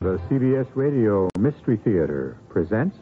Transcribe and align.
The 0.00 0.18
CBS 0.28 0.66
Radio 0.74 1.30
Mystery 1.38 1.78
Theater 1.78 2.36
presents. 2.50 2.98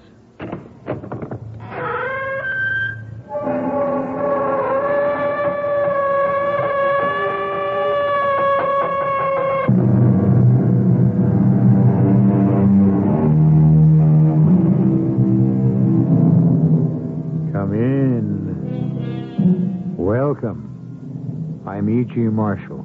Come 17.53 17.73
in. 17.75 19.95
Welcome. 19.97 21.63
I'm 21.67 21.89
E.G. 21.89 22.15
Marshall. 22.15 22.83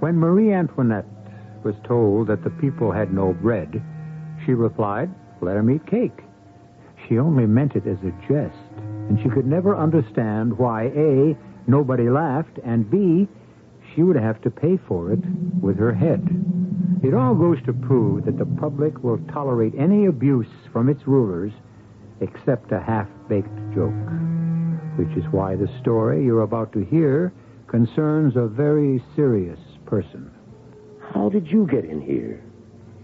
When 0.00 0.16
Marie 0.18 0.52
Antoinette 0.54 1.06
was 1.66 1.74
told 1.82 2.28
that 2.28 2.44
the 2.44 2.50
people 2.50 2.92
had 2.92 3.12
no 3.12 3.32
bread, 3.32 3.82
she 4.44 4.52
replied, 4.52 5.10
let 5.40 5.54
them 5.54 5.68
eat 5.68 5.84
cake. 5.84 6.22
She 7.08 7.18
only 7.18 7.44
meant 7.44 7.74
it 7.74 7.88
as 7.88 7.98
a 8.04 8.12
jest, 8.28 8.72
and 9.08 9.18
she 9.20 9.28
could 9.28 9.46
never 9.46 9.76
understand 9.76 10.56
why 10.56 10.84
A, 10.94 11.36
nobody 11.66 12.08
laughed, 12.08 12.60
and 12.64 12.88
B, 12.88 13.26
she 13.92 14.04
would 14.04 14.14
have 14.14 14.40
to 14.42 14.50
pay 14.50 14.78
for 14.86 15.10
it 15.10 15.18
with 15.60 15.76
her 15.76 15.92
head. 15.92 16.22
It 17.02 17.14
all 17.14 17.34
goes 17.34 17.58
to 17.66 17.72
prove 17.72 18.26
that 18.26 18.38
the 18.38 18.46
public 18.46 19.02
will 19.02 19.18
tolerate 19.32 19.74
any 19.76 20.06
abuse 20.06 20.54
from 20.72 20.88
its 20.88 21.04
rulers 21.04 21.52
except 22.20 22.70
a 22.70 22.80
half-baked 22.80 23.74
joke. 23.74 23.92
Which 24.96 25.16
is 25.18 25.24
why 25.32 25.56
the 25.56 25.68
story 25.80 26.24
you're 26.24 26.42
about 26.42 26.72
to 26.74 26.84
hear 26.84 27.32
concerns 27.66 28.36
a 28.36 28.46
very 28.46 29.02
serious 29.16 29.58
person. 29.84 30.30
How 31.16 31.30
did 31.30 31.46
you 31.50 31.66
get 31.66 31.86
in 31.86 32.02
here? 32.02 32.42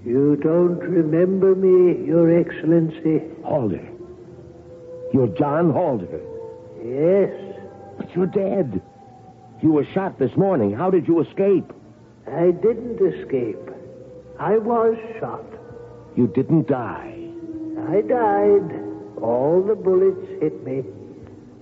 You 0.04 0.36
don't 0.36 0.78
remember 0.78 1.54
me, 1.54 2.04
Your 2.06 2.38
Excellency? 2.38 3.22
Halder. 3.42 3.88
You're 5.14 5.28
John 5.28 5.72
Halder. 5.72 6.20
Yes, 6.84 7.32
But 7.96 8.14
you're 8.14 8.26
dead. 8.26 8.82
You 9.62 9.72
were 9.72 9.86
shot 9.94 10.18
this 10.18 10.36
morning. 10.36 10.74
How 10.74 10.90
did 10.90 11.08
you 11.08 11.20
escape? 11.20 11.72
I 12.26 12.50
didn't 12.50 13.00
escape. 13.00 13.70
I 14.38 14.58
was 14.58 14.94
shot. 15.18 15.46
You 16.14 16.26
didn't 16.26 16.68
die. 16.68 17.16
I 17.88 18.02
died. 18.02 18.68
All 19.22 19.64
the 19.66 19.74
bullets 19.74 20.28
hit 20.42 20.62
me. 20.66 20.80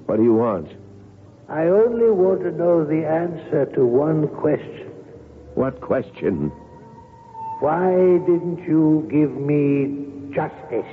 What 0.06 0.17
do 0.17 0.25
you 0.25 0.34
want? 0.34 0.69
I 1.48 1.67
only 1.67 2.11
want 2.11 2.41
to 2.41 2.51
know 2.51 2.84
the 2.84 3.06
answer 3.06 3.67
to 3.77 3.87
one 3.87 4.27
question. 4.27 4.80
What 5.55 5.81
question? 5.81 6.51
Why 7.61 7.91
didn't 8.27 8.65
you 8.67 9.06
give 9.11 9.33
me 9.33 10.33
justice? 10.34 10.87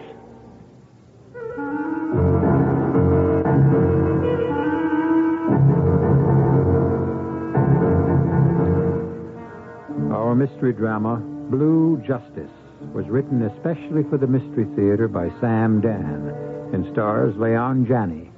Our 10.11 10.35
mystery 10.35 10.73
drama, 10.73 11.17
Blue 11.49 12.03
Justice, 12.05 12.51
was 12.93 13.07
written 13.07 13.43
especially 13.43 14.03
for 14.09 14.17
the 14.17 14.27
Mystery 14.27 14.65
Theater 14.75 15.07
by 15.07 15.29
Sam 15.39 15.79
Dann 15.79 16.33
and 16.73 16.91
stars 16.91 17.33
Leon 17.37 17.85
Janney. 17.87 18.29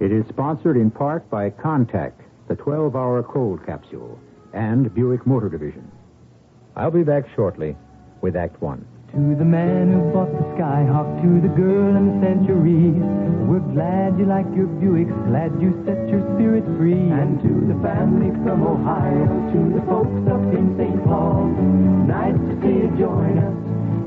It 0.00 0.12
is 0.12 0.26
sponsored 0.28 0.76
in 0.76 0.90
part 0.90 1.28
by 1.28 1.50
Contact, 1.50 2.20
the 2.48 2.56
12 2.56 2.96
hour 2.96 3.22
cold 3.22 3.64
capsule, 3.66 4.18
and 4.56 4.92
Buick 4.94 5.26
Motor 5.26 5.50
Division. 5.50 5.90
I'll 6.74 6.90
be 6.90 7.04
back 7.04 7.24
shortly 7.36 7.76
with 8.22 8.36
Act 8.36 8.60
One. 8.62 8.86
To 9.12 9.36
the 9.36 9.44
man 9.44 9.92
who 9.92 10.12
bought 10.12 10.32
the 10.32 10.44
Skyhawk, 10.56 11.22
to 11.22 11.40
the 11.40 11.52
girl 11.54 11.94
in 11.96 12.04
the 12.08 12.26
Century, 12.26 12.90
we're 13.46 13.64
glad 13.72 14.18
you 14.18 14.26
like 14.26 14.48
your 14.56 14.66
Buicks, 14.66 15.14
glad 15.28 15.52
you 15.60 15.72
set 15.86 16.08
your 16.08 16.20
spirit 16.34 16.64
free. 16.76 16.92
And 16.92 17.40
to 17.40 17.52
the 17.72 17.78
family 17.80 18.32
from 18.44 18.66
Ohio, 18.66 19.28
to 19.52 19.60
the 19.76 19.82
folks 19.86 20.20
up 20.28 20.42
in 20.52 20.74
St. 20.76 21.04
Paul, 21.04 21.52
nice 22.08 22.34
to 22.34 22.52
see 22.60 22.76
you 22.82 22.90
join 22.98 23.38
us, 23.38 23.56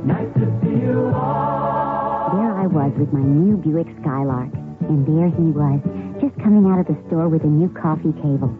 nice 0.03 0.29
to 0.41 0.45
see 0.61 0.81
you 0.83 1.09
all. 1.15 2.35
There 2.35 2.53
I 2.57 2.67
was 2.67 2.91
with 2.99 3.13
my 3.13 3.23
new 3.23 3.55
Buick 3.57 3.87
Skylark, 4.01 4.53
and 4.89 5.07
there 5.07 5.31
he 5.31 5.49
was, 5.53 5.79
just 6.21 6.37
coming 6.43 6.69
out 6.69 6.81
of 6.81 6.87
the 6.89 6.97
store 7.07 7.29
with 7.29 7.43
a 7.45 7.49
new 7.49 7.69
coffee 7.69 8.13
table. 8.21 8.53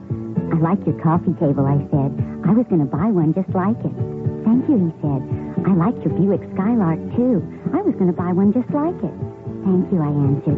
I 0.50 0.58
like 0.58 0.82
your 0.86 0.98
coffee 1.02 1.34
table, 1.38 1.66
I 1.70 1.78
said. 1.94 2.12
I 2.50 2.52
was 2.58 2.66
going 2.74 2.82
to 2.82 2.90
buy 2.90 3.14
one 3.14 3.38
just 3.38 3.54
like 3.54 3.78
it. 3.86 3.94
Thank 4.42 4.66
you, 4.66 4.82
he 4.82 4.92
said. 4.98 5.22
I 5.70 5.78
like 5.78 5.94
your 6.02 6.10
Buick 6.18 6.42
Skylark, 6.58 6.98
too. 7.14 7.46
I 7.70 7.86
was 7.86 7.94
going 8.02 8.10
to 8.10 8.18
buy 8.18 8.34
one 8.34 8.50
just 8.50 8.70
like 8.74 8.98
it. 8.98 9.16
Thank 9.62 9.94
you, 9.94 10.02
I 10.02 10.10
answered. 10.10 10.58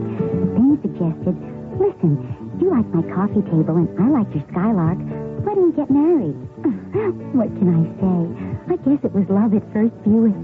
Then 0.56 0.64
he 0.72 0.76
suggested, 0.80 1.36
listen, 1.76 2.16
you 2.62 2.72
like 2.72 2.88
my 2.96 3.04
coffee 3.12 3.44
table 3.52 3.76
and 3.84 3.92
I 4.00 4.08
like 4.16 4.32
your 4.32 4.48
Skylark. 4.56 5.00
Why 5.44 5.52
don't 5.60 5.70
we 5.70 5.76
get 5.76 5.92
married? 5.92 6.40
what 7.36 7.52
can 7.60 7.68
I 7.68 7.84
say? 8.00 8.20
I 8.72 8.76
guess 8.88 9.04
it 9.04 9.12
was 9.12 9.28
love 9.28 9.52
at 9.52 9.66
first 9.76 9.92
Buick. 10.08 10.40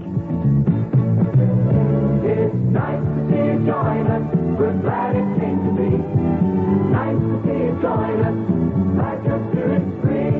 It's 2.28 2.52
nice 2.68 3.00
to 3.00 3.20
see 3.32 3.40
you 3.48 3.64
join 3.64 4.04
us, 4.12 4.24
we're 4.60 4.76
glad 4.84 5.16
it 5.16 5.28
came 5.40 5.56
to 5.64 5.72
be. 5.72 6.57
Nice 6.90 7.16
to 7.44 7.78
join 7.82 8.24
us, 8.24 8.38
glad 8.94 9.24
your 9.24 9.40
spirit's 9.50 9.92
free. 10.02 10.30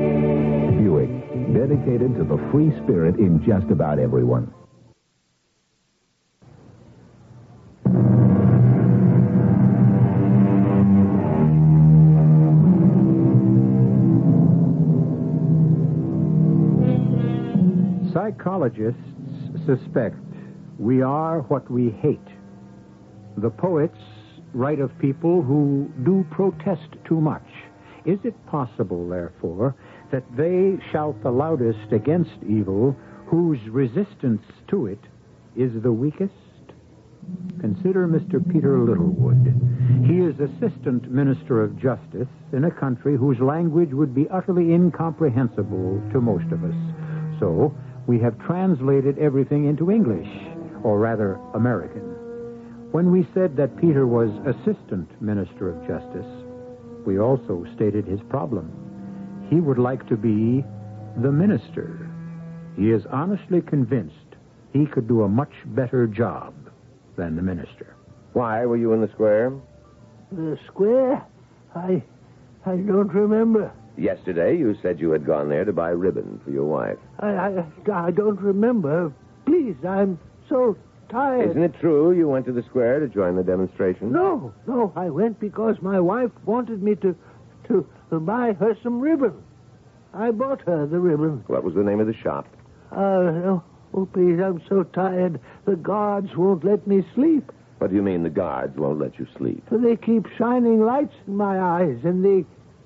Buick, 0.78 1.10
dedicated 1.54 2.14
to 2.16 2.24
the 2.24 2.38
free 2.50 2.70
spirit 2.82 3.16
in 3.16 3.44
just 3.44 3.70
about 3.70 3.98
everyone. 3.98 4.52
Psychologists 18.12 19.00
suspect 19.66 20.16
we 20.78 21.02
are 21.02 21.40
what 21.42 21.70
we 21.70 21.90
hate. 21.90 22.18
The 23.36 23.50
poets 23.50 23.98
write 24.54 24.80
of 24.80 24.98
people 24.98 25.42
who 25.42 25.90
do 26.04 26.26
protest 26.30 26.88
too 27.06 27.20
much. 27.20 27.46
Is 28.04 28.18
it 28.24 28.34
possible, 28.46 29.08
therefore, 29.08 29.74
that 30.10 30.24
they 30.36 30.78
shout 30.92 31.22
the 31.22 31.30
loudest 31.30 31.92
against 31.92 32.42
evil 32.48 32.96
whose 33.26 33.58
resistance 33.68 34.42
to 34.68 34.86
it 34.86 35.00
is 35.56 35.82
the 35.82 35.92
weakest? 35.92 36.32
Consider 37.60 38.08
Mr. 38.08 38.40
Peter 38.50 38.78
Littlewood. 38.78 39.54
He 40.06 40.20
is 40.20 40.40
Assistant 40.40 41.10
Minister 41.10 41.62
of 41.62 41.76
Justice 41.78 42.28
in 42.52 42.64
a 42.64 42.70
country 42.70 43.16
whose 43.16 43.40
language 43.40 43.92
would 43.92 44.14
be 44.14 44.28
utterly 44.30 44.72
incomprehensible 44.72 46.02
to 46.12 46.20
most 46.20 46.50
of 46.52 46.64
us. 46.64 46.74
So, 47.40 47.74
we 48.06 48.18
have 48.20 48.38
translated 48.38 49.18
everything 49.18 49.66
into 49.66 49.90
English, 49.90 50.28
or 50.82 50.98
rather, 50.98 51.38
American. 51.52 52.17
When 52.90 53.12
we 53.12 53.28
said 53.34 53.54
that 53.56 53.76
Peter 53.78 54.06
was 54.06 54.30
Assistant 54.46 55.10
Minister 55.20 55.68
of 55.68 55.86
Justice, 55.86 56.26
we 57.04 57.18
also 57.18 57.66
stated 57.76 58.06
his 58.06 58.20
problem. 58.30 58.72
He 59.50 59.60
would 59.60 59.78
like 59.78 60.06
to 60.08 60.16
be 60.16 60.64
the 61.22 61.30
minister. 61.30 62.08
He 62.76 62.90
is 62.90 63.02
honestly 63.10 63.60
convinced 63.60 64.14
he 64.72 64.86
could 64.86 65.06
do 65.06 65.22
a 65.22 65.28
much 65.28 65.52
better 65.66 66.06
job 66.06 66.54
than 67.16 67.36
the 67.36 67.42
minister. 67.42 67.94
Why 68.32 68.64
were 68.64 68.76
you 68.76 68.92
in 68.94 69.00
the 69.00 69.08
square? 69.08 69.52
The 70.32 70.58
square? 70.66 71.24
I. 71.74 72.02
I 72.64 72.76
don't 72.76 73.12
remember. 73.12 73.70
Yesterday, 73.96 74.56
you 74.56 74.76
said 74.80 75.00
you 75.00 75.10
had 75.10 75.26
gone 75.26 75.48
there 75.48 75.64
to 75.64 75.72
buy 75.72 75.90
ribbon 75.90 76.40
for 76.44 76.50
your 76.50 76.64
wife. 76.64 76.98
I. 77.18 77.28
I, 77.28 77.64
I 77.92 78.10
don't 78.12 78.40
remember. 78.40 79.12
Please, 79.44 79.76
I'm 79.86 80.18
so 80.48 80.76
tired. 81.08 81.50
Isn't 81.50 81.62
it 81.62 81.74
true 81.80 82.12
you 82.12 82.28
went 82.28 82.46
to 82.46 82.52
the 82.52 82.62
square 82.62 83.00
to 83.00 83.08
join 83.08 83.36
the 83.36 83.42
demonstration? 83.42 84.12
No, 84.12 84.52
no, 84.66 84.92
I 84.96 85.08
went 85.10 85.40
because 85.40 85.76
my 85.80 86.00
wife 86.00 86.30
wanted 86.44 86.82
me 86.82 86.94
to, 86.96 87.16
to, 87.68 87.86
to 88.10 88.20
buy 88.20 88.52
her 88.54 88.76
some 88.82 89.00
ribbon. 89.00 89.34
I 90.14 90.30
bought 90.30 90.62
her 90.62 90.86
the 90.86 90.98
ribbon. 90.98 91.44
What 91.46 91.64
was 91.64 91.74
the 91.74 91.82
name 91.82 92.00
of 92.00 92.06
the 92.06 92.14
shop? 92.14 92.46
Uh, 92.92 93.58
Oh, 93.94 94.06
please, 94.06 94.38
I'm 94.38 94.62
so 94.68 94.82
tired. 94.82 95.40
The 95.64 95.76
guards 95.76 96.36
won't 96.36 96.64
let 96.64 96.86
me 96.86 97.04
sleep. 97.14 97.50
What 97.78 97.90
do 97.90 97.96
you 97.96 98.02
mean 98.02 98.22
the 98.22 98.30
guards 98.30 98.76
won't 98.76 98.98
let 98.98 99.18
you 99.18 99.26
sleep? 99.36 99.64
They 99.70 99.96
keep 99.96 100.26
shining 100.36 100.84
lights 100.84 101.14
in 101.26 101.36
my 101.36 101.58
eyes, 101.60 101.98
and 102.04 102.24
they 102.24 102.44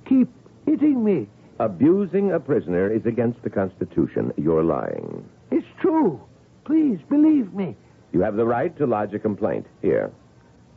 keep 0.09 0.29
hitting 0.67 1.03
me. 1.03 1.29
Abusing 1.59 2.33
a 2.33 2.41
prisoner 2.41 2.93
is 2.93 3.05
against 3.05 3.43
the 3.43 3.51
Constitution. 3.51 4.33
You're 4.37 4.63
lying. 4.63 5.29
It's 5.51 5.67
true. 5.81 6.21
Please, 6.65 6.99
believe 7.09 7.53
me. 7.53 7.77
You 8.13 8.21
have 8.21 8.37
the 8.37 8.45
right 8.45 8.77
to 8.79 8.87
lodge 8.87 9.15
a 9.15 9.19
complaint. 9.19 9.67
Here, 9.81 10.11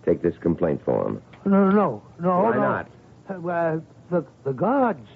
take 0.05 0.21
this 0.21 0.35
complaint 0.39 0.83
form. 0.85 1.21
No, 1.45 1.69
no, 1.69 2.01
no. 2.19 2.39
Why 2.41 2.55
no. 2.55 2.61
not? 2.61 2.87
Uh, 3.29 3.39
well, 3.39 3.83
the, 4.09 4.25
the 4.43 4.53
guards, 4.53 5.07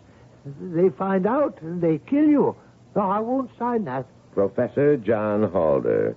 they 0.46 0.90
find 0.90 1.26
out 1.26 1.62
and 1.62 1.82
they 1.82 2.00
kill 2.00 2.28
you. 2.28 2.56
No, 2.96 3.04
I 3.04 3.20
won't 3.20 3.52
sign 3.58 3.86
that. 3.86 4.06
Professor 4.34 4.98
John 4.98 5.44
Halder. 5.44 6.16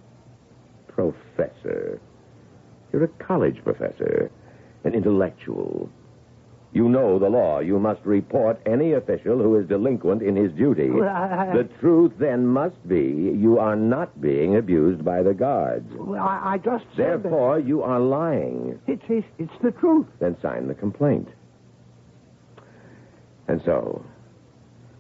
Professor. 0.89 2.01
You're 2.93 3.05
a 3.05 3.09
college 3.09 3.63
professor, 3.65 4.31
an 4.85 4.95
intellectual. 4.95 5.89
You 6.75 6.89
know 6.89 7.19
the 7.19 7.29
law. 7.29 7.59
You 7.59 7.79
must 7.79 8.01
report 8.07 8.59
any 8.65 8.93
official 8.95 9.37
who 9.39 9.57
is 9.59 9.69
delinquent 9.69 10.23
in 10.23 10.35
his 10.37 10.53
duty. 10.53 10.89
Well, 10.91 11.07
I- 11.09 11.49
I- 11.51 11.57
The 11.57 11.65
truth 11.65 12.13
then 12.19 12.47
must 12.47 12.89
be 12.89 13.03
you 13.37 13.59
are 13.59 13.77
not 13.77 14.19
being 14.23 14.57
abused 14.57 15.05
by 15.05 15.23
the 15.23 15.35
guards. 15.35 15.93
Well, 15.95 16.23
I, 16.23 16.55
I 16.55 16.59
just 16.59 16.85
said 16.97 17.19
that. 17.19 17.23
Therefore, 17.25 17.59
you 17.59 17.83
are 17.83 18.01
lying. 18.01 18.79
It's, 18.87 19.03
it's, 19.09 19.27
it's 19.39 19.63
the 19.63 19.71
truth. 19.73 20.07
Then 20.19 20.37
sign 20.41 20.67
the 20.67 20.75
complaint. 20.75 21.29
And 23.49 23.61
so, 23.65 24.03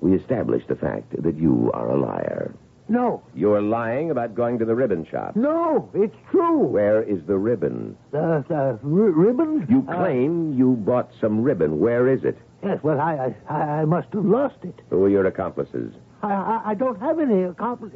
we 0.00 0.14
establish 0.14 0.64
the 0.66 0.76
fact 0.76 1.22
that 1.22 1.36
you 1.36 1.70
are 1.72 1.88
a 1.90 1.96
liar. 1.96 2.54
No, 2.92 3.22
You're 3.34 3.62
lying 3.62 4.10
about 4.10 4.34
going 4.34 4.58
to 4.58 4.66
the 4.66 4.74
ribbon 4.74 5.06
shop. 5.10 5.34
no, 5.34 5.88
it's 5.94 6.14
true. 6.30 6.58
Where 6.58 7.02
is 7.02 7.20
the 7.26 7.38
ribbon? 7.38 7.96
The, 8.10 8.44
the 8.48 8.54
r- 8.54 8.78
ribbon? 8.84 9.66
You 9.70 9.82
Uh, 9.88 9.96
claim 9.96 10.52
you 10.52 10.74
bought 10.76 11.10
some 11.18 11.42
ribbon. 11.42 11.80
Where 11.80 12.06
is 12.08 12.22
it? 12.22 12.36
yes, 12.62 12.78
well, 12.82 13.00
I, 13.00 13.34
I, 13.48 13.54
I 13.54 13.84
must 13.86 14.08
have 14.12 14.26
lost 14.26 14.56
it. 14.62 14.78
Who 14.90 15.04
are 15.04 15.08
your 15.08 15.26
accomplices? 15.26 15.94
I, 16.22 16.32
I, 16.32 16.62
I 16.66 16.74
don't 16.74 17.00
have 17.00 17.18
any 17.18 17.42
accomplice. 17.44 17.92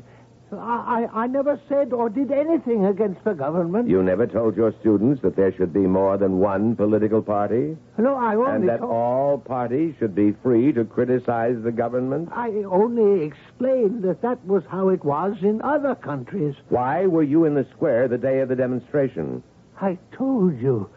I, 0.52 1.08
I, 1.12 1.22
I 1.22 1.26
never 1.26 1.60
said 1.68 1.92
or 1.92 2.08
did 2.08 2.30
anything 2.30 2.86
against 2.86 3.24
the 3.24 3.32
government. 3.34 3.88
You 3.88 4.02
never 4.02 4.26
told 4.28 4.56
your 4.56 4.72
students 4.80 5.20
that 5.22 5.34
there 5.34 5.52
should 5.52 5.72
be 5.72 5.80
more 5.80 6.16
than 6.18 6.38
one 6.38 6.76
political 6.76 7.20
party? 7.20 7.76
no, 7.98 8.14
I 8.14 8.36
only. 8.36 8.50
And 8.52 8.68
that 8.68 8.78
told- 8.78 8.92
all 8.92 9.38
parties 9.38 9.94
should 9.98 10.14
be 10.14 10.32
free 10.42 10.72
to 10.72 10.84
criticize 10.84 11.56
the 11.62 11.72
government? 11.72 12.28
I 12.32 12.50
only 12.64 13.24
explained 13.24 14.02
that 14.04 14.22
that 14.22 14.44
was 14.46 14.62
how 14.68 14.90
it 14.90 15.04
was 15.04 15.36
in 15.42 15.60
other 15.62 15.94
countries. 15.96 16.54
Why 16.68 17.06
were 17.06 17.24
you 17.24 17.44
in 17.44 17.54
the 17.54 17.66
square 17.74 18.06
the 18.06 18.18
day 18.18 18.38
of 18.40 18.48
the 18.48 18.56
demonstration? 18.56 19.42
I 19.80 19.98
told 20.12 20.58
you 20.60 20.88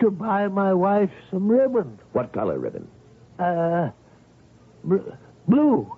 to 0.00 0.10
buy 0.10 0.48
my 0.48 0.74
wife 0.74 1.10
some 1.30 1.48
ribbon. 1.48 1.98
What 2.12 2.32
color 2.32 2.58
ribbon? 2.58 2.88
Uh, 3.38 3.90
bl- 4.84 4.96
blue. 5.48 5.95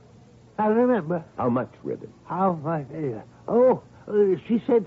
I 0.58 0.66
remember 0.66 1.24
How 1.36 1.48
much 1.48 1.72
ribbon? 1.82 2.12
how 2.24 2.54
my. 2.64 2.80
Uh, 2.82 3.20
oh, 3.46 3.82
uh, 4.08 4.36
she 4.48 4.62
said. 4.66 4.84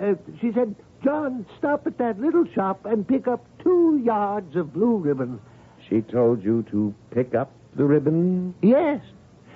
Uh, 0.00 0.14
she 0.40 0.52
said, 0.52 0.74
John, 1.04 1.44
stop 1.58 1.86
at 1.86 1.98
that 1.98 2.20
little 2.20 2.44
shop 2.54 2.84
and 2.86 3.06
pick 3.06 3.26
up 3.26 3.44
two 3.62 4.00
yards 4.04 4.54
of 4.54 4.72
blue 4.72 4.96
ribbon. 4.98 5.40
She 5.88 6.00
told 6.02 6.44
you 6.44 6.62
to 6.70 6.94
pick 7.10 7.34
up 7.34 7.50
the 7.74 7.84
ribbon? 7.84 8.54
Yes. 8.62 9.00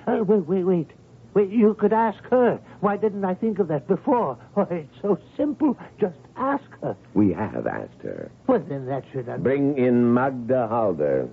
Uh, 0.07 0.23
wait, 0.23 0.45
wait, 0.45 0.63
wait. 0.63 0.91
Wait, 1.33 1.49
you 1.49 1.73
could 1.75 1.93
ask 1.93 2.21
her. 2.31 2.59
Why 2.81 2.97
didn't 2.97 3.23
I 3.25 3.33
think 3.33 3.59
of 3.59 3.67
that 3.69 3.87
before? 3.87 4.37
Why, 4.55 4.63
it's 4.69 5.01
so 5.01 5.17
simple. 5.37 5.77
Just 5.99 6.17
ask 6.35 6.63
her. 6.81 6.95
We 7.13 7.31
have 7.33 7.65
asked 7.67 8.01
her. 8.03 8.29
Well, 8.47 8.59
then 8.67 8.85
that 8.87 9.03
should 9.11 9.27
have 9.27 9.41
Bring 9.43 9.77
in 9.77 10.13
Magda 10.13 10.67
Halder. 10.67 11.29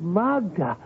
Magda. 0.00 0.76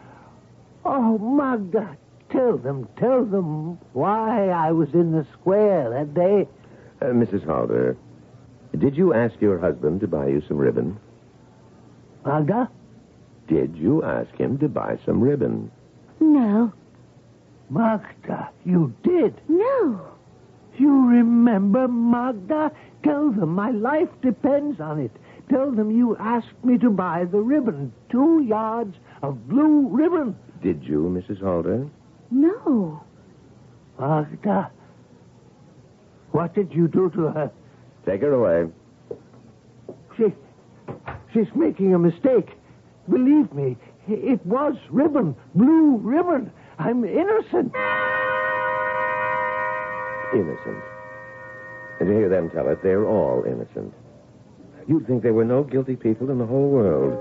Oh, 0.89 1.19
Magda. 1.19 1.97
Tell 2.31 2.57
them, 2.57 2.89
tell 2.97 3.25
them 3.25 3.79
why 3.93 4.51
I 4.51 4.71
was 4.71 4.89
in 4.95 5.11
the 5.11 5.27
square 5.33 5.91
that 5.91 6.15
day. 6.15 6.47
Uh, 7.03 7.07
Mrs. 7.07 7.45
Halder, 7.45 7.97
did 8.79 8.97
you 8.97 9.13
ask 9.13 9.35
your 9.41 9.59
husband 9.59 10.01
to 10.01 10.07
buy 10.07 10.29
you 10.29 10.43
some 10.47 10.59
ribbon? 10.59 10.97
Magda? 12.25 12.71
Did 13.49 13.77
you 13.77 14.05
ask 14.05 14.31
him 14.37 14.59
to 14.59 14.69
buy 14.69 14.99
some 15.05 15.21
ribbon? 15.21 15.73
No. 16.21 16.73
Magda, 17.69 18.51
you 18.65 18.95
did. 19.03 19.41
No. 19.49 20.07
You 20.79 21.09
remember, 21.09 21.89
Magda? 21.89 22.71
Tell 23.03 23.33
them 23.33 23.51
my 23.57 23.71
life 23.71 24.09
depends 24.23 24.81
on 24.81 25.01
it. 25.01 25.11
Tell 25.49 25.73
them 25.73 25.91
you 25.91 26.17
asked 26.19 26.65
me 26.65 26.79
to 26.79 26.91
buy 26.91 27.25
the 27.25 27.41
ribbon. 27.41 27.93
Two 28.09 28.43
yards 28.43 28.97
of 29.23 29.49
blue 29.49 29.89
ribbon. 29.89 30.37
Did 30.63 30.83
you, 30.85 31.03
Mrs. 31.03 31.41
Halder? 31.41 31.89
No. 32.31 33.03
Magda, 33.99 34.71
what 36.33 36.55
did 36.55 36.73
you 36.73 36.89
do 36.89 37.11
to 37.11 37.29
her? 37.29 37.51
Take 38.05 38.21
her 38.23 38.33
away. 38.33 38.71
She, 40.17 40.25
she's 41.33 41.49
making 41.55 41.95
a 41.95 41.99
mistake. 41.99 42.51
Believe 43.09 43.53
me, 43.53 43.77
it 44.09 44.45
was 44.45 44.75
ribbon, 44.91 45.35
blue 45.55 45.97
ribbon. 45.99 46.51
I'm 46.79 47.05
innocent. 47.05 47.75
Innocent. 50.35 50.83
And 52.01 52.09
to 52.09 52.15
hear 52.15 52.29
them 52.29 52.51
tell 52.51 52.69
it, 52.69 52.83
they're 52.83 53.07
all 53.07 53.45
innocent. 53.47 53.95
You'd 54.87 55.07
think 55.07 55.23
there 55.23 55.33
were 55.33 55.45
no 55.45 55.65
guilty 55.65 55.97
people 55.97 56.31
in 56.31 56.39
the 56.39 56.47
whole 56.47 56.69
world. 56.69 57.17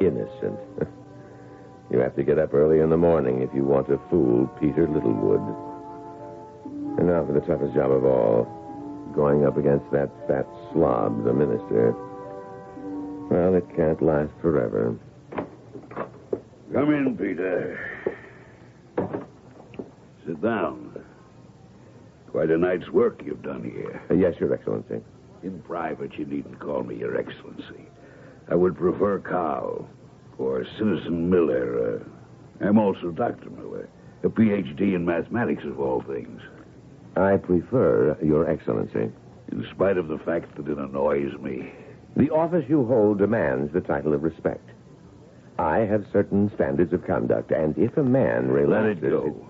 Innocent. 0.00 0.58
you 1.90 1.98
have 1.98 2.16
to 2.16 2.22
get 2.22 2.38
up 2.38 2.52
early 2.52 2.80
in 2.80 2.90
the 2.90 2.96
morning 2.96 3.42
if 3.42 3.50
you 3.54 3.64
want 3.64 3.86
to 3.88 4.00
fool 4.10 4.46
Peter 4.60 4.88
Littlewood. 4.88 5.40
And 6.98 7.06
now 7.06 7.24
for 7.24 7.32
the 7.32 7.40
toughest 7.40 7.74
job 7.74 7.90
of 7.90 8.04
all 8.04 8.44
going 9.14 9.46
up 9.46 9.56
against 9.56 9.90
that 9.92 10.10
fat 10.26 10.46
slob, 10.72 11.24
the 11.24 11.32
minister. 11.32 11.94
Well, 13.30 13.54
it 13.54 13.64
can't 13.74 14.00
last 14.02 14.32
forever. 14.40 14.96
Come 16.72 16.92
in, 16.92 17.16
Peter. 17.16 17.78
Sit 20.26 20.42
down. 20.42 21.04
Quite 22.30 22.50
a 22.50 22.58
night's 22.58 22.90
work 22.90 23.22
you've 23.24 23.42
done 23.42 23.64
here. 23.64 24.02
Uh, 24.10 24.14
yes, 24.14 24.34
Your 24.38 24.52
Excellency. 24.52 25.00
In 25.42 25.60
private, 25.62 26.14
you 26.18 26.26
needn't 26.26 26.58
call 26.58 26.82
me 26.82 26.96
Your 26.96 27.16
Excellency. 27.16 27.86
I 28.50 28.54
would 28.54 28.76
prefer 28.76 29.18
Carl 29.20 29.88
or 30.38 30.64
Citizen 30.78 31.28
Miller. 31.30 32.00
Uh, 32.60 32.64
I'm 32.66 32.78
also 32.78 33.10
Dr. 33.10 33.50
Miller, 33.50 33.88
a 34.22 34.28
PhD 34.28 34.94
in 34.94 35.04
mathematics 35.04 35.64
of 35.64 35.78
all 35.80 36.02
things. 36.02 36.40
I 37.16 37.36
prefer 37.36 38.16
Your 38.22 38.48
Excellency. 38.48 39.10
In 39.52 39.66
spite 39.72 39.96
of 39.96 40.08
the 40.08 40.18
fact 40.18 40.56
that 40.56 40.68
it 40.68 40.78
annoys 40.78 41.32
me. 41.40 41.72
The 42.16 42.30
office 42.30 42.64
you 42.68 42.84
hold 42.86 43.18
demands 43.18 43.72
the 43.72 43.80
title 43.80 44.12
of 44.14 44.22
respect. 44.22 44.68
I 45.58 45.78
have 45.80 46.04
certain 46.12 46.50
standards 46.54 46.92
of 46.92 47.06
conduct, 47.06 47.50
and 47.50 47.76
if 47.78 47.96
a 47.96 48.02
man 48.02 48.48
Let 48.48 48.62
relaxes... 48.62 49.04
it 49.04 49.10
go. 49.10 49.46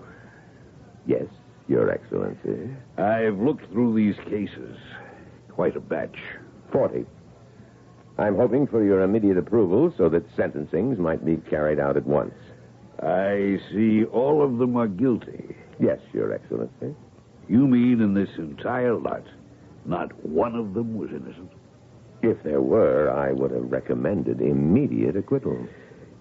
Yes, 1.05 1.25
Your 1.67 1.89
Excellency. 1.91 2.69
I've 2.97 3.39
looked 3.39 3.69
through 3.71 3.95
these 3.95 4.15
cases. 4.25 4.77
Quite 5.49 5.75
a 5.75 5.79
batch. 5.81 6.17
Forty. 6.71 7.05
I'm 8.19 8.35
hoping 8.35 8.65
for 8.65 8.83
your 8.83 9.03
immediate 9.03 9.37
approval 9.37 9.93
so 9.95 10.09
that 10.09 10.35
sentencings 10.35 10.97
might 10.97 11.23
be 11.23 11.37
carried 11.49 11.79
out 11.79 11.97
at 11.97 12.07
once. 12.07 12.33
I 13.01 13.59
see 13.71 14.05
all 14.05 14.43
of 14.43 14.57
them 14.57 14.75
are 14.75 14.87
guilty. 14.87 15.55
Yes, 15.79 15.99
Your 16.13 16.33
Excellency. 16.33 16.95
You 17.47 17.67
mean 17.67 18.01
in 18.01 18.15
this 18.15 18.29
entire 18.37 18.95
lot, 18.95 19.23
not 19.85 20.11
one 20.25 20.55
of 20.55 20.73
them 20.73 20.97
was 20.97 21.11
innocent? 21.11 21.51
If 22.23 22.41
there 22.41 22.61
were, 22.61 23.11
I 23.11 23.31
would 23.31 23.51
have 23.51 23.71
recommended 23.71 24.41
immediate 24.41 25.15
acquittal. 25.15 25.67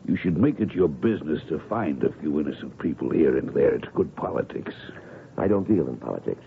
You 0.06 0.16
should 0.16 0.36
make 0.36 0.60
it 0.60 0.72
your 0.72 0.88
business 0.88 1.40
to 1.48 1.58
find 1.68 2.04
a 2.04 2.12
few 2.20 2.38
innocent 2.38 2.78
people 2.78 3.10
here 3.10 3.38
and 3.38 3.48
there. 3.54 3.74
It's 3.74 3.88
good 3.94 4.14
politics. 4.16 4.74
I 5.38 5.48
don't 5.48 5.66
deal 5.66 5.88
in 5.88 5.96
politics. 5.96 6.44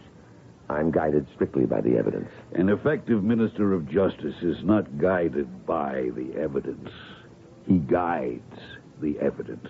I'm 0.70 0.92
guided 0.92 1.26
strictly 1.34 1.66
by 1.66 1.82
the 1.82 1.98
evidence. 1.98 2.30
An 2.54 2.70
effective 2.70 3.24
minister 3.24 3.74
of 3.74 3.90
justice 3.90 4.36
is 4.42 4.64
not 4.64 5.00
guided 5.00 5.66
by 5.66 6.10
the 6.16 6.36
evidence. 6.40 6.90
He 7.68 7.78
guides 7.78 8.60
the 9.02 9.18
evidence. 9.20 9.68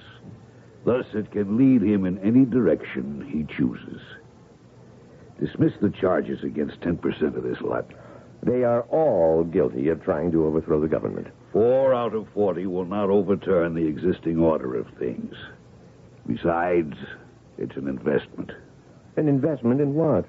Thus, 0.86 1.06
it 1.13 1.32
can 1.32 1.58
lead 1.58 1.82
him 1.82 2.06
in 2.06 2.18
any 2.20 2.46
direction 2.46 3.27
he 3.32 3.46
chooses. 3.56 4.01
Dismiss 5.39 5.74
the 5.82 5.89
charges 5.89 6.44
against 6.44 6.82
10% 6.82 7.38
of 7.38 7.44
this 7.44 7.62
lot. 7.62 7.86
They 8.44 8.63
are 8.63 8.82
all 8.84 9.44
guilty 9.44 9.89
of 9.89 10.03
trying 10.03 10.32
to 10.32 10.46
overthrow 10.46 10.82
the 10.82 10.88
government. 10.88 11.27
Four 11.53 11.94
out 11.94 12.13
of 12.13 12.27
40 12.34 12.65
will 12.68 12.86
not 12.86 13.10
overturn 13.10 13.74
the 13.74 13.88
existing 13.88 14.39
order 14.39 14.75
of 14.75 14.88
things. 14.98 15.34
Besides, 16.27 16.94
it's 17.58 17.75
an 17.75 17.88
investment. 17.88 18.51
An 19.15 19.27
investment 19.27 19.82
in 19.82 19.94
what? 19.94 20.25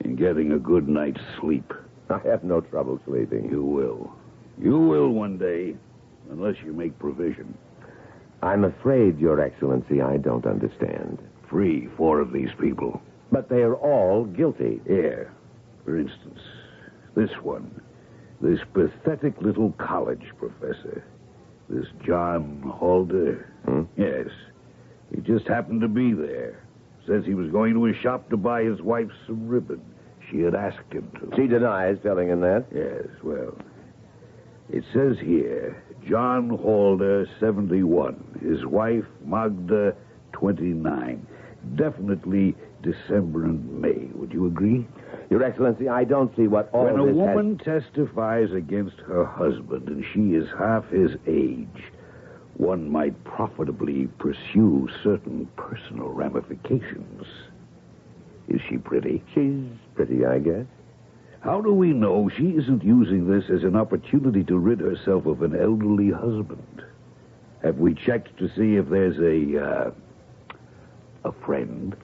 In 0.00 0.16
getting 0.16 0.52
a 0.52 0.58
good 0.58 0.88
night's 0.88 1.20
sleep. 1.40 1.72
I 2.10 2.18
have 2.26 2.44
no 2.44 2.60
trouble 2.60 3.00
sleeping. 3.06 3.48
You 3.50 3.64
will. 3.64 4.12
You 4.60 4.78
will 4.78 5.10
one 5.10 5.38
day, 5.38 5.76
unless 6.30 6.56
you 6.64 6.72
make 6.72 6.98
provision. 6.98 7.56
I'm 8.42 8.64
afraid, 8.64 9.18
Your 9.18 9.40
Excellency, 9.40 10.02
I 10.02 10.18
don't 10.18 10.46
understand. 10.46 11.18
Free 11.48 11.88
four 11.96 12.20
of 12.20 12.32
these 12.32 12.50
people. 12.60 13.00
But 13.32 13.48
they 13.48 13.62
are 13.62 13.74
all 13.74 14.24
guilty. 14.24 14.80
Here, 14.86 15.32
for 15.84 15.98
instance, 15.98 16.40
this 17.14 17.30
one. 17.42 17.80
This 18.40 18.60
pathetic 18.74 19.40
little 19.40 19.72
college 19.72 20.26
professor. 20.38 21.04
This 21.68 21.86
John 22.04 22.62
Halder. 22.78 23.50
Hmm? 23.64 23.82
Yes. 23.96 24.28
He 25.14 25.20
just 25.22 25.48
happened 25.48 25.80
to 25.80 25.88
be 25.88 26.12
there. 26.12 26.63
Says 27.06 27.24
he 27.24 27.34
was 27.34 27.50
going 27.50 27.74
to 27.74 27.84
his 27.84 27.96
shop 27.96 28.30
to 28.30 28.36
buy 28.36 28.62
his 28.64 28.80
wife 28.80 29.08
some 29.26 29.46
ribbon. 29.46 29.80
She 30.30 30.40
had 30.40 30.54
asked 30.54 30.90
him 30.90 31.10
to. 31.20 31.36
She 31.36 31.46
denies 31.46 31.98
telling 32.02 32.28
him 32.28 32.40
that. 32.40 32.64
Yes, 32.74 33.06
well. 33.22 33.54
It 34.70 34.84
says 34.94 35.16
here 35.22 35.82
John 36.08 36.48
Halder, 36.48 37.26
71. 37.40 38.38
His 38.42 38.64
wife, 38.64 39.04
Magda, 39.24 39.94
29. 40.32 41.26
Definitely 41.76 42.54
December 42.82 43.44
and 43.44 43.80
May. 43.80 44.08
Would 44.14 44.32
you 44.32 44.46
agree? 44.46 44.86
Your 45.30 45.42
Excellency, 45.42 45.88
I 45.88 46.04
don't 46.04 46.34
see 46.36 46.46
what 46.46 46.70
all 46.72 46.84
when 46.84 46.94
a 47.00 47.06
this 47.06 47.08
has- 47.08 47.16
woman 47.16 47.58
testifies 47.58 48.52
against 48.52 48.96
her 49.00 49.24
husband 49.24 49.88
and 49.88 50.04
she 50.12 50.34
is 50.34 50.46
half 50.58 50.88
his 50.90 51.10
age, 51.26 51.82
one 52.56 52.90
might 52.90 53.22
profitably 53.24 54.06
pursue 54.18 54.88
certain 55.02 55.46
personal 55.56 56.08
ramifications. 56.08 57.26
Is 58.48 58.60
she 58.68 58.76
pretty? 58.78 59.22
She's 59.34 59.64
pretty, 59.94 60.24
I 60.24 60.38
guess. 60.38 60.66
How 61.40 61.60
do 61.60 61.74
we 61.74 61.92
know 61.92 62.30
she 62.36 62.50
isn't 62.50 62.82
using 62.82 63.28
this 63.28 63.50
as 63.50 63.64
an 63.64 63.76
opportunity 63.76 64.44
to 64.44 64.58
rid 64.58 64.80
herself 64.80 65.26
of 65.26 65.42
an 65.42 65.54
elderly 65.54 66.10
husband? 66.10 66.84
Have 67.62 67.78
we 67.78 67.94
checked 67.94 68.38
to 68.38 68.48
see 68.48 68.76
if 68.76 68.88
there's 68.88 69.18
a, 69.18 69.62
uh, 69.62 69.90
a 71.24 71.32
friend? 71.44 71.96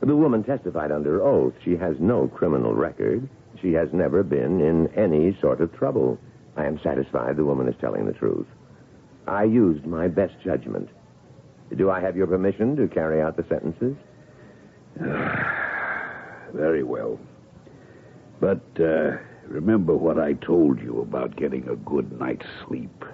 The 0.00 0.16
woman 0.16 0.42
testified 0.42 0.90
under 0.90 1.22
oath. 1.22 1.54
She 1.64 1.76
has 1.76 1.96
no 2.00 2.28
criminal 2.28 2.74
record. 2.74 3.28
She 3.60 3.72
has 3.74 3.88
never 3.92 4.22
been 4.22 4.60
in 4.60 4.88
any 4.96 5.38
sort 5.40 5.60
of 5.60 5.72
trouble. 5.74 6.18
I 6.56 6.66
am 6.66 6.80
satisfied 6.82 7.36
the 7.36 7.44
woman 7.44 7.68
is 7.68 7.74
telling 7.80 8.06
the 8.06 8.12
truth. 8.12 8.46
I 9.26 9.44
used 9.44 9.86
my 9.86 10.08
best 10.08 10.34
judgment. 10.44 10.88
Do 11.76 11.90
I 11.90 12.00
have 12.00 12.16
your 12.16 12.26
permission 12.26 12.76
to 12.76 12.88
carry 12.88 13.22
out 13.22 13.36
the 13.36 13.44
sentences? 13.48 13.96
Very 16.54 16.82
well. 16.82 17.18
But 18.40 18.62
uh, 18.78 19.16
remember 19.46 19.96
what 19.96 20.18
I 20.18 20.34
told 20.34 20.80
you 20.80 21.00
about 21.00 21.36
getting 21.36 21.68
a 21.68 21.76
good 21.76 22.18
night's 22.18 22.46
sleep. 22.66 23.04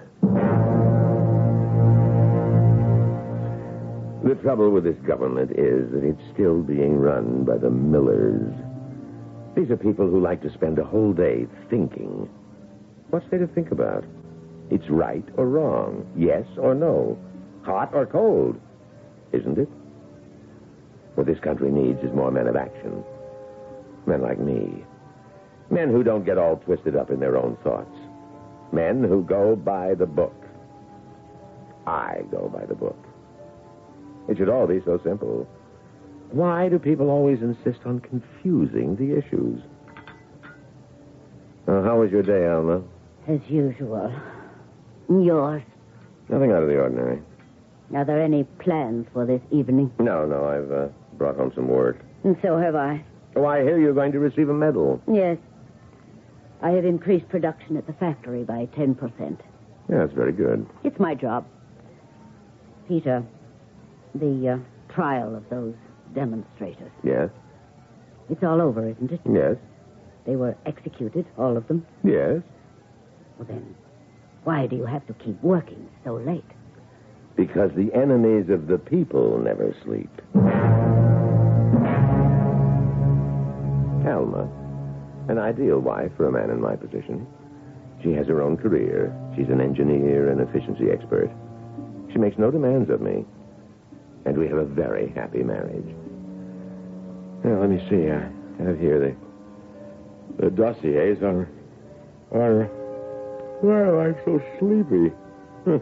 The 4.25 4.35
trouble 4.43 4.71
with 4.71 4.85
this 4.85 4.97
government 5.07 5.53
is 5.53 5.91
that 5.93 6.03
it's 6.03 6.35
still 6.35 6.63
being 6.63 6.97
run 6.97 7.45
by 7.45 7.59
the 7.59 7.71
Millers. 7.71 8.53
These 9.55 9.71
are 9.71 9.77
people 9.77 10.09
who 10.09 10.21
like 10.21 10.43
to 10.43 10.53
spend 10.53 10.79
a 10.79 10.85
whole 10.85 11.13
day 11.13 11.47
thinking. 11.71 12.29
What's 13.11 13.27
there 13.31 13.39
to 13.39 13.47
think 13.47 13.71
about? 13.71 14.05
It's 14.71 14.89
right 14.89 15.25
or 15.37 15.47
wrong, 15.47 16.07
yes 16.17 16.45
or 16.59 16.75
no, 16.75 17.19
hot 17.63 17.95
or 17.95 18.07
cold, 18.07 18.61
isn't 19.33 19.59
it? 19.59 19.69
What 21.15 21.27
this 21.27 21.41
country 21.41 21.71
needs 21.71 21.99
is 22.03 22.13
more 22.15 22.31
men 22.31 22.47
of 22.47 22.57
action. 22.57 23.03
Men 24.07 24.23
like 24.23 24.39
me. 24.39 24.85
Men 25.71 25.91
who 25.91 26.03
don't 26.03 26.25
get 26.25 26.39
all 26.39 26.57
twisted 26.57 26.97
up 26.97 27.11
in 27.11 27.21
their 27.21 27.37
own 27.37 27.57
thoughts. 27.65 27.97
Men 28.73 29.03
who 29.03 29.23
go 29.23 29.57
by 29.57 29.95
the 29.95 30.07
book. 30.07 30.35
I 31.87 32.23
go 32.31 32.49
by 32.49 32.67
the 32.67 32.75
book. 32.75 33.03
It 34.29 34.37
should 34.37 34.49
all 34.49 34.67
be 34.67 34.81
so 34.85 35.01
simple. 35.03 35.49
Why 36.31 36.69
do 36.69 36.79
people 36.79 37.09
always 37.09 37.41
insist 37.41 37.81
on 37.87 38.01
confusing 38.01 38.97
the 38.97 39.17
issues? 39.17 39.63
Uh, 41.67 41.83
how 41.83 42.01
was 42.01 42.11
your 42.11 42.23
day, 42.23 42.47
Alma? 42.47 42.83
As 43.27 43.41
usual. 43.49 44.13
Yours. 45.09 45.63
Nothing 46.29 46.53
out 46.53 46.63
of 46.63 46.69
the 46.69 46.79
ordinary. 46.79 47.21
Are 47.95 48.05
there 48.05 48.21
any 48.23 48.45
plans 48.45 49.07
for 49.13 49.25
this 49.25 49.41
evening? 49.51 49.91
No, 49.99 50.27
no, 50.27 50.45
I've 50.47 50.71
uh, 50.71 50.89
brought 51.17 51.37
home 51.37 51.53
some 51.55 51.69
work. 51.69 51.99
And 52.25 52.37
so 52.43 52.59
have 52.59 52.75
I. 52.75 53.03
Oh, 53.37 53.47
I 53.47 53.63
hear 53.63 53.79
you're 53.79 53.95
going 53.95 54.13
to 54.13 54.19
receive 54.19 54.49
a 54.51 54.55
medal. 54.55 55.01
Yes. 55.11 55.39
I 56.61 56.71
have 56.71 56.85
increased 56.85 57.29
production 57.29 57.77
at 57.77 57.87
the 57.87 57.93
factory 57.95 58.43
by 58.45 58.67
10%. 58.77 59.39
Yeah, 59.89 59.99
that's 59.99 60.13
very 60.13 60.33
good. 60.33 60.67
It's 60.85 60.99
my 60.99 61.15
job. 61.15 61.47
Peter, 62.89 63.25
the 64.15 64.49
uh, 64.61 64.93
trial 64.93 65.35
of 65.37 65.49
those 65.51 65.75
demonstrators. 66.15 66.91
Yes, 67.05 67.31
It's 68.29 68.43
all 68.43 68.61
over, 68.61 68.89
isn't 68.89 69.13
it? 69.13 69.21
yes, 69.31 69.57
They 70.27 70.37
were 70.37 70.57
executed, 70.67 71.27
all 71.39 71.57
of 71.57 71.69
them. 71.69 71.87
yes. 72.03 72.43
Well, 73.39 73.47
then, 73.47 73.75
why 74.49 74.67
do 74.67 74.77
you 74.77 74.87
have 74.87 75.07
to 75.07 75.13
keep 75.13 75.39
working 75.43 75.87
so 76.05 76.15
late? 76.15 76.53
Because 77.37 77.71
the 77.77 77.93
enemies 77.93 78.49
of 78.49 78.67
the 78.67 78.79
people 78.79 79.39
never 79.39 79.77
sleep. 79.85 80.09
Alma, 84.09 84.49
an 85.29 85.37
ideal 85.39 85.81
wife 85.81 86.11
for 86.17 86.29
a 86.29 86.33
man 86.33 86.49
in 86.49 86.63
my 86.63 86.77
position. 86.77 87.27
She 88.03 88.13
has 88.13 88.27
her 88.29 88.41
own 88.41 88.57
career. 88.57 89.15
She's 89.37 89.51
an 89.51 89.61
engineer 89.61 90.31
and 90.31 90.41
efficiency 90.41 90.91
expert. 90.91 91.31
She 92.11 92.17
makes 92.17 92.39
no 92.39 92.51
demands 92.51 92.89
of 92.89 93.03
me. 93.03 93.27
And 94.25 94.39
we 94.39 94.49
have 94.49 94.57
a 94.57 94.65
very 94.65 95.11
happy 95.11 95.43
marriage. 95.43 95.95
Now, 97.45 97.61
let 97.61 97.69
me 97.69 97.87
see. 97.91 98.09
I 98.09 98.65
have 98.65 98.81
here 98.81 99.15
the, 100.39 100.43
the 100.43 100.51
dossiers 100.51 101.23
on, 101.23 101.47
on 102.33 102.78
well, 103.63 104.01
I'm 104.01 104.17
so 104.25 104.41
sleepy. 104.59 105.13
Huh. 105.65 105.79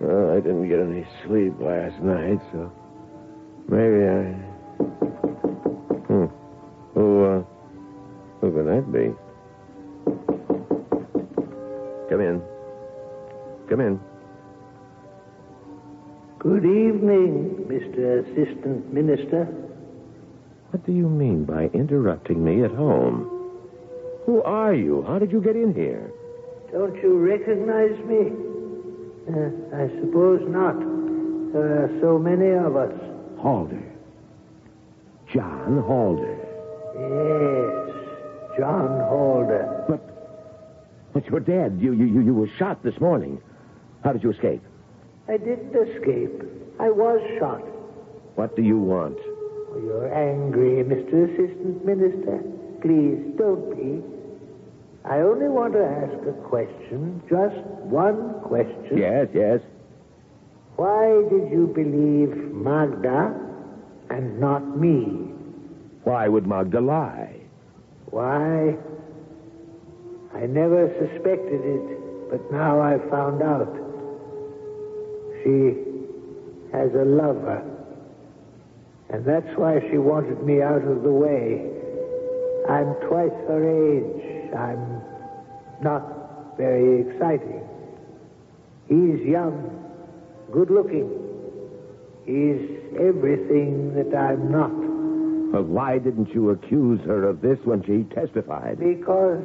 Well, 0.00 0.30
I 0.32 0.40
didn't 0.40 0.68
get 0.68 0.80
any 0.80 1.06
sleep 1.26 1.54
last 1.60 2.00
night, 2.02 2.40
so 2.52 2.72
maybe 3.68 4.04
I. 4.08 4.32
Hmm. 6.06 6.26
Who, 6.94 7.24
uh, 7.24 7.42
who 8.40 8.52
could 8.52 8.66
that 8.66 8.92
be? 8.92 9.14
Come 12.08 12.20
in. 12.20 12.42
Come 13.68 13.80
in. 13.80 14.00
Good 16.40 16.64
evening, 16.64 17.66
Mr. 17.68 18.24
Assistant 18.24 18.92
Minister. 18.92 19.44
What 20.70 20.86
do 20.86 20.92
you 20.92 21.08
mean 21.08 21.44
by 21.44 21.64
interrupting 21.74 22.42
me 22.42 22.64
at 22.64 22.70
home? 22.70 23.28
Who 24.24 24.42
are 24.42 24.74
you? 24.74 25.04
How 25.06 25.18
did 25.18 25.30
you 25.30 25.40
get 25.40 25.54
in 25.54 25.74
here? 25.74 26.10
Don't 26.72 26.94
you 27.02 27.18
recognize 27.18 27.98
me? 28.06 28.32
Uh, 29.28 29.76
I 29.76 29.88
suppose 30.00 30.40
not. 30.48 30.78
There 31.52 31.84
are 31.84 31.98
so 32.00 32.18
many 32.18 32.50
of 32.50 32.76
us. 32.76 32.92
Halder. 33.40 33.82
John 35.34 35.82
Halder. 35.86 36.36
Yes, 36.94 38.58
John 38.58 39.00
Halder. 39.08 39.84
But, 39.88 41.12
but 41.12 41.26
you're 41.26 41.40
dead. 41.40 41.78
You, 41.80 41.92
you, 41.92 42.06
you, 42.06 42.20
you 42.22 42.34
were 42.34 42.48
shot 42.58 42.82
this 42.84 42.98
morning. 43.00 43.40
How 44.04 44.12
did 44.12 44.22
you 44.22 44.30
escape? 44.30 44.62
I 45.28 45.36
didn't 45.36 45.74
escape. 45.74 46.42
I 46.80 46.90
was 46.90 47.20
shot. 47.38 47.62
What 48.36 48.56
do 48.56 48.62
you 48.62 48.78
want? 48.78 49.18
Oh, 49.20 49.80
You're 49.82 50.12
angry, 50.14 50.82
Mr. 50.84 51.24
Assistant 51.34 51.84
Minister. 51.84 52.42
Please, 52.80 53.34
don't 53.36 53.70
be. 53.76 54.02
I 55.04 55.20
only 55.20 55.48
want 55.48 55.72
to 55.72 55.84
ask 55.84 56.28
a 56.28 56.32
question, 56.48 57.22
just 57.28 57.56
one 57.82 58.40
question. 58.42 58.98
Yes, 58.98 59.28
yes. 59.32 59.60
Why 60.76 61.08
did 61.30 61.50
you 61.50 61.66
believe 61.74 62.36
Magda 62.52 63.34
and 64.10 64.38
not 64.38 64.76
me? 64.78 65.28
Why 66.04 66.28
would 66.28 66.46
Magda 66.46 66.80
lie? 66.80 67.36
Why? 68.06 68.76
I 70.34 70.46
never 70.46 70.88
suspected 70.98 71.60
it, 71.64 72.30
but 72.30 72.52
now 72.52 72.80
I've 72.80 73.08
found 73.10 73.42
out. 73.42 73.74
She 75.42 75.74
has 76.72 76.90
a 76.94 77.04
lover. 77.04 77.62
And 79.08 79.24
that's 79.24 79.56
why 79.56 79.80
she 79.90 79.98
wanted 79.98 80.42
me 80.44 80.62
out 80.62 80.82
of 80.82 81.02
the 81.02 81.10
way. 81.10 81.68
I'm 82.68 82.94
twice 83.08 83.34
her 83.48 83.64
age. 83.64 84.39
I'm 84.54 85.02
not 85.82 86.56
very 86.56 87.02
exciting. 87.02 87.62
He's 88.88 89.20
young, 89.26 89.54
good 90.52 90.70
looking. 90.70 91.08
He's 92.26 92.60
everything 92.98 93.94
that 93.94 94.14
I'm 94.16 94.50
not. 94.50 94.72
Well, 95.52 95.64
why 95.64 95.98
didn't 95.98 96.34
you 96.34 96.50
accuse 96.50 97.00
her 97.06 97.24
of 97.28 97.40
this 97.40 97.58
when 97.64 97.82
she 97.84 98.04
testified? 98.14 98.78
Because 98.78 99.42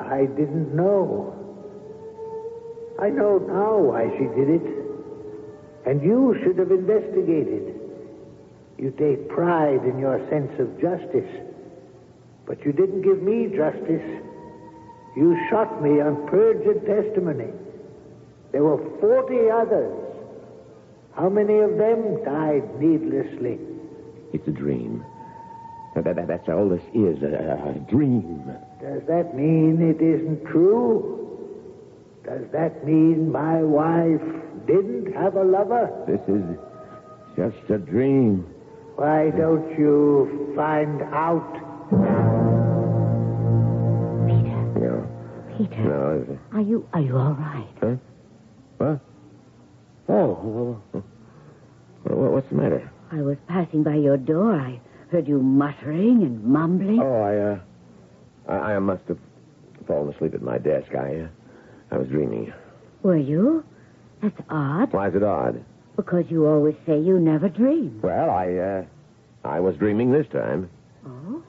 I 0.00 0.26
didn't 0.26 0.74
know. 0.74 1.34
I 3.00 3.10
know 3.10 3.38
now 3.38 3.78
why 3.78 4.08
she 4.16 4.24
did 4.24 4.48
it. 4.48 4.78
And 5.86 6.02
you 6.02 6.36
should 6.42 6.58
have 6.58 6.70
investigated. 6.70 7.74
You 8.78 8.90
take 8.92 9.28
pride 9.28 9.84
in 9.84 9.98
your 9.98 10.18
sense 10.30 10.52
of 10.58 10.80
justice. 10.80 11.47
But 12.48 12.64
you 12.64 12.72
didn't 12.72 13.02
give 13.02 13.22
me 13.22 13.54
justice. 13.54 14.22
You 15.14 15.36
shot 15.50 15.82
me 15.82 16.00
on 16.00 16.26
perjured 16.28 16.86
testimony. 16.86 17.52
There 18.52 18.64
were 18.64 18.78
40 19.00 19.50
others. 19.50 19.94
How 21.14 21.28
many 21.28 21.58
of 21.58 21.76
them 21.76 22.24
died 22.24 22.80
needlessly? 22.80 23.58
It's 24.32 24.48
a 24.48 24.50
dream. 24.50 25.04
That, 25.94 26.04
that- 26.04 26.26
that's 26.26 26.48
all 26.48 26.68
this 26.70 26.82
is, 26.94 27.22
a, 27.22 27.74
a 27.76 27.90
dream. 27.90 28.44
Does 28.80 29.02
that 29.08 29.34
mean 29.36 29.82
it 29.82 30.00
isn't 30.00 30.46
true? 30.46 31.16
Does 32.24 32.46
that 32.52 32.86
mean 32.86 33.30
my 33.32 33.62
wife 33.62 34.22
didn't 34.66 35.12
have 35.14 35.34
a 35.36 35.44
lover? 35.44 35.90
This 36.06 36.20
is 36.28 36.44
just 37.36 37.70
a 37.70 37.78
dream. 37.78 38.46
Why 38.96 39.30
don't 39.30 39.78
you 39.78 40.52
find 40.56 41.02
out? 41.02 42.37
Peter, 45.58 45.82
no. 45.82 46.24
is 46.34 46.38
are 46.52 46.60
you 46.60 46.88
are 46.92 47.00
you 47.00 47.16
all 47.16 47.34
right? 47.34 47.68
Huh? 47.80 47.96
What? 48.78 49.00
Oh, 50.08 50.80
well, 50.92 51.04
well, 52.04 52.32
what's 52.32 52.48
the 52.48 52.54
matter? 52.54 52.90
I 53.12 53.20
was 53.22 53.36
passing 53.48 53.82
by 53.82 53.96
your 53.96 54.16
door. 54.16 54.54
I 54.54 54.80
heard 55.10 55.26
you 55.28 55.40
muttering 55.42 56.22
and 56.22 56.42
mumbling. 56.44 57.00
Oh, 57.00 57.22
I, 57.22 57.36
uh, 57.36 57.58
I, 58.48 58.74
I 58.74 58.78
must 58.78 59.02
have 59.08 59.18
fallen 59.86 60.14
asleep 60.14 60.34
at 60.34 60.42
my 60.42 60.58
desk. 60.58 60.94
I, 60.94 61.22
uh, 61.22 61.28
I 61.90 61.98
was 61.98 62.08
dreaming. 62.08 62.52
Were 63.02 63.16
you? 63.16 63.64
That's 64.22 64.40
odd, 64.48 64.92
Why 64.92 65.08
is 65.08 65.14
it 65.14 65.22
odd? 65.22 65.64
because 65.96 66.24
you 66.28 66.46
always 66.46 66.76
say 66.86 66.98
you 67.00 67.18
never 67.18 67.48
dream. 67.48 68.00
Well, 68.02 68.30
I, 68.30 68.52
uh, 68.54 68.84
I 69.44 69.58
was 69.60 69.76
dreaming 69.76 70.12
this 70.12 70.26
time. 70.28 70.70
Oh? 71.04 71.42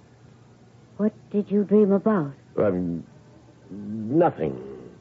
What 0.97 1.13
did 1.31 1.51
you 1.51 1.63
dream 1.63 1.91
about? 1.91 2.33
Um, 2.57 3.03
nothing. 3.71 4.55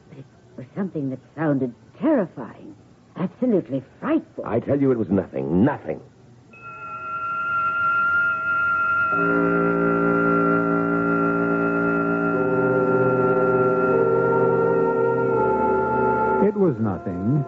But 0.09 0.19
It 0.19 0.25
was 0.57 0.65
something 0.75 1.09
that 1.09 1.19
sounded 1.35 1.73
terrifying, 1.99 2.75
absolutely 3.15 3.83
frightful. 3.99 4.45
I 4.45 4.59
tell 4.59 4.79
you, 4.79 4.91
it 4.91 4.97
was 4.97 5.09
nothing. 5.09 5.63
Nothing. 5.63 6.01
It 16.41 16.55
was 16.55 16.75
nothing. 16.79 17.43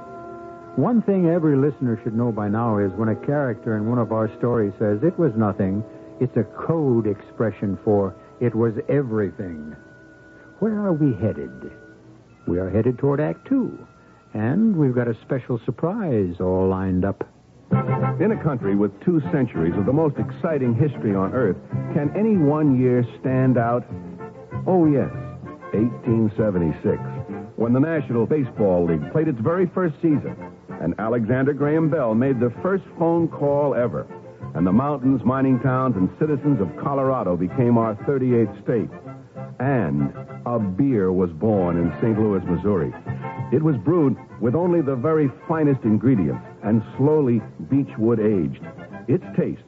One 0.75 1.01
thing 1.01 1.27
every 1.27 1.55
listener 1.55 1.99
should 2.03 2.13
know 2.15 2.31
by 2.31 2.47
now 2.49 2.77
is 2.77 2.91
when 2.93 3.09
a 3.09 3.15
character 3.15 3.75
in 3.77 3.89
one 3.89 3.97
of 3.97 4.11
our 4.11 4.29
stories 4.37 4.73
says 4.79 4.99
it 5.01 5.17
was 5.17 5.33
nothing, 5.35 5.83
it's 6.19 6.35
a 6.37 6.43
code 6.43 7.07
expression 7.07 7.77
for 7.83 8.13
it 8.39 8.53
was 8.53 8.73
everything. 8.89 9.75
Where 10.61 10.77
are 10.77 10.93
we 10.93 11.15
headed? 11.15 11.71
We 12.45 12.59
are 12.59 12.69
headed 12.69 12.99
toward 12.99 13.19
Act 13.19 13.47
Two, 13.47 13.79
and 14.35 14.75
we've 14.75 14.93
got 14.93 15.07
a 15.07 15.17
special 15.25 15.59
surprise 15.65 16.35
all 16.39 16.67
lined 16.69 17.03
up. 17.03 17.27
In 18.19 18.31
a 18.31 18.43
country 18.43 18.75
with 18.75 18.91
two 19.03 19.21
centuries 19.31 19.73
of 19.75 19.87
the 19.87 19.91
most 19.91 20.17
exciting 20.19 20.75
history 20.75 21.15
on 21.15 21.33
Earth, 21.33 21.57
can 21.95 22.15
any 22.15 22.37
one 22.37 22.79
year 22.79 23.03
stand 23.19 23.57
out? 23.57 23.83
Oh, 24.67 24.85
yes, 24.85 25.09
1876, 25.73 27.01
when 27.55 27.73
the 27.73 27.79
National 27.79 28.27
Baseball 28.27 28.85
League 28.85 29.11
played 29.11 29.29
its 29.29 29.39
very 29.39 29.65
first 29.73 29.95
season, 29.95 30.35
and 30.79 30.93
Alexander 30.99 31.53
Graham 31.53 31.89
Bell 31.89 32.13
made 32.13 32.39
the 32.39 32.53
first 32.61 32.83
phone 32.99 33.27
call 33.27 33.73
ever, 33.73 34.05
and 34.53 34.67
the 34.67 34.71
mountains, 34.71 35.23
mining 35.25 35.59
towns, 35.61 35.95
and 35.95 36.07
citizens 36.19 36.61
of 36.61 36.69
Colorado 36.77 37.35
became 37.35 37.79
our 37.79 37.95
38th 38.05 38.61
state. 38.63 38.89
And 39.61 40.11
a 40.47 40.57
beer 40.57 41.11
was 41.11 41.29
born 41.33 41.77
in 41.77 41.93
St. 42.01 42.17
Louis, 42.17 42.43
Missouri. 42.45 42.91
It 43.53 43.61
was 43.61 43.77
brewed 43.77 44.17
with 44.39 44.55
only 44.55 44.81
the 44.81 44.95
very 44.95 45.29
finest 45.47 45.83
ingredients 45.83 46.43
and 46.63 46.81
slowly 46.97 47.43
beechwood 47.69 48.19
aged. 48.19 48.65
Its 49.07 49.23
taste, 49.37 49.61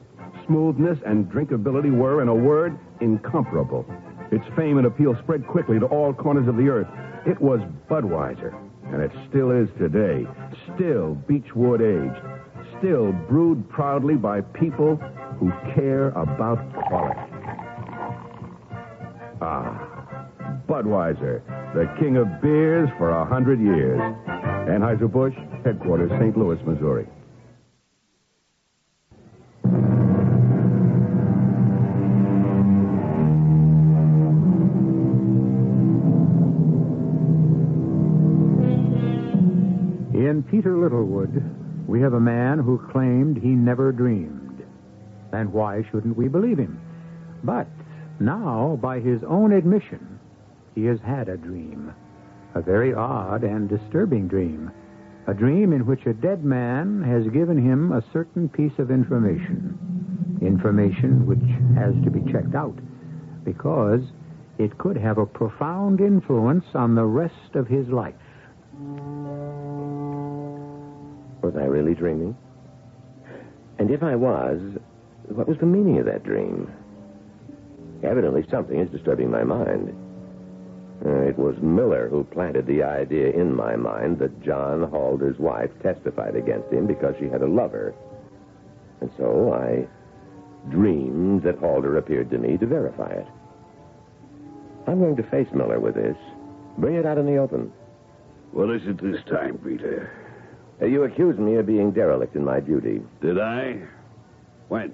smoothness, 0.47 0.97
and 1.05 1.31
drinkability 1.31 1.95
were, 1.95 2.23
in 2.23 2.27
a 2.27 2.33
word, 2.33 2.75
incomparable. 3.01 3.85
Its 4.31 4.43
fame 4.55 4.79
and 4.79 4.87
appeal 4.87 5.15
spread 5.21 5.45
quickly 5.45 5.77
to 5.79 5.85
all 5.85 6.11
corners 6.11 6.47
of 6.47 6.57
the 6.57 6.69
earth. 6.69 6.87
It 7.27 7.39
was 7.39 7.59
Budweiser, 7.87 8.51
and 8.91 8.99
it 8.99 9.11
still 9.29 9.51
is 9.51 9.69
today. 9.77 10.25
Still 10.73 11.13
beechwood 11.13 11.83
aged. 11.83 12.19
Still 12.79 13.11
brewed 13.11 13.69
proudly 13.69 14.15
by 14.15 14.41
people 14.41 14.95
who 15.37 15.51
care 15.75 16.09
about 16.09 16.57
quality. 16.87 17.32
Ah, 19.45 20.25
Budweiser, 20.69 21.41
the 21.73 21.93
king 21.99 22.15
of 22.15 22.41
beers 22.41 22.89
for 22.97 23.09
a 23.09 23.25
hundred 23.25 23.59
years. 23.59 23.99
Anheuser-Busch, 24.69 25.35
headquarters, 25.65 26.09
St. 26.11 26.37
Louis, 26.37 26.57
Missouri. 26.65 27.05
In 40.13 40.41
Peter 40.49 40.77
Littlewood, 40.77 41.43
we 41.85 41.99
have 41.99 42.13
a 42.13 42.19
man 42.19 42.59
who 42.59 42.77
claimed 42.93 43.35
he 43.35 43.49
never 43.49 43.91
dreamed. 43.91 44.63
And 45.33 45.51
why 45.51 45.83
shouldn't 45.91 46.15
we 46.15 46.29
believe 46.29 46.57
him? 46.57 46.79
But 47.43 47.67
now, 48.19 48.77
by 48.81 48.99
his 48.99 49.23
own 49.23 49.51
admission, 49.51 50.19
he 50.75 50.85
has 50.85 50.99
had 51.01 51.29
a 51.29 51.37
dream. 51.37 51.93
A 52.55 52.61
very 52.61 52.93
odd 52.93 53.43
and 53.43 53.67
disturbing 53.67 54.27
dream. 54.27 54.71
A 55.27 55.33
dream 55.33 55.73
in 55.73 55.85
which 55.85 56.05
a 56.05 56.13
dead 56.13 56.43
man 56.43 57.01
has 57.01 57.25
given 57.33 57.57
him 57.57 57.91
a 57.91 58.03
certain 58.13 58.49
piece 58.49 58.77
of 58.77 58.91
information. 58.91 59.77
Information 60.41 61.25
which 61.25 61.39
has 61.75 61.93
to 62.03 62.11
be 62.11 62.31
checked 62.31 62.55
out 62.55 62.77
because 63.43 64.01
it 64.57 64.77
could 64.77 64.97
have 64.97 65.17
a 65.17 65.25
profound 65.25 65.99
influence 65.99 66.65
on 66.75 66.95
the 66.95 67.05
rest 67.05 67.55
of 67.55 67.67
his 67.67 67.87
life. 67.87 68.13
Was 71.41 71.55
I 71.57 71.65
really 71.65 71.95
dreaming? 71.95 72.35
And 73.79 73.89
if 73.89 74.03
I 74.03 74.15
was, 74.15 74.59
what 75.27 75.47
was 75.47 75.57
the 75.57 75.65
meaning 75.65 75.97
of 75.99 76.05
that 76.05 76.23
dream? 76.23 76.71
Evidently, 78.03 78.45
something 78.49 78.79
is 78.79 78.89
disturbing 78.89 79.31
my 79.31 79.43
mind. 79.43 79.95
Uh, 81.05 81.21
it 81.21 81.37
was 81.37 81.55
Miller 81.61 82.07
who 82.09 82.23
planted 82.25 82.65
the 82.65 82.83
idea 82.83 83.31
in 83.31 83.53
my 83.53 83.75
mind 83.75 84.19
that 84.19 84.41
John 84.43 84.83
Halder's 84.89 85.37
wife 85.39 85.71
testified 85.81 86.35
against 86.35 86.71
him 86.71 86.85
because 86.85 87.15
she 87.19 87.27
had 87.27 87.41
a 87.41 87.47
lover. 87.47 87.93
And 89.01 89.11
so 89.17 89.53
I 89.53 89.87
dreamed 90.69 91.43
that 91.43 91.57
Halder 91.59 91.97
appeared 91.97 92.29
to 92.31 92.37
me 92.37 92.57
to 92.57 92.65
verify 92.65 93.09
it. 93.09 93.27
I'm 94.87 94.99
going 94.99 95.15
to 95.17 95.23
face 95.23 95.47
Miller 95.53 95.79
with 95.79 95.95
this. 95.95 96.17
Bring 96.77 96.95
it 96.95 97.05
out 97.05 97.17
in 97.17 97.25
the 97.25 97.37
open. 97.37 97.71
What 98.51 98.69
is 98.69 98.81
it 98.85 99.01
this 99.01 99.21
time, 99.29 99.57
Peter? 99.57 100.11
Uh, 100.81 100.85
you 100.85 101.03
accused 101.03 101.39
me 101.39 101.55
of 101.55 101.65
being 101.65 101.91
derelict 101.91 102.35
in 102.35 102.45
my 102.45 102.59
duty. 102.59 103.01
Did 103.21 103.39
I? 103.39 103.81
When? 104.69 104.93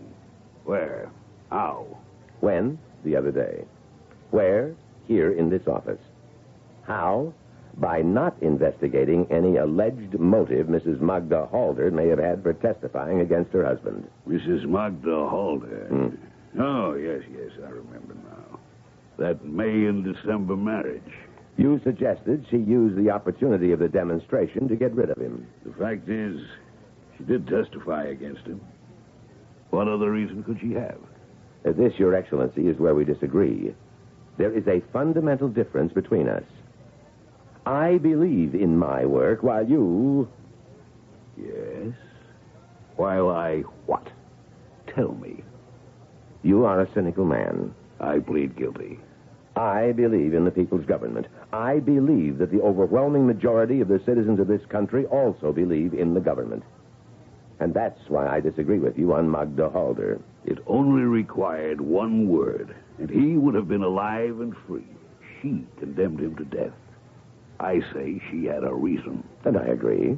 Where? 0.64 1.12
How? 1.52 1.98
When? 2.40 2.80
The 3.04 3.16
other 3.16 3.32
day. 3.32 3.66
Where? 4.32 4.76
Here 5.08 5.32
in 5.32 5.50
this 5.50 5.68
office. 5.68 6.00
How? 6.84 7.34
By 7.78 8.02
not 8.02 8.36
investigating 8.42 9.28
any 9.32 9.58
alleged 9.58 10.20
motive 10.20 10.68
Mrs. 10.68 11.00
Magda 11.00 11.46
Halder 11.46 11.92
may 11.92 12.08
have 12.08 12.20
had 12.20 12.44
for 12.44 12.54
testifying 12.54 13.22
against 13.22 13.54
her 13.54 13.66
husband. 13.66 14.08
Mrs. 14.28 14.66
Magda 14.68 15.28
Halder. 15.30 15.88
Hmm. 15.90 16.62
Oh, 16.62 16.96
yes, 16.96 17.22
yes, 17.32 17.52
I 17.66 17.70
remember 17.70 18.16
now. 18.16 18.60
That 19.18 19.46
May 19.46 19.86
and 19.86 20.04
December 20.04 20.56
marriage. 20.58 21.02
You 21.58 21.80
suggested 21.84 22.46
she 22.50 22.58
use 22.58 22.96
the 22.96 23.12
opportunity 23.12 23.72
of 23.72 23.80
the 23.80 23.90
demonstration 23.90 24.68
to 24.68 24.76
get 24.76 24.94
rid 24.96 25.10
of 25.10 25.18
him. 25.18 25.46
The 25.66 25.74
fact 25.74 26.08
is, 26.08 26.40
she 27.18 27.24
did 27.26 27.48
testify 27.48 28.06
against 28.06 28.46
him. 28.46 28.62
What 29.70 29.88
other 29.88 30.12
reason 30.12 30.44
could 30.44 30.60
she 30.60 30.74
have? 30.74 31.00
Uh, 31.66 31.72
This, 31.72 31.94
Your 31.98 32.16
Excellency, 32.16 32.68
is 32.68 32.78
where 32.78 32.96
we 32.96 33.06
disagree. 33.06 33.74
There 34.38 34.52
is 34.52 34.68
a 34.68 34.82
fundamental 34.94 35.50
difference 35.50 35.92
between 35.94 36.30
us. 36.30 36.44
I 37.66 37.98
believe 37.98 38.56
in 38.56 38.78
my 38.78 39.06
work, 39.06 39.44
while 39.44 39.68
you. 39.68 40.30
Yes. 41.38 41.94
While 42.96 43.30
I 43.30 43.62
what? 43.86 44.08
Tell 44.88 45.14
me. 45.14 45.44
You 46.44 46.66
are 46.66 46.82
a 46.82 46.94
cynical 46.94 47.26
man. 47.26 47.74
I 48.00 48.20
plead 48.20 48.56
guilty. 48.56 49.00
I 49.56 49.92
believe 49.92 50.34
in 50.34 50.46
the 50.46 50.52
people's 50.52 50.86
government. 50.86 51.28
I 51.52 51.80
believe 51.80 52.38
that 52.38 52.52
the 52.52 52.62
overwhelming 52.62 53.28
majority 53.28 53.82
of 53.82 53.90
the 53.90 54.02
citizens 54.06 54.40
of 54.40 54.48
this 54.48 54.66
country 54.68 55.06
also 55.08 55.52
believe 55.52 55.94
in 55.94 56.14
the 56.14 56.22
government. 56.22 56.64
And 57.60 57.74
that's 57.74 58.00
why 58.08 58.28
I 58.28 58.40
disagree 58.40 58.80
with 58.80 58.98
you 58.98 59.14
on 59.14 59.30
Magda 59.30 59.68
Halder. 59.70 60.22
It 60.46 60.60
only 60.68 61.04
required 61.04 61.82
one 61.82 62.28
word, 62.28 62.76
and 62.98 63.10
he 63.10 63.38
would 63.38 63.56
have 63.56 63.68
been 63.68 63.84
alive 63.84 64.40
and 64.40 64.56
free. 64.68 64.88
She 65.42 65.66
condemned 65.78 66.20
him 66.20 66.36
to 66.38 66.46
death. 66.46 66.74
I 67.60 67.82
say 67.94 68.22
she 68.32 68.46
had 68.46 68.64
a 68.64 68.74
reason. 68.74 69.24
And 69.44 69.58
I 69.58 69.66
agree. 69.66 70.18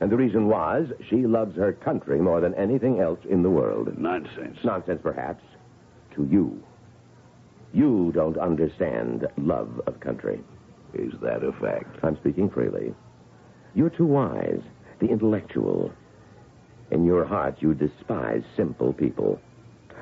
And 0.00 0.10
the 0.10 0.16
reason 0.16 0.46
was 0.46 0.88
she 1.08 1.26
loves 1.26 1.56
her 1.56 1.72
country 1.72 2.20
more 2.20 2.40
than 2.40 2.54
anything 2.54 3.00
else 3.00 3.18
in 3.28 3.42
the 3.42 3.50
world. 3.50 3.98
Nonsense. 3.98 4.58
Nonsense, 4.64 5.00
perhaps, 5.02 5.42
to 6.14 6.26
you. 6.30 6.62
You 7.74 8.12
don't 8.14 8.38
understand 8.38 9.26
love 9.36 9.80
of 9.86 10.00
country. 10.00 10.40
Is 10.94 11.12
that 11.20 11.44
a 11.44 11.52
fact? 11.52 11.98
I'm 12.02 12.16
speaking 12.16 12.48
freely. 12.48 12.94
You're 13.74 13.90
too 13.90 14.06
wise, 14.06 14.62
the 15.00 15.08
intellectual. 15.08 15.92
In 16.90 17.04
your 17.04 17.24
heart, 17.24 17.56
you 17.60 17.74
despise 17.74 18.42
simple 18.56 18.92
people. 18.92 19.40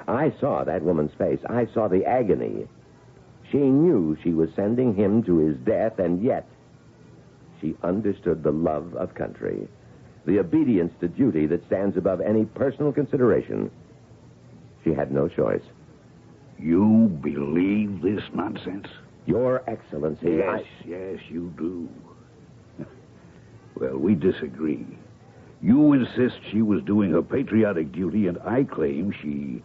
I 0.08 0.32
saw 0.40 0.64
that 0.64 0.82
woman's 0.82 1.14
face. 1.18 1.40
I 1.48 1.66
saw 1.74 1.88
the 1.88 2.04
agony. 2.04 2.68
She 3.50 3.58
knew 3.58 4.16
she 4.22 4.30
was 4.32 4.50
sending 4.54 4.94
him 4.94 5.22
to 5.24 5.38
his 5.38 5.56
death, 5.58 5.98
and 5.98 6.22
yet 6.22 6.46
she 7.60 7.76
understood 7.82 8.42
the 8.42 8.52
love 8.52 8.94
of 8.94 9.14
country, 9.14 9.66
the 10.26 10.38
obedience 10.38 10.92
to 11.00 11.08
duty 11.08 11.46
that 11.46 11.66
stands 11.66 11.96
above 11.96 12.20
any 12.20 12.44
personal 12.44 12.92
consideration. 12.92 13.70
She 14.84 14.92
had 14.92 15.10
no 15.10 15.28
choice. 15.28 15.62
You 16.58 17.08
believe 17.22 18.02
this 18.02 18.22
nonsense? 18.32 18.86
Your 19.26 19.62
Excellency, 19.68 20.36
Yes, 20.38 20.62
I... 20.62 20.88
yes, 20.88 21.18
you 21.28 21.52
do. 21.58 21.88
well, 23.74 23.98
we 23.98 24.14
disagree. 24.14 24.86
You 25.62 25.92
insist 25.94 26.36
she 26.50 26.62
was 26.62 26.82
doing 26.82 27.12
her 27.12 27.22
patriotic 27.22 27.92
duty, 27.92 28.26
and 28.26 28.38
I 28.44 28.64
claim 28.64 29.12
she 29.22 29.62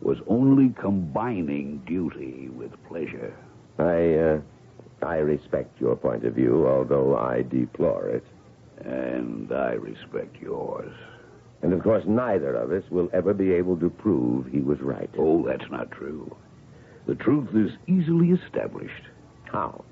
was 0.00 0.18
only 0.26 0.74
combining 0.80 1.78
duty 1.86 2.48
with 2.48 2.72
pleasure. 2.88 3.34
I, 3.78 4.14
uh, 4.14 5.06
I 5.06 5.16
respect 5.16 5.80
your 5.80 5.96
point 5.96 6.24
of 6.24 6.34
view, 6.34 6.66
although 6.66 7.16
I 7.16 7.42
deplore 7.42 8.08
it. 8.08 8.24
And 8.84 9.52
I 9.52 9.72
respect 9.72 10.36
yours. 10.40 10.92
And 11.62 11.72
of 11.72 11.82
course, 11.82 12.04
neither 12.06 12.54
of 12.54 12.70
us 12.70 12.84
will 12.90 13.10
ever 13.12 13.32
be 13.32 13.52
able 13.52 13.76
to 13.78 13.90
prove 13.90 14.46
he 14.46 14.60
was 14.60 14.80
right. 14.80 15.10
Oh, 15.18 15.44
that's 15.46 15.70
not 15.70 15.90
true. 15.90 16.34
The 17.06 17.14
truth 17.14 17.48
is 17.54 17.72
easily 17.86 18.30
established. 18.30 19.04
How? 19.44 19.84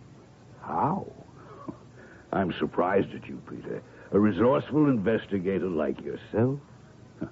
How? 0.62 1.06
I'm 2.32 2.52
surprised 2.58 3.14
at 3.14 3.26
you, 3.26 3.40
Peter. 3.48 3.82
A 4.14 4.18
resourceful 4.18 4.86
investigator 4.88 5.66
like 5.66 6.00
yourself. 6.00 6.60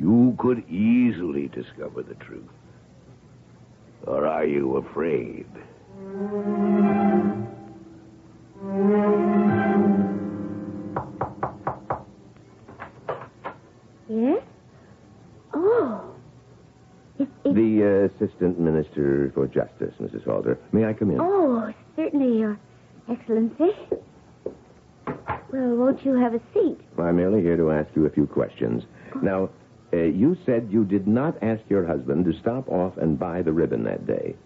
You 0.00 0.36
could 0.38 0.66
easily 0.70 1.48
discover 1.48 2.02
the 2.02 2.14
truth. 2.14 2.48
Or 4.06 4.26
are 4.26 4.46
you 4.46 4.76
afraid? 4.76 5.46
Yes? 14.08 14.42
Oh. 15.52 16.14
It, 17.18 17.28
it, 17.44 17.54
The 17.54 18.10
uh, 18.10 18.24
Assistant 18.24 18.58
Minister 18.58 19.30
for 19.34 19.46
Justice, 19.46 19.94
Mrs. 20.00 20.24
Halder. 20.24 20.58
May 20.72 20.84
I 20.86 20.92
come 20.92 21.10
in? 21.10 21.18
Oh, 21.20 21.72
certainly, 21.96 22.38
Your 22.38 22.58
Excellency. 23.10 23.72
Well, 25.58 25.74
won't 25.74 26.04
you 26.04 26.14
have 26.14 26.34
a 26.34 26.40
seat? 26.54 26.78
I'm 26.98 27.16
merely 27.16 27.42
here 27.42 27.56
to 27.56 27.72
ask 27.72 27.88
you 27.96 28.06
a 28.06 28.10
few 28.10 28.28
questions. 28.28 28.84
Now, 29.22 29.50
uh, 29.92 29.96
you 29.96 30.36
said 30.46 30.68
you 30.70 30.84
did 30.84 31.08
not 31.08 31.36
ask 31.42 31.62
your 31.68 31.84
husband 31.84 32.26
to 32.26 32.38
stop 32.38 32.68
off 32.68 32.96
and 32.96 33.18
buy 33.18 33.42
the 33.42 33.52
ribbon 33.52 33.82
that 33.82 34.06
day. 34.06 34.36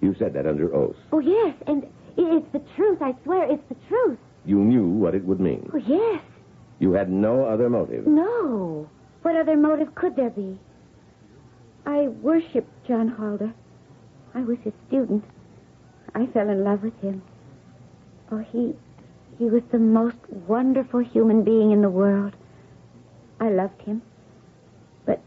You 0.00 0.14
said 0.20 0.34
that 0.34 0.46
under 0.46 0.72
oath. 0.72 0.94
Oh, 1.10 1.18
yes, 1.18 1.56
and 1.66 1.84
it's 2.16 2.46
the 2.52 2.62
truth. 2.76 3.02
I 3.02 3.12
swear 3.24 3.50
it's 3.50 3.62
the 3.68 3.76
truth. 3.88 4.18
You 4.44 4.58
knew 4.58 4.86
what 4.86 5.16
it 5.16 5.24
would 5.24 5.40
mean. 5.40 5.68
Oh, 5.74 5.78
yes. 5.78 6.22
You 6.78 6.92
had 6.92 7.10
no 7.10 7.44
other 7.44 7.68
motive. 7.68 8.06
No. 8.06 8.88
What 9.22 9.34
other 9.34 9.56
motive 9.56 9.92
could 9.96 10.14
there 10.14 10.30
be? 10.30 10.60
I 11.86 12.06
worshipped 12.06 12.86
John 12.86 13.08
Halder. 13.08 13.52
I 14.32 14.42
was 14.42 14.58
his 14.62 14.74
student. 14.86 15.24
I 16.14 16.26
fell 16.26 16.48
in 16.48 16.62
love 16.62 16.84
with 16.84 16.98
him. 17.00 17.20
Oh, 18.30 18.38
he 18.38 18.74
he 19.38 19.44
was 19.44 19.62
the 19.72 19.78
most 19.78 20.16
wonderful 20.46 21.00
human 21.00 21.42
being 21.42 21.72
in 21.72 21.82
the 21.82 21.90
world. 21.90 22.34
I 23.40 23.50
loved 23.50 23.80
him. 23.82 24.02
But 25.04 25.20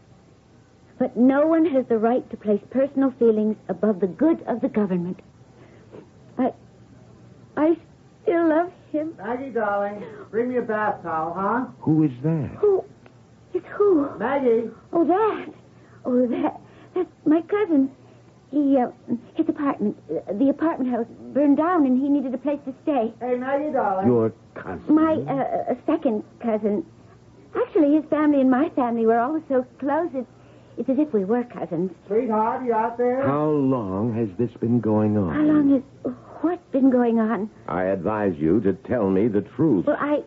but 0.98 1.16
no 1.16 1.46
one 1.46 1.66
has 1.66 1.84
the 1.88 1.98
right 1.98 2.28
to 2.30 2.36
place 2.36 2.62
personal 2.70 3.12
feelings 3.18 3.56
above 3.68 4.00
the 4.00 4.06
good 4.06 4.42
of 4.46 4.60
the 4.60 4.68
government. 4.68 5.20
I 6.38 6.52
I 7.56 7.76
still 8.22 8.48
love 8.48 8.72
him. 8.92 9.14
Maggie, 9.18 9.50
darling, 9.50 10.02
bring 10.30 10.48
me 10.48 10.56
a 10.58 10.62
bath 10.62 11.02
towel, 11.02 11.34
huh? 11.34 11.66
Who 11.80 12.04
is 12.04 12.12
that? 12.22 12.56
Who? 12.58 12.84
It's 13.54 13.66
who? 13.76 14.08
Maggie. 14.18 14.70
Oh, 14.92 15.04
that. 15.06 15.46
Oh, 16.04 16.26
that. 16.26 16.60
That's 16.94 17.08
my 17.24 17.42
cousin. 17.42 17.90
He, 18.50 18.78
uh, 18.78 18.90
his 19.34 19.48
apartment, 19.48 19.96
uh, 20.10 20.32
the 20.32 20.48
apartment 20.50 20.90
house 20.90 21.06
burned 21.34 21.56
down 21.56 21.84
and 21.84 22.00
he 22.00 22.08
needed 22.08 22.32
a 22.32 22.38
place 22.38 22.60
to 22.64 22.74
stay. 22.84 23.12
Hey, 23.20 23.36
Maggie, 23.36 23.72
darling. 23.72 24.06
Your 24.06 24.32
cousin. 24.54 24.94
My, 24.94 25.14
uh, 25.14 25.72
uh, 25.72 25.74
second 25.84 26.22
cousin. 26.40 26.86
Actually, 27.56 27.94
his 27.96 28.04
family 28.08 28.40
and 28.40 28.50
my 28.50 28.68
family 28.70 29.04
were 29.06 29.18
always 29.18 29.42
so 29.48 29.66
close, 29.80 30.10
it's, 30.14 30.28
it's 30.78 30.88
as 30.88 30.98
if 30.98 31.12
we 31.12 31.24
were 31.24 31.42
cousins. 31.44 31.90
Sweetheart, 32.06 32.64
you 32.64 32.72
out 32.72 32.98
there? 32.98 33.22
How 33.26 33.46
long 33.46 34.14
has 34.14 34.28
this 34.38 34.54
been 34.60 34.80
going 34.80 35.16
on? 35.16 35.34
How 35.34 35.42
long 35.42 35.70
has, 35.72 36.14
what's 36.42 36.70
been 36.70 36.90
going 36.90 37.18
on? 37.18 37.50
I 37.66 37.84
advise 37.84 38.34
you 38.38 38.60
to 38.60 38.74
tell 38.74 39.10
me 39.10 39.26
the 39.26 39.40
truth. 39.40 39.86
Well, 39.86 39.96
I, 39.98 40.22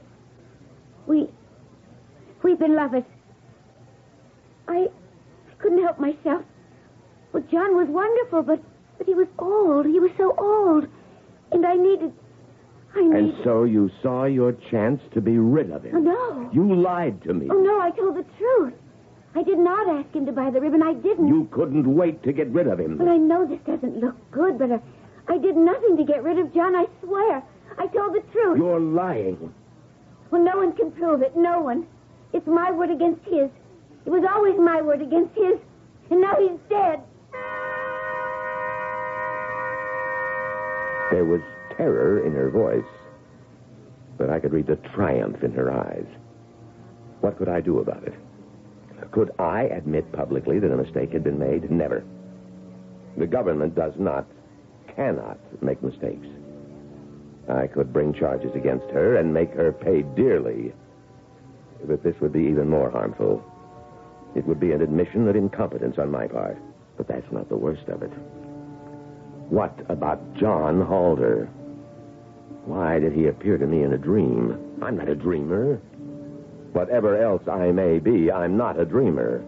we, 1.08 1.30
we've 2.44 2.60
been 2.60 2.76
lovers. 2.76 3.04
I, 4.68 4.88
I 5.50 5.54
couldn't 5.60 5.82
help 5.84 6.00
myself. 6.00 6.44
Well, 7.32 7.44
John 7.52 7.76
was 7.76 7.88
wonderful, 7.88 8.44
but, 8.44 8.62
but 8.98 9.08
he 9.08 9.14
was 9.14 9.28
old. 9.38 9.86
He 9.86 10.00
was 10.00 10.12
so 10.18 10.34
old. 10.38 10.88
And 11.52 11.66
I 11.66 11.76
needed, 11.76 12.12
I 12.96 13.02
needed... 13.02 13.18
And 13.18 13.34
so 13.44 13.64
you 13.64 13.92
saw 14.02 14.26
your 14.26 14.54
chance 14.72 15.02
to 15.14 15.22
be 15.22 15.38
rid 15.38 15.72
of 15.72 15.84
him. 15.84 15.96
Oh, 15.96 16.00
no. 16.00 16.50
You 16.54 16.76
lied 16.76 17.22
to 17.24 17.34
me. 17.34 17.48
Oh, 17.50 17.62
no, 17.62 17.80
I 17.80 17.92
told 17.92 18.16
the 18.16 18.26
truth. 18.38 18.74
I 19.36 19.44
did 19.44 19.60
not 19.60 19.88
ask 19.88 20.14
him 20.16 20.26
to 20.26 20.32
buy 20.32 20.50
the 20.50 20.60
ribbon. 20.60 20.82
I 20.82 20.94
didn't. 20.94 21.28
You 21.28 21.48
couldn't 21.52 21.94
wait 21.94 22.24
to 22.24 22.34
get 22.34 22.48
rid 22.50 22.68
of 22.68 22.80
him. 22.80 22.98
Well, 22.98 23.10
I 23.10 23.18
know 23.18 23.46
this 23.46 23.60
doesn't 23.66 24.00
look 24.00 24.16
good, 24.32 24.58
but 24.58 24.72
I, 24.72 24.80
I 25.28 25.38
did 25.38 25.56
nothing 25.56 25.98
to 25.98 26.04
get 26.04 26.24
rid 26.24 26.40
of 26.40 26.52
John, 26.54 26.76
I 26.76 26.88
swear. 27.04 27.44
I 27.78 27.86
told 27.88 28.16
the 28.16 28.24
truth. 28.32 28.58
You're 28.58 28.80
lying. 28.80 29.54
Well, 30.32 30.44
no 30.44 30.58
one 30.58 30.74
can 30.76 30.92
prove 30.92 31.22
it. 31.22 31.36
No 31.36 31.62
one. 31.62 31.86
It's 32.34 32.48
my 32.48 32.72
word 32.72 32.90
against 32.90 33.24
his. 33.26 33.50
It 34.06 34.10
was 34.10 34.24
always 34.28 34.58
my 34.58 34.82
word 34.82 35.02
against 35.02 35.36
his. 35.36 35.60
And 36.10 36.22
now 36.22 36.36
he's 36.40 36.60
dead. 36.70 37.02
There 41.12 41.26
was 41.26 41.42
terror 41.76 42.26
in 42.26 42.34
her 42.34 42.50
voice, 42.50 42.84
but 44.18 44.30
I 44.30 44.40
could 44.40 44.54
read 44.54 44.68
the 44.68 44.76
triumph 44.76 45.44
in 45.44 45.52
her 45.54 45.72
eyes. 45.72 46.06
What 47.22 47.38
could 47.38 47.50
I 47.50 47.62
do 47.62 47.80
about 47.80 48.04
it? 48.04 48.14
Could 49.12 49.32
I 49.40 49.64
admit 49.64 50.12
publicly 50.12 50.60
that 50.60 50.72
a 50.72 50.78
mistake 50.78 51.12
had 51.12 51.24
been 51.24 51.40
made? 51.40 51.72
Never. 51.72 52.04
The 53.18 53.28
government 53.28 53.76
does 53.76 53.94
not, 53.98 54.28
cannot 54.96 55.40
make 55.64 55.82
mistakes. 55.82 56.28
I 57.50 57.68
could 57.68 57.92
bring 57.92 58.14
charges 58.14 58.52
against 58.54 58.86
her 58.92 59.18
and 59.18 59.34
make 59.34 59.52
her 59.54 59.72
pay 59.72 60.04
dearly. 60.04 60.74
But 61.84 62.04
this 62.04 62.16
would 62.22 62.34
be 62.34 62.44
even 62.44 62.70
more 62.70 62.92
harmful. 62.92 63.44
It 64.36 64.46
would 64.46 64.60
be 64.60 64.74
an 64.74 64.82
admission 64.82 65.28
of 65.28 65.36
incompetence 65.36 65.98
on 65.98 66.12
my 66.12 66.28
part. 66.28 66.58
But 67.00 67.08
that's 67.08 67.32
not 67.32 67.48
the 67.48 67.56
worst 67.56 67.88
of 67.88 68.04
it. 68.04 68.12
What 69.48 69.74
about 69.88 70.20
John 70.36 70.82
Halder? 70.82 71.46
Why 72.66 73.00
did 73.00 73.14
he 73.14 73.28
appear 73.28 73.58
to 73.58 73.66
me 73.66 73.84
in 73.84 73.94
a 73.94 73.98
dream? 73.98 74.60
I'm 74.82 74.98
not 74.98 75.08
a 75.08 75.16
dreamer. 75.16 75.78
Whatever 76.74 77.24
else 77.24 77.48
I 77.48 77.72
may 77.72 78.00
be, 78.00 78.30
I'm 78.30 78.58
not 78.58 78.78
a 78.78 78.84
dreamer. 78.84 79.40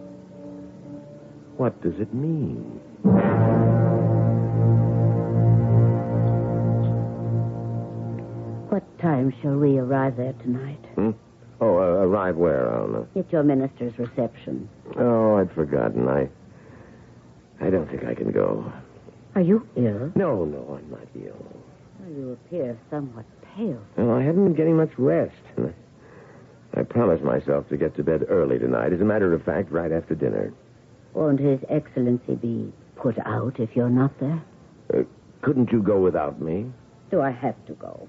What 1.58 1.78
does 1.82 1.92
it 2.00 2.14
mean? 2.14 2.80
What 8.70 8.82
time 8.98 9.34
shall 9.42 9.58
we 9.58 9.76
arrive 9.76 10.16
there 10.16 10.32
tonight? 10.42 10.84
Hmm? 10.94 11.10
Oh, 11.60 11.76
uh, 11.76 12.06
arrive 12.06 12.36
where, 12.36 12.72
Alma? 12.72 13.06
At 13.14 13.30
your 13.30 13.42
minister's 13.42 13.96
reception. 13.98 14.70
Oh, 14.96 15.36
I'd 15.36 15.52
forgotten. 15.52 16.08
I 16.08 16.30
I 17.62 17.70
don't 17.70 17.88
think 17.88 18.04
I 18.04 18.14
can 18.14 18.32
go. 18.32 18.70
Are 19.34 19.40
you 19.40 19.66
ill? 19.76 20.12
No, 20.14 20.44
no, 20.44 20.78
I'm 20.78 20.90
not 20.90 21.06
ill. 21.14 21.46
Well, 22.00 22.10
You 22.10 22.32
appear 22.32 22.76
somewhat 22.90 23.24
pale. 23.56 23.80
Well, 23.96 24.10
I 24.10 24.22
haven't 24.22 24.44
been 24.44 24.54
getting 24.54 24.76
much 24.76 24.90
rest. 24.98 25.34
I 26.74 26.82
promised 26.82 27.22
myself 27.22 27.68
to 27.68 27.76
get 27.76 27.94
to 27.96 28.02
bed 28.02 28.24
early 28.28 28.58
tonight. 28.58 28.92
As 28.92 29.00
a 29.00 29.04
matter 29.04 29.32
of 29.32 29.44
fact, 29.44 29.70
right 29.70 29.92
after 29.92 30.14
dinner. 30.14 30.52
Won't 31.14 31.38
His 31.38 31.60
Excellency 31.68 32.34
be 32.34 32.72
put 32.96 33.16
out 33.26 33.60
if 33.60 33.76
you're 33.76 33.90
not 33.90 34.18
there? 34.18 34.42
Uh, 34.92 35.02
couldn't 35.42 35.70
you 35.70 35.82
go 35.82 36.00
without 36.00 36.40
me? 36.40 36.66
Do 37.10 37.20
I 37.20 37.30
have 37.30 37.64
to 37.66 37.74
go? 37.74 38.08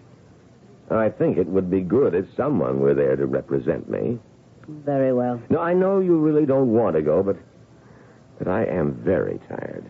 I 0.90 1.10
think 1.10 1.38
it 1.38 1.48
would 1.48 1.70
be 1.70 1.82
good 1.82 2.16
if 2.16 2.26
someone 2.36 2.80
were 2.80 2.94
there 2.94 3.16
to 3.16 3.26
represent 3.26 3.90
me. 3.90 4.20
Very 4.68 5.14
well. 5.14 5.42
No, 5.50 5.60
I 5.60 5.74
know 5.74 6.00
you 6.00 6.18
really 6.20 6.46
don't 6.46 6.70
want 6.70 6.96
to 6.96 7.02
go, 7.02 7.22
but 7.22 7.36
but 8.38 8.48
I 8.48 8.66
am 8.66 8.94
very 9.04 9.40
tired. 9.50 9.86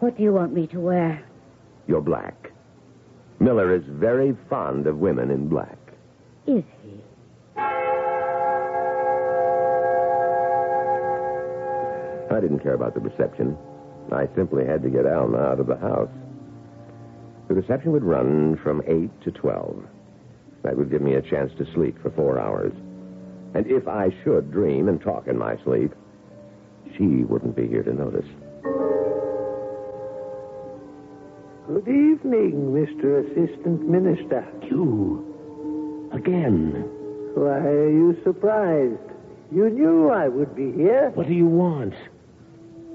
What 0.00 0.16
do 0.16 0.22
you 0.22 0.32
want 0.32 0.52
me 0.52 0.66
to 0.68 0.80
wear? 0.80 1.24
You're 1.86 2.00
black. 2.02 2.50
Miller 3.38 3.74
is 3.74 3.82
very 3.86 4.36
fond 4.48 4.86
of 4.86 4.98
women 4.98 5.30
in 5.30 5.48
black. 5.48 5.78
Is 6.46 6.64
he? 6.82 7.00
I 12.36 12.40
didn't 12.40 12.60
care 12.60 12.74
about 12.74 12.94
the 12.94 13.00
reception. 13.00 13.56
I 14.12 14.28
simply 14.34 14.64
had 14.66 14.82
to 14.82 14.90
get 14.90 15.06
Alma 15.06 15.38
out 15.38 15.60
of 15.60 15.66
the 15.66 15.76
house. 15.76 16.10
The 17.48 17.54
reception 17.54 17.92
would 17.92 18.04
run 18.04 18.58
from 18.62 18.82
8 18.86 19.10
to 19.22 19.30
12. 19.30 19.84
That 20.62 20.76
would 20.76 20.90
give 20.90 21.02
me 21.02 21.14
a 21.14 21.22
chance 21.22 21.52
to 21.58 21.72
sleep 21.74 21.96
for 22.02 22.10
four 22.10 22.38
hours. 22.40 22.72
And 23.54 23.66
if 23.66 23.86
I 23.86 24.10
should 24.24 24.50
dream 24.50 24.88
and 24.88 25.00
talk 25.00 25.28
in 25.28 25.38
my 25.38 25.56
sleep, 25.64 25.92
she 26.96 27.24
wouldn't 27.24 27.56
be 27.56 27.66
here 27.66 27.82
to 27.82 27.92
notice. 27.92 28.26
Good 31.68 31.88
evening, 31.88 32.72
Mr. 32.72 33.24
Assistant 33.24 33.88
Minister. 33.88 34.46
You. 34.62 36.08
Again. 36.12 36.88
Why 37.34 37.58
are 37.58 37.90
you 37.90 38.16
surprised? 38.22 39.00
You 39.52 39.68
knew 39.70 40.08
I 40.10 40.28
would 40.28 40.54
be 40.54 40.72
here. 40.72 41.10
What 41.14 41.26
do 41.26 41.34
you 41.34 41.46
want? 41.46 41.94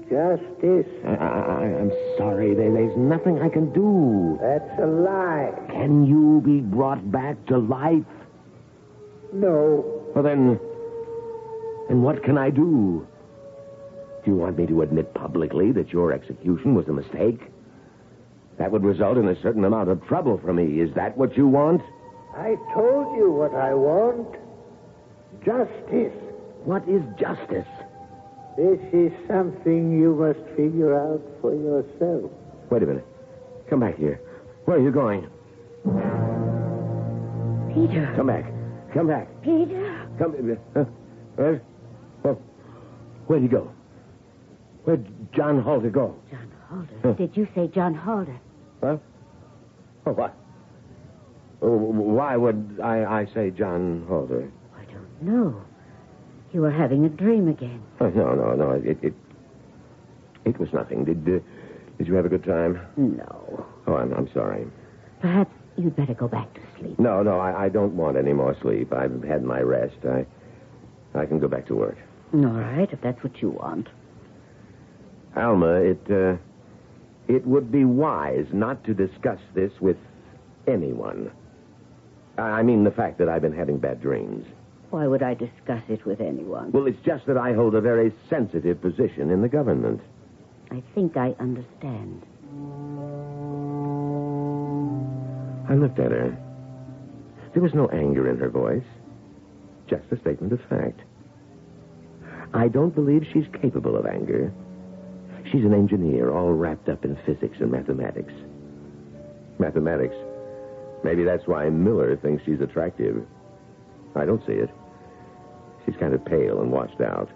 Justice. 0.02 0.90
I, 1.04 1.14
I, 1.14 1.64
I'm 1.80 1.92
sorry. 2.18 2.54
There, 2.54 2.72
there's 2.72 2.96
nothing 2.96 3.40
I 3.40 3.48
can 3.48 3.72
do. 3.72 4.38
That's 4.40 4.80
a 4.80 4.86
lie. 4.86 5.52
Can 5.70 6.04
you 6.04 6.42
be 6.44 6.60
brought 6.60 7.10
back 7.12 7.44
to 7.46 7.58
life? 7.58 8.04
No. 9.32 9.84
Well, 10.14 10.24
then. 10.24 10.58
Then 11.88 12.02
what 12.02 12.22
can 12.24 12.36
I 12.36 12.50
do? 12.50 13.06
Do 14.24 14.30
you 14.30 14.36
want 14.36 14.56
me 14.56 14.66
to 14.66 14.82
admit 14.82 15.14
publicly 15.14 15.72
that 15.72 15.92
your 15.92 16.12
execution 16.12 16.74
was 16.74 16.86
a 16.88 16.92
mistake? 16.92 17.40
That 18.58 18.70
would 18.70 18.84
result 18.84 19.18
in 19.18 19.26
a 19.28 19.40
certain 19.42 19.64
amount 19.64 19.88
of 19.88 20.04
trouble 20.06 20.38
for 20.38 20.52
me. 20.52 20.80
Is 20.80 20.94
that 20.94 21.16
what 21.16 21.36
you 21.36 21.48
want? 21.48 21.82
I 22.36 22.56
told 22.74 23.16
you 23.16 23.32
what 23.32 23.54
I 23.54 23.74
want. 23.74 24.36
Justice. 25.44 26.14
What 26.64 26.88
is 26.88 27.02
justice? 27.18 27.66
This 28.56 28.78
is 28.92 29.12
something 29.26 29.98
you 29.98 30.14
must 30.14 30.40
figure 30.56 30.94
out 30.96 31.22
for 31.40 31.54
yourself. 31.54 32.30
Wait 32.70 32.82
a 32.82 32.86
minute. 32.86 33.06
Come 33.68 33.80
back 33.80 33.96
here. 33.98 34.20
Where 34.66 34.76
are 34.76 34.80
you 34.80 34.92
going? 34.92 35.26
Peter. 37.74 38.12
Come 38.14 38.26
back. 38.26 38.52
Come 38.94 39.08
back. 39.08 39.28
Peter. 39.42 40.08
Come. 40.18 40.58
Uh, 40.76 40.84
where? 41.34 41.62
Oh, 42.24 42.38
where'd 43.26 43.42
he 43.42 43.48
go? 43.48 43.72
Where'd 44.84 45.32
John 45.32 45.60
Halder 45.62 45.90
go? 45.90 46.16
John 46.30 46.50
Halder. 46.68 47.14
Did 47.14 47.36
you 47.36 47.46
say 47.54 47.68
John 47.68 47.94
Halder? 47.94 48.38
Huh? 48.82 48.96
Oh, 50.06 50.12
what? 50.12 50.34
Oh, 51.60 51.76
why 51.76 52.36
would 52.36 52.80
I, 52.82 53.04
I 53.20 53.26
say 53.32 53.50
John 53.50 54.04
Halder? 54.08 54.50
I 54.76 54.84
don't 54.92 55.22
know. 55.22 55.62
You 56.52 56.62
were 56.62 56.70
having 56.70 57.04
a 57.04 57.08
dream 57.08 57.48
again. 57.48 57.82
Oh, 58.00 58.08
no, 58.10 58.34
no, 58.34 58.54
no. 58.54 58.70
It, 58.72 58.98
it, 59.02 59.14
it 60.44 60.58
was 60.58 60.72
nothing. 60.72 61.04
Did, 61.04 61.22
uh, 61.28 61.38
did 61.98 62.08
you 62.08 62.14
have 62.14 62.26
a 62.26 62.28
good 62.28 62.44
time? 62.44 62.80
No. 62.96 63.64
Oh, 63.86 63.94
I'm, 63.94 64.12
I'm 64.12 64.30
sorry. 64.32 64.66
Perhaps 65.20 65.54
you'd 65.76 65.94
better 65.94 66.14
go 66.14 66.26
back 66.26 66.52
to 66.54 66.60
sleep. 66.78 66.98
No, 66.98 67.22
no, 67.22 67.38
I, 67.38 67.66
I 67.66 67.68
don't 67.68 67.94
want 67.96 68.16
any 68.16 68.32
more 68.32 68.56
sleep. 68.60 68.92
I've 68.92 69.22
had 69.22 69.44
my 69.44 69.60
rest. 69.60 69.96
I, 70.04 70.26
I 71.14 71.26
can 71.26 71.38
go 71.38 71.46
back 71.46 71.66
to 71.68 71.76
work. 71.76 71.96
All 72.34 72.40
right, 72.40 72.88
if 72.92 73.00
that's 73.00 73.22
what 73.22 73.40
you 73.40 73.50
want. 73.50 73.88
Alma, 75.36 75.74
it, 75.74 76.00
uh, 76.10 76.36
it 77.28 77.46
would 77.46 77.70
be 77.72 77.84
wise 77.84 78.46
not 78.52 78.84
to 78.84 78.94
discuss 78.94 79.40
this 79.54 79.72
with 79.80 79.96
anyone. 80.66 81.30
I 82.38 82.42
I 82.42 82.62
mean 82.62 82.84
the 82.84 82.90
fact 82.90 83.18
that 83.18 83.28
I've 83.28 83.42
been 83.42 83.56
having 83.56 83.78
bad 83.78 84.00
dreams. 84.00 84.46
Why 84.90 85.06
would 85.06 85.22
I 85.22 85.34
discuss 85.34 85.82
it 85.88 86.04
with 86.04 86.20
anyone? 86.20 86.70
Well, 86.72 86.86
it's 86.86 87.00
just 87.04 87.24
that 87.26 87.38
I 87.38 87.54
hold 87.54 87.74
a 87.74 87.80
very 87.80 88.12
sensitive 88.28 88.80
position 88.82 89.30
in 89.30 89.40
the 89.40 89.48
government. 89.48 90.00
I 90.70 90.82
think 90.94 91.16
I 91.16 91.34
understand. 91.40 92.22
I 95.68 95.74
looked 95.74 95.98
at 95.98 96.12
her. 96.12 96.36
There 97.54 97.62
was 97.62 97.74
no 97.74 97.88
anger 97.88 98.28
in 98.30 98.38
her 98.38 98.50
voice, 98.50 98.84
just 99.86 100.04
a 100.10 100.18
statement 100.20 100.52
of 100.52 100.60
fact. 100.68 101.00
I 102.54 102.68
don't 102.68 102.94
believe 102.94 103.26
she's 103.32 103.46
capable 103.60 103.96
of 103.96 104.04
anger. 104.04 104.52
She's 105.52 105.64
an 105.64 105.74
engineer, 105.74 106.30
all 106.30 106.52
wrapped 106.54 106.88
up 106.88 107.04
in 107.04 107.14
physics 107.26 107.58
and 107.60 107.70
mathematics. 107.70 108.32
Mathematics. 109.58 110.14
Maybe 111.04 111.24
that's 111.24 111.46
why 111.46 111.68
Miller 111.68 112.16
thinks 112.16 112.42
she's 112.46 112.60
attractive. 112.62 113.26
I 114.16 114.24
don't 114.24 114.44
see 114.46 114.54
it. 114.54 114.70
She's 115.84 115.96
kind 115.96 116.14
of 116.14 116.24
pale 116.24 116.62
and 116.62 116.72
washed 116.72 117.02
out. 117.02 117.28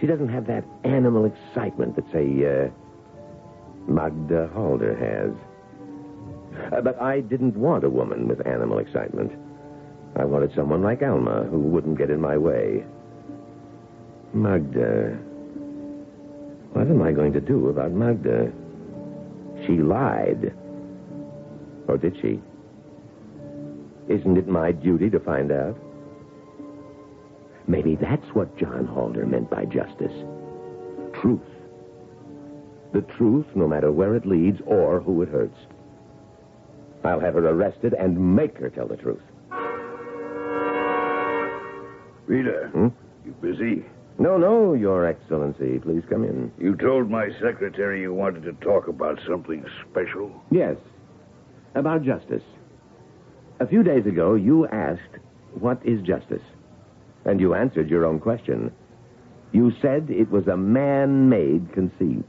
She 0.00 0.06
doesn't 0.06 0.28
have 0.28 0.46
that 0.46 0.64
animal 0.84 1.24
excitement 1.24 1.96
that, 1.96 2.04
say, 2.12 2.24
uh, 2.46 2.70
Magda 3.90 4.48
Halder 4.54 4.94
has. 4.96 6.72
Uh, 6.72 6.80
but 6.80 7.00
I 7.02 7.20
didn't 7.20 7.56
want 7.56 7.82
a 7.82 7.90
woman 7.90 8.28
with 8.28 8.46
animal 8.46 8.78
excitement. 8.78 9.32
I 10.14 10.24
wanted 10.24 10.54
someone 10.54 10.82
like 10.82 11.02
Alma 11.02 11.44
who 11.50 11.58
wouldn't 11.58 11.98
get 11.98 12.10
in 12.10 12.20
my 12.20 12.36
way. 12.36 12.84
Magda. 14.32 15.18
What 16.78 16.86
am 16.86 17.02
I 17.02 17.10
going 17.10 17.32
to 17.32 17.40
do 17.40 17.70
about 17.70 17.90
Magda? 17.90 18.52
She 19.66 19.78
lied. 19.78 20.54
Or 21.88 21.98
did 21.98 22.16
she? 22.22 22.40
Isn't 24.06 24.36
it 24.36 24.46
my 24.46 24.70
duty 24.70 25.10
to 25.10 25.18
find 25.18 25.50
out? 25.50 25.76
Maybe 27.66 27.96
that's 27.96 28.28
what 28.32 28.56
John 28.56 28.86
Halder 28.86 29.26
meant 29.26 29.50
by 29.50 29.64
justice. 29.64 30.12
Truth. 31.20 31.42
The 32.92 33.02
truth, 33.02 33.46
no 33.56 33.66
matter 33.66 33.90
where 33.90 34.14
it 34.14 34.24
leads 34.24 34.60
or 34.64 35.00
who 35.00 35.22
it 35.22 35.30
hurts. 35.30 35.58
I'll 37.02 37.18
have 37.18 37.34
her 37.34 37.48
arrested 37.48 37.92
and 37.92 38.36
make 38.36 38.56
her 38.58 38.70
tell 38.70 38.86
the 38.86 38.96
truth. 38.96 39.22
Rita, 42.28 42.70
Hmm? 42.72 42.88
you 43.26 43.32
busy? 43.42 43.84
No, 44.18 44.36
no, 44.36 44.74
Your 44.74 45.06
Excellency. 45.06 45.78
Please 45.78 46.02
come 46.10 46.24
in. 46.24 46.50
You 46.58 46.74
told 46.74 47.08
my 47.08 47.28
secretary 47.40 48.00
you 48.00 48.12
wanted 48.12 48.42
to 48.44 48.52
talk 48.54 48.88
about 48.88 49.20
something 49.28 49.64
special. 49.88 50.42
Yes. 50.50 50.76
About 51.76 52.02
justice. 52.02 52.42
A 53.60 53.66
few 53.66 53.84
days 53.84 54.06
ago, 54.06 54.34
you 54.34 54.66
asked, 54.66 55.18
What 55.54 55.80
is 55.84 56.02
justice? 56.02 56.42
And 57.24 57.40
you 57.40 57.54
answered 57.54 57.88
your 57.88 58.04
own 58.04 58.18
question. 58.18 58.72
You 59.52 59.72
said 59.80 60.08
it 60.10 60.30
was 60.30 60.48
a 60.48 60.56
man 60.56 61.28
made 61.28 61.72
conceit. 61.72 62.26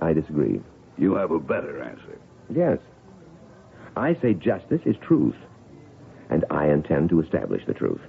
I 0.00 0.12
disagree. 0.12 0.60
You 0.98 1.14
have 1.14 1.30
a 1.30 1.38
better 1.38 1.80
answer. 1.82 2.18
Yes. 2.52 2.78
I 3.96 4.14
say 4.20 4.34
justice 4.34 4.80
is 4.84 4.96
truth, 5.00 5.36
and 6.28 6.44
I 6.50 6.68
intend 6.68 7.10
to 7.10 7.20
establish 7.20 7.64
the 7.66 7.74
truth. 7.74 8.00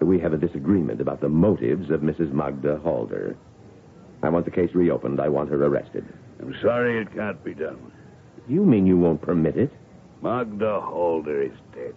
We 0.00 0.18
have 0.20 0.32
a 0.32 0.38
disagreement 0.38 1.00
about 1.00 1.20
the 1.20 1.28
motives 1.28 1.90
of 1.90 2.00
Mrs. 2.00 2.32
Magda 2.32 2.78
Halder. 2.82 3.36
I 4.22 4.28
want 4.28 4.44
the 4.44 4.50
case 4.50 4.74
reopened. 4.74 5.20
I 5.20 5.28
want 5.28 5.50
her 5.50 5.64
arrested. 5.64 6.06
I'm 6.40 6.54
sorry 6.62 7.00
it 7.00 7.14
can't 7.14 7.42
be 7.42 7.54
done. 7.54 7.92
You 8.48 8.64
mean 8.64 8.86
you 8.86 8.98
won't 8.98 9.22
permit 9.22 9.56
it? 9.56 9.72
Magda 10.22 10.80
Halder 10.80 11.42
is 11.42 11.58
dead. 11.74 11.94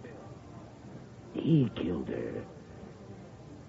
He 1.34 1.70
killed 1.76 2.08
her. 2.08 2.44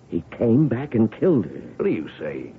He 0.09 0.23
came 0.37 0.67
back 0.67 0.95
and 0.95 1.11
killed 1.11 1.45
her. 1.45 1.61
What 1.77 1.87
are 1.87 1.89
you 1.89 2.09
saying? 2.19 2.57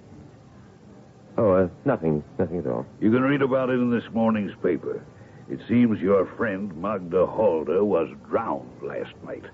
Oh, 1.37 1.52
uh, 1.52 1.68
nothing. 1.85 2.22
Nothing 2.38 2.58
at 2.58 2.66
all. 2.66 2.87
You 3.00 3.11
can 3.11 3.22
read 3.22 3.42
about 3.42 3.70
it 3.70 3.74
in 3.74 3.90
this 3.90 4.04
morning's 4.12 4.52
paper. 4.62 5.02
It 5.50 5.61
seems 5.68 6.00
your 6.00 6.26
friend 6.37 6.74
Magda 6.80 7.26
Halder 7.26 7.85
was 7.85 8.08
drowned 8.28 8.70
last 8.82 9.12
night. 9.24 9.44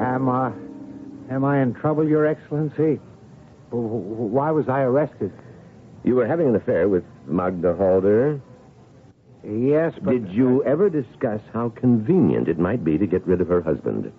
Am, 0.00 0.28
uh, 0.28 0.50
am 1.30 1.44
I 1.44 1.60
in 1.60 1.74
trouble, 1.74 2.08
Your 2.08 2.26
Excellency? 2.26 2.98
Why 3.70 4.50
was 4.50 4.68
I 4.68 4.80
arrested? 4.80 5.30
You 6.04 6.16
were 6.16 6.26
having 6.26 6.48
an 6.48 6.56
affair 6.56 6.88
with 6.88 7.04
Magda 7.26 7.74
Halder. 7.74 8.40
Yes, 9.44 9.92
but... 10.02 10.12
Did 10.12 10.30
you 10.30 10.64
ever 10.64 10.88
discuss 10.88 11.40
how 11.52 11.68
convenient 11.68 12.48
it 12.48 12.58
might 12.58 12.82
be 12.82 12.96
to 12.98 13.06
get 13.06 13.26
rid 13.26 13.40
of 13.40 13.48
her 13.48 13.60
husband? 13.60 14.10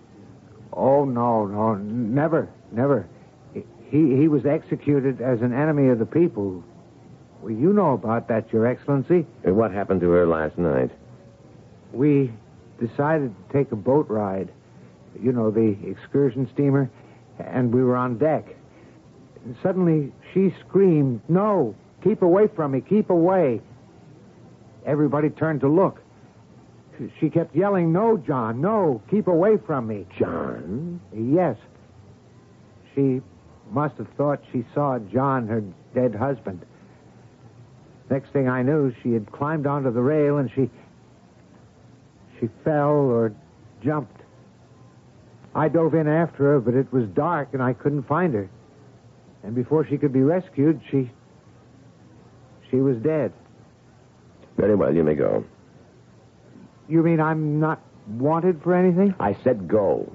Oh, 0.72 1.04
no, 1.04 1.48
no, 1.48 1.76
never, 1.76 2.48
never. 2.72 3.08
He, 3.54 4.16
he 4.16 4.28
was 4.28 4.46
executed 4.46 5.20
as 5.20 5.42
an 5.42 5.52
enemy 5.54 5.90
of 5.90 6.00
the 6.00 6.06
people. 6.06 6.64
Well, 7.42 7.52
you 7.52 7.74
know 7.74 7.94
about 7.94 8.28
that, 8.30 8.54
Your 8.54 8.68
Excellency. 8.68 9.26
And 9.44 9.58
what 9.58 9.72
happened 9.72 10.02
to 10.02 10.10
her 10.12 10.28
last 10.28 10.58
night? 10.58 10.92
We 11.92 12.32
decided 12.80 13.36
to 13.36 13.54
take 13.54 13.72
a 13.72 13.76
boat 13.76 14.08
ride. 14.10 14.50
You 15.20 15.32
know, 15.32 15.52
the 15.52 15.76
excursion 15.86 16.50
steamer. 16.54 16.90
And 17.40 17.74
we 17.74 17.84
were 17.84 17.96
on 17.96 18.18
deck. 18.18 18.46
And 19.46 19.56
suddenly 19.64 20.12
she 20.34 20.54
screamed, 20.68 21.22
No, 21.28 21.76
keep 22.04 22.22
away 22.22 22.48
from 22.56 22.72
me, 22.72 22.82
keep 22.82 23.10
away. 23.10 23.62
Everybody 24.86 25.30
turned 25.30 25.62
to 25.62 25.68
look. 25.68 26.02
She 27.20 27.30
kept 27.30 27.56
yelling, 27.56 27.92
No, 27.92 28.18
John, 28.18 28.62
no, 28.62 29.02
keep 29.10 29.28
away 29.28 29.58
from 29.58 29.88
me. 29.88 30.06
John? 30.20 31.02
Yes. 31.14 31.58
She 32.94 33.22
must 33.72 33.96
have 33.98 34.10
thought 34.18 34.42
she 34.52 34.66
saw 34.74 35.00
John, 35.00 35.48
her 35.48 35.64
dead 35.96 36.14
husband. 36.14 36.62
Next 38.10 38.32
thing 38.32 38.50
I 38.50 38.62
knew, 38.62 38.94
she 39.02 39.14
had 39.14 39.32
climbed 39.32 39.66
onto 39.66 39.92
the 39.92 40.02
rail 40.02 40.38
and 40.38 40.52
she. 40.54 40.70
she 42.40 42.50
fell 42.64 42.90
or 42.90 43.34
jumped. 43.82 44.21
I 45.54 45.68
dove 45.68 45.94
in 45.94 46.08
after 46.08 46.44
her, 46.44 46.60
but 46.60 46.74
it 46.74 46.92
was 46.94 47.08
dark 47.10 47.50
and 47.54 47.62
I 47.62 47.74
couldn't 47.74 48.04
find 48.04 48.34
her. 48.34 48.50
And 49.44 49.56
before 49.56 49.86
she 49.86 49.98
could 49.98 50.14
be 50.14 50.22
rescued, 50.22 50.82
she. 50.90 51.12
she 52.70 52.78
was 52.78 52.98
dead. 52.98 53.34
Very 54.58 54.76
well, 54.76 54.94
you 54.94 55.04
may 55.04 55.16
go. 55.16 55.44
You 56.88 57.04
mean 57.04 57.20
I'm 57.20 57.60
not 57.60 57.82
wanted 58.08 58.62
for 58.62 58.76
anything? 58.76 59.16
I 59.20 59.36
said 59.44 59.68
go. 59.68 60.12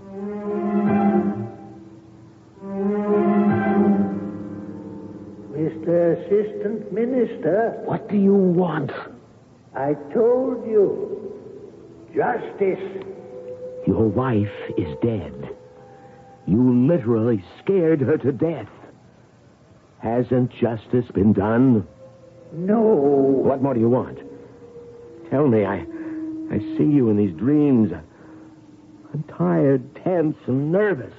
Mr. 5.53 6.17
Assistant 6.19 6.93
Minister, 6.93 7.81
What 7.85 8.09
do 8.09 8.17
you 8.17 8.35
want? 8.35 8.93
I 9.75 9.95
told 10.13 10.67
you. 10.67 11.33
Justice. 12.15 13.16
Your 13.87 14.05
wife 14.09 14.53
is 14.77 14.97
dead. 15.03 15.51
You 16.47 16.87
literally 16.87 17.43
scared 17.63 18.01
her 18.01 18.17
to 18.19 18.33
death. 18.33 18.69
Hasn't 19.99 20.53
justice 20.53 21.07
been 21.15 21.33
done? 21.33 21.87
No. 22.53 22.81
What 22.81 23.63
more 23.63 23.75
do 23.75 23.81
you 23.81 23.89
want? 23.89 24.19
Tell 25.31 25.49
me, 25.49 25.65
I 25.65 25.85
I 26.51 26.59
see 26.77 26.85
you 26.85 27.11
in 27.11 27.17
these 27.17 27.35
dreams. 27.37 27.93
I'm 29.13 29.23
tired, 29.25 29.83
tense, 30.05 30.37
and 30.47 30.71
nervous. 30.71 31.15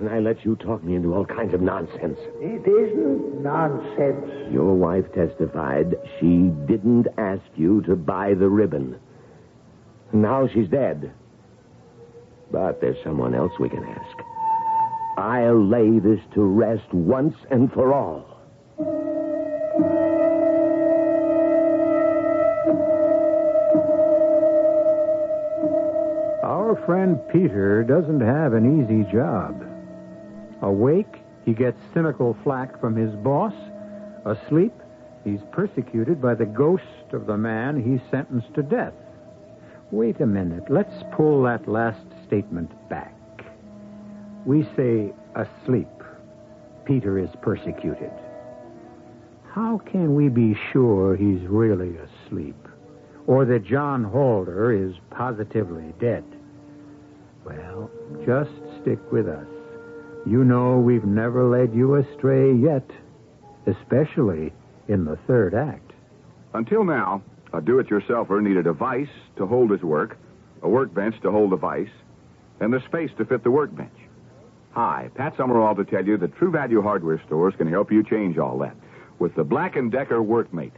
And 0.00 0.08
I 0.08 0.18
let 0.18 0.44
you 0.44 0.56
talk 0.56 0.82
me 0.82 0.94
into 0.94 1.14
all 1.14 1.24
kinds 1.24 1.54
of 1.54 1.60
nonsense. 1.60 2.18
It 2.40 2.66
isn't 2.66 3.42
nonsense. 3.42 4.52
Your 4.52 4.74
wife 4.74 5.04
testified 5.14 5.94
she 6.18 6.50
didn't 6.66 7.06
ask 7.18 7.44
you 7.56 7.82
to 7.82 7.94
buy 7.94 8.34
the 8.34 8.48
ribbon. 8.48 8.98
Now 10.14 10.46
she's 10.46 10.68
dead. 10.68 11.12
But 12.52 12.80
there's 12.80 13.02
someone 13.02 13.34
else 13.34 13.52
we 13.58 13.68
can 13.68 13.84
ask. 13.84 14.16
I'll 15.18 15.60
lay 15.60 15.98
this 15.98 16.20
to 16.34 16.42
rest 16.42 16.92
once 16.92 17.34
and 17.50 17.72
for 17.72 17.92
all. 17.92 18.24
Our 26.44 26.80
friend 26.86 27.18
Peter 27.32 27.82
doesn't 27.82 28.20
have 28.20 28.52
an 28.52 28.82
easy 28.82 29.10
job. 29.12 29.66
Awake, 30.62 31.22
he 31.44 31.54
gets 31.54 31.80
cynical 31.92 32.36
flack 32.44 32.80
from 32.80 32.94
his 32.94 33.12
boss. 33.16 33.54
Asleep, 34.24 34.74
he's 35.24 35.40
persecuted 35.50 36.22
by 36.22 36.34
the 36.34 36.46
ghost 36.46 37.12
of 37.12 37.26
the 37.26 37.36
man 37.36 37.82
he 37.82 38.00
sentenced 38.10 38.54
to 38.54 38.62
death. 38.62 38.94
Wait 39.94 40.20
a 40.20 40.26
minute. 40.26 40.64
Let's 40.68 41.04
pull 41.12 41.44
that 41.44 41.68
last 41.68 42.04
statement 42.26 42.68
back. 42.88 43.14
We 44.44 44.64
say 44.76 45.12
asleep. 45.36 45.86
Peter 46.84 47.16
is 47.16 47.28
persecuted. 47.42 48.10
How 49.52 49.80
can 49.86 50.16
we 50.16 50.28
be 50.28 50.58
sure 50.72 51.14
he's 51.14 51.46
really 51.46 51.96
asleep? 51.96 52.56
Or 53.28 53.44
that 53.44 53.64
John 53.64 54.02
Halder 54.02 54.72
is 54.72 54.96
positively 55.10 55.94
dead? 56.00 56.24
Well, 57.44 57.88
just 58.26 58.50
stick 58.82 58.98
with 59.12 59.28
us. 59.28 59.46
You 60.26 60.42
know 60.42 60.76
we've 60.76 61.04
never 61.04 61.44
led 61.44 61.72
you 61.72 61.94
astray 61.94 62.52
yet, 62.52 62.90
especially 63.68 64.52
in 64.88 65.04
the 65.04 65.18
third 65.28 65.54
act. 65.54 65.92
Until 66.52 66.82
now, 66.82 67.22
a 67.54 67.60
do-it-yourselfer 67.60 68.42
needed 68.42 68.66
a 68.66 68.72
vise 68.72 69.06
to 69.36 69.46
hold 69.46 69.70
his 69.70 69.82
work, 69.82 70.18
a 70.62 70.68
workbench 70.68 71.14
to 71.22 71.30
hold 71.30 71.52
the 71.52 71.56
vise, 71.56 71.86
and 72.60 72.72
the 72.72 72.82
space 72.86 73.10
to 73.16 73.24
fit 73.24 73.44
the 73.44 73.50
workbench. 73.50 73.94
Hi, 74.72 75.08
Pat 75.14 75.36
Summerall 75.36 75.76
to 75.76 75.84
tell 75.84 76.04
you 76.04 76.16
that 76.16 76.34
True 76.36 76.50
Value 76.50 76.82
Hardware 76.82 77.22
stores 77.26 77.54
can 77.56 77.68
help 77.68 77.92
you 77.92 78.02
change 78.02 78.38
all 78.38 78.58
that 78.58 78.74
with 79.20 79.36
the 79.36 79.44
Black 79.44 79.74
& 79.82 79.90
Decker 79.90 80.18
Workmate. 80.18 80.72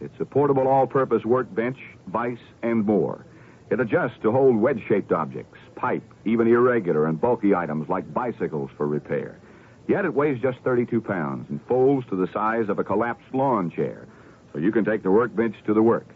It's 0.00 0.18
a 0.18 0.24
portable 0.24 0.66
all-purpose 0.66 1.24
workbench, 1.24 1.78
vise, 2.08 2.38
and 2.60 2.84
more. 2.84 3.24
It 3.70 3.78
adjusts 3.78 4.18
to 4.22 4.32
hold 4.32 4.56
wedge-shaped 4.56 5.12
objects, 5.12 5.58
pipe, 5.76 6.02
even 6.24 6.48
irregular 6.48 7.06
and 7.06 7.20
bulky 7.20 7.54
items 7.54 7.88
like 7.88 8.12
bicycles 8.12 8.70
for 8.76 8.88
repair. 8.88 9.38
Yet 9.86 10.04
it 10.04 10.12
weighs 10.12 10.42
just 10.42 10.58
32 10.64 11.00
pounds 11.00 11.46
and 11.50 11.60
folds 11.68 12.04
to 12.08 12.16
the 12.16 12.30
size 12.32 12.68
of 12.68 12.80
a 12.80 12.84
collapsed 12.84 13.32
lawn 13.32 13.70
chair, 13.70 14.08
so 14.52 14.58
you 14.58 14.72
can 14.72 14.84
take 14.84 15.04
the 15.04 15.10
workbench 15.10 15.54
to 15.66 15.74
the 15.74 15.82
work. 15.82 16.08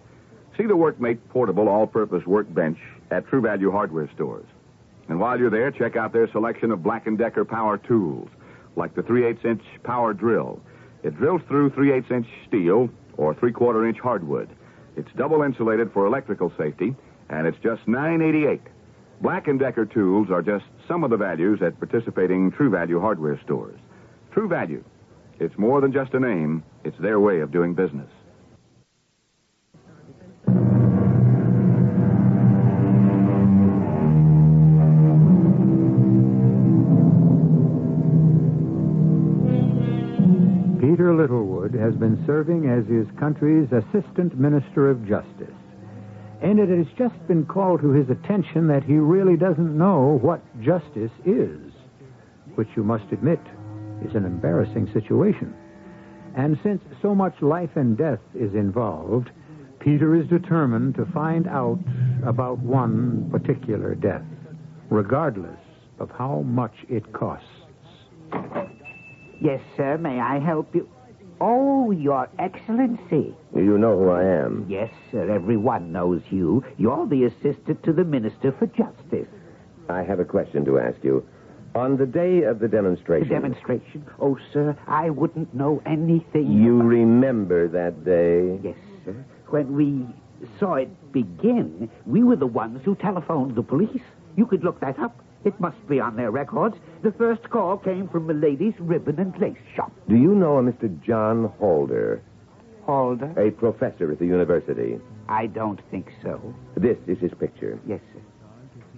See 0.60 0.66
the 0.66 0.76
Workmate 0.76 1.20
portable 1.30 1.70
all-purpose 1.70 2.26
workbench 2.26 2.76
at 3.10 3.26
True 3.28 3.40
Value 3.40 3.70
Hardware 3.70 4.10
stores. 4.14 4.44
And 5.08 5.18
while 5.18 5.38
you're 5.38 5.48
there, 5.48 5.70
check 5.70 5.96
out 5.96 6.12
their 6.12 6.30
selection 6.32 6.70
of 6.70 6.82
Black 6.82 7.06
& 7.10 7.16
Decker 7.16 7.46
power 7.46 7.78
tools, 7.78 8.28
like 8.76 8.94
the 8.94 9.02
3 9.02 9.24
8 9.24 9.38
inch 9.42 9.62
power 9.84 10.12
drill. 10.12 10.60
It 11.02 11.16
drills 11.16 11.40
through 11.48 11.70
3 11.70 11.92
8 11.92 12.10
inch 12.10 12.26
steel 12.46 12.90
or 13.16 13.32
3 13.32 13.52
quarter 13.52 13.86
inch 13.86 14.00
hardwood. 14.00 14.50
It's 14.98 15.08
double 15.16 15.40
insulated 15.44 15.92
for 15.94 16.04
electrical 16.04 16.52
safety, 16.58 16.94
and 17.30 17.46
it's 17.46 17.58
just 17.62 17.86
$9.88. 17.86 18.60
Black 19.22 19.46
& 19.52 19.58
Decker 19.58 19.86
tools 19.86 20.28
are 20.30 20.42
just 20.42 20.66
some 20.86 21.04
of 21.04 21.10
the 21.10 21.16
values 21.16 21.62
at 21.62 21.78
participating 21.78 22.50
True 22.50 22.68
Value 22.68 23.00
hardware 23.00 23.40
stores. 23.44 23.78
True 24.30 24.46
Value. 24.46 24.84
It's 25.38 25.56
more 25.56 25.80
than 25.80 25.90
just 25.90 26.12
a 26.12 26.20
name, 26.20 26.62
it's 26.84 26.98
their 26.98 27.18
way 27.18 27.40
of 27.40 27.50
doing 27.50 27.72
business. 27.72 28.10
Peter 41.10 41.22
Littlewood 41.22 41.74
has 41.74 41.96
been 41.96 42.22
serving 42.24 42.70
as 42.70 42.86
his 42.86 43.04
country's 43.18 43.66
Assistant 43.72 44.38
Minister 44.38 44.88
of 44.88 45.04
Justice. 45.08 45.56
And 46.40 46.61
it 46.61 46.68
has 46.68 46.86
just 46.96 47.26
been 47.26 47.46
called 47.46 47.80
to 47.80 47.90
his 47.90 48.08
attention 48.11 48.68
that 48.68 48.84
he 48.84 48.94
really 48.94 49.36
doesn't 49.36 49.76
know 49.76 50.20
what 50.22 50.40
justice 50.62 51.11
is, 51.26 51.58
which 52.54 52.68
you 52.76 52.84
must 52.84 53.11
admit 53.11 53.40
is 54.06 54.14
an 54.14 54.24
embarrassing 54.24 54.88
situation. 54.92 55.52
And 56.36 56.56
since 56.62 56.80
so 57.02 57.12
much 57.12 57.34
life 57.42 57.74
and 57.74 57.98
death 57.98 58.20
is 58.32 58.54
involved, 58.54 59.30
Peter 59.80 60.14
is 60.14 60.28
determined 60.28 60.94
to 60.94 61.06
find 61.06 61.48
out 61.48 61.80
about 62.24 62.61
one 62.61 63.28
particular 63.32 63.96
death, 63.96 64.22
regardless 64.90 65.58
of 65.98 66.08
how 66.12 66.42
much 66.42 66.74
it 66.88 67.12
costs. 67.12 67.48
Yes, 69.40 69.61
sir. 69.76 69.98
May 69.98 70.20
I 70.20 70.38
help 70.38 70.72
you? 70.72 70.88
Oh, 71.41 71.91
Your 71.91 72.28
Excellency. 72.38 73.34
You 73.55 73.78
know 73.78 73.97
who 73.99 74.11
I 74.11 74.24
am. 74.24 74.66
Yes, 74.68 74.91
sir. 75.11 75.30
Everyone 75.30 75.91
knows 75.93 76.20
you. 76.30 76.62
You're 76.76 77.07
the 77.07 77.24
assistant 77.24 77.82
to 77.84 77.93
the 77.93 78.05
Minister 78.05 78.53
for 78.53 78.66
Justice. 78.66 79.28
I 79.88 80.03
have 80.03 80.20
a 80.20 80.24
question 80.24 80.64
to 80.66 80.78
ask 80.78 81.03
you. 81.03 81.26
On 81.74 81.97
the 81.97 82.07
day 82.07 82.43
of 82.43 82.59
the 82.59 82.66
The 82.66 82.76
demonstration. 82.76 83.28
demonstration? 83.28 84.05
Oh, 84.20 84.36
sir, 84.53 84.76
I 84.86 85.09
wouldn't 85.11 85.55
know 85.55 85.80
anything. 85.86 86.51
You 86.51 86.76
about- 86.80 86.88
remember 86.88 87.68
that 87.68 88.05
day? 88.05 88.59
Yes, 88.62 88.76
sir. 89.05 89.14
When 89.49 89.74
we 89.76 90.05
saw 90.59 90.74
it 90.74 90.91
begin, 91.12 91.88
we 92.07 92.22
were 92.22 92.36
the 92.36 92.47
ones 92.47 92.82
who 92.84 92.95
telephoned 92.97 93.55
the 93.55 93.62
police. 93.62 94.03
You 94.36 94.47
could 94.47 94.62
look 94.64 94.80
that 94.80 94.99
up. 94.99 95.16
It 95.45 95.59
must 95.59 95.86
be 95.88 96.01
on 96.01 96.16
their 96.16 96.30
records. 96.30 96.76
The 97.03 97.12
first 97.12 97.49
call 97.51 97.78
came 97.78 98.09
from 98.09 98.26
Milady's 98.26 98.78
ribbon 98.78 99.18
and 99.18 99.36
lace 99.38 99.57
shop. 99.74 99.91
Do 100.09 100.16
you 100.16 100.34
know 100.34 100.59
a 100.59 100.62
Mr. 100.62 100.88
John 101.03 101.51
Halder, 101.59 102.22
Halder? 102.84 103.32
a 103.38 103.51
professor 103.51 104.12
at 104.12 104.18
the 104.18 104.26
university? 104.26 104.99
I 105.28 105.47
don't 105.47 105.80
think 105.91 106.12
so. 106.22 106.55
This 106.76 106.99
is 107.07 107.18
his 107.18 107.32
picture. 107.38 107.78
Yes, 107.86 108.01
sir. 108.12 108.20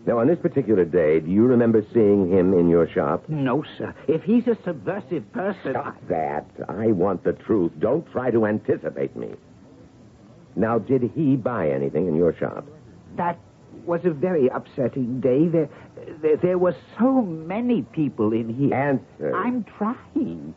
Now, 0.04 0.18
on 0.18 0.26
this 0.26 0.38
particular 0.40 0.84
day, 0.84 1.20
do 1.20 1.30
you 1.30 1.44
remember 1.44 1.84
seeing 1.94 2.28
him 2.28 2.54
in 2.54 2.68
your 2.68 2.88
shop? 2.88 3.28
No, 3.28 3.62
sir. 3.78 3.94
If 4.08 4.24
he's 4.24 4.48
a 4.48 4.56
subversive 4.64 5.30
person. 5.32 5.70
Stop 5.72 5.96
that. 6.08 6.44
I 6.68 6.88
want 6.88 7.22
the 7.22 7.34
truth. 7.34 7.70
Don't 7.78 8.04
try 8.10 8.32
to 8.32 8.46
anticipate 8.46 9.14
me. 9.14 9.28
Now, 10.56 10.78
did 10.80 11.02
he 11.14 11.36
buy 11.36 11.70
anything 11.70 12.08
in 12.08 12.16
your 12.16 12.36
shop? 12.36 12.66
That 13.16 13.38
was 13.86 14.04
a 14.04 14.10
very 14.10 14.48
upsetting 14.48 15.20
day. 15.20 15.48
There, 15.48 15.68
there, 16.20 16.36
there 16.36 16.58
were 16.58 16.74
so 16.98 17.22
many 17.22 17.82
people 17.82 18.32
in 18.32 18.48
here. 18.54 18.74
Answer. 18.74 19.34
I'm 19.36 19.64
trying. 19.64 20.54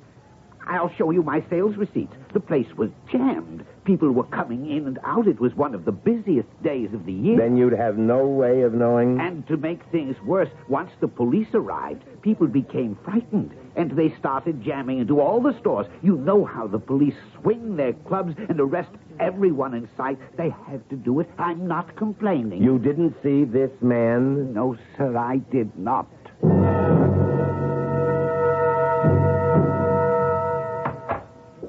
I'll 0.68 0.92
show 0.96 1.12
you 1.12 1.22
my 1.22 1.44
sales 1.50 1.76
receipts. 1.76 2.16
The 2.34 2.40
place 2.40 2.68
was 2.76 2.90
jammed. 3.12 3.66
People 3.84 4.12
were 4.12 4.24
coming 4.24 4.70
in 4.70 4.88
and 4.88 5.00
out. 5.04 5.28
It 5.28 5.40
was 5.40 5.54
one 5.54 5.76
of 5.76 5.86
the 5.86 5.92
busiest 5.92 6.48
days 6.64 6.92
of 6.94 7.06
the 7.06 7.14
year. 7.14 7.38
Then 7.38 7.56
you'd 7.56 7.74
have 7.74 7.98
no 7.98 8.26
way 8.26 8.62
of 8.62 8.74
knowing. 8.74 9.20
And 9.22 9.46
to 9.48 9.58
make 9.58 9.84
things 9.92 10.16
worse, 10.24 10.50
once 10.68 10.90
the 11.00 11.08
police 11.08 11.50
arrived, 11.54 12.04
people 12.24 12.48
became 12.48 12.98
frightened, 13.04 13.54
and 13.76 13.92
they 13.92 14.14
started 14.20 14.64
jamming 14.64 15.00
into 15.00 15.20
all 15.20 15.42
the 15.42 15.58
stores. 15.60 15.88
You 16.02 16.16
know 16.18 16.46
how 16.46 16.68
the 16.68 16.80
police 16.80 17.16
swing 17.42 17.76
their 17.76 17.94
clubs 17.94 18.36
and 18.50 18.60
arrest 18.60 18.90
everyone 19.20 19.74
in 19.74 19.88
sight. 19.98 20.18
They 20.38 20.50
had 20.68 20.88
to 20.90 20.96
do 20.96 21.20
it. 21.20 21.30
I'm 21.38 21.68
not 21.68 21.96
complaining. 21.96 22.62
You 22.64 22.80
didn't 22.80 23.16
see 23.24 23.44
this 23.44 23.72
man? 23.82 24.54
No, 24.54 24.78
sir, 24.98 25.18
I 25.18 25.38
did 25.52 25.78
not. 25.78 26.08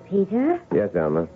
Peter, 0.09 0.61
Yes, 0.73 0.91
Alma. 0.97 1.27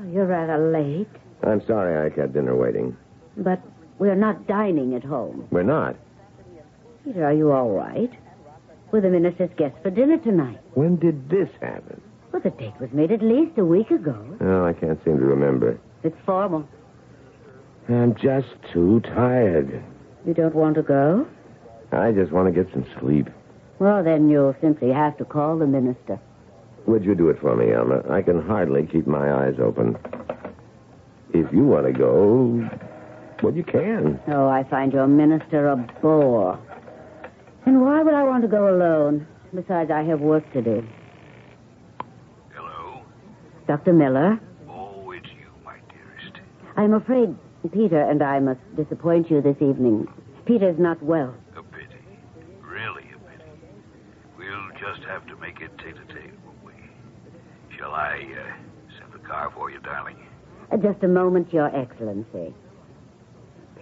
oh, 0.00 0.04
you're 0.12 0.26
rather 0.26 0.70
late, 0.70 1.08
I'm 1.42 1.64
sorry 1.66 2.06
I 2.06 2.14
kept 2.14 2.34
dinner 2.34 2.54
waiting. 2.56 2.96
but 3.38 3.60
we're 3.98 4.14
not 4.14 4.46
dining 4.46 4.94
at 4.94 5.02
home. 5.04 5.46
We're 5.50 5.62
not. 5.64 5.96
Peter, 7.04 7.24
are 7.24 7.32
you 7.32 7.50
all 7.52 7.70
right? 7.70 8.12
We're 8.90 9.02
the 9.02 9.10
minister's 9.10 9.50
guests 9.56 9.78
for 9.82 9.90
dinner 9.90 10.16
tonight. 10.18 10.58
When 10.74 10.96
did 10.96 11.28
this 11.28 11.48
happen? 11.60 12.00
Well, 12.32 12.42
the 12.42 12.50
date 12.50 12.74
was 12.80 12.90
made 12.92 13.12
at 13.12 13.22
least 13.22 13.58
a 13.58 13.64
week 13.64 13.90
ago. 13.90 14.36
Oh, 14.40 14.64
I 14.64 14.72
can't 14.72 15.02
seem 15.04 15.18
to 15.18 15.24
remember. 15.24 15.78
It's 16.02 16.16
formal. 16.24 16.66
I'm 17.88 18.14
just 18.14 18.48
too 18.72 19.00
tired. 19.00 19.82
You 20.26 20.34
don't 20.34 20.54
want 20.54 20.76
to 20.76 20.82
go? 20.82 21.26
I 21.92 22.12
just 22.12 22.32
want 22.32 22.52
to 22.54 22.64
get 22.64 22.72
some 22.72 22.86
sleep. 23.00 23.28
Well, 23.78 24.02
then 24.02 24.28
you'll 24.28 24.56
simply 24.60 24.90
have 24.90 25.16
to 25.18 25.24
call 25.24 25.58
the 25.58 25.66
minister. 25.66 26.18
Would 26.86 27.04
you 27.04 27.14
do 27.14 27.28
it 27.28 27.40
for 27.40 27.54
me, 27.56 27.72
Alma? 27.74 28.02
I 28.10 28.22
can 28.22 28.42
hardly 28.46 28.86
keep 28.86 29.06
my 29.06 29.44
eyes 29.44 29.54
open. 29.62 29.96
If 31.32 31.52
you 31.52 31.64
want 31.64 31.86
to 31.86 31.92
go, 31.92 32.68
well, 33.42 33.54
you 33.54 33.62
can. 33.62 34.18
Oh, 34.28 34.48
I 34.48 34.64
find 34.64 34.92
your 34.92 35.06
minister 35.06 35.68
a 35.68 35.76
bore. 36.02 36.58
And 37.68 37.82
why 37.82 38.02
would 38.02 38.14
I 38.14 38.22
want 38.22 38.40
to 38.42 38.48
go 38.48 38.74
alone? 38.74 39.26
Besides, 39.54 39.90
I 39.90 40.02
have 40.04 40.20
work 40.20 40.50
to 40.54 40.62
do. 40.62 40.82
Hello? 42.54 43.02
Dr. 43.66 43.92
Miller, 43.92 44.40
Oh, 44.70 45.10
it's 45.10 45.26
you, 45.38 45.48
my 45.66 45.76
dearest. 45.92 46.40
I'm 46.78 46.94
afraid 46.94 47.36
Peter 47.70 48.00
and 48.00 48.22
I 48.22 48.38
must 48.40 48.60
disappoint 48.74 49.30
you 49.30 49.42
this 49.42 49.56
evening. 49.60 50.08
Peter's 50.46 50.78
not 50.78 51.02
well. 51.02 51.34
A 51.58 51.62
pity. 51.62 52.00
Really 52.62 53.02
a 53.14 53.18
pity. 53.30 53.50
We'll 54.38 54.70
just 54.80 55.06
have 55.06 55.26
to 55.26 55.36
make 55.36 55.60
it 55.60 55.70
tate-a-tate, 55.76 56.32
won't 56.46 56.64
we? 56.64 56.72
Shall 57.76 57.92
I 57.92 58.16
uh, 58.32 58.98
send 58.98 59.12
the 59.12 59.18
car 59.28 59.52
for 59.54 59.70
you, 59.70 59.78
darling? 59.80 60.16
Uh, 60.72 60.78
Just 60.78 61.02
a 61.04 61.08
moment, 61.08 61.52
Your 61.52 61.66
Excellency. 61.76 62.54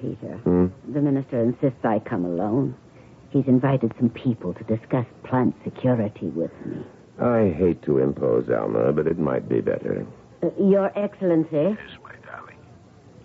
Peter, 0.00 0.38
Hmm? 0.42 0.66
the 0.92 1.00
minister 1.00 1.40
insists 1.40 1.84
I 1.84 2.00
come 2.00 2.24
alone. 2.24 2.74
He's 3.30 3.46
invited 3.46 3.92
some 3.98 4.10
people 4.10 4.54
to 4.54 4.64
discuss 4.64 5.06
plant 5.24 5.54
security 5.64 6.26
with 6.28 6.50
me. 6.64 6.84
I 7.20 7.54
hate 7.56 7.82
to 7.84 7.98
impose, 7.98 8.48
Alma, 8.50 8.92
but 8.92 9.06
it 9.06 9.18
might 9.18 9.48
be 9.48 9.60
better. 9.60 10.06
Uh, 10.42 10.48
Your 10.62 10.90
Excellency, 10.98 11.48
Yes, 11.52 11.78
my 12.04 12.14
darling. 12.26 12.56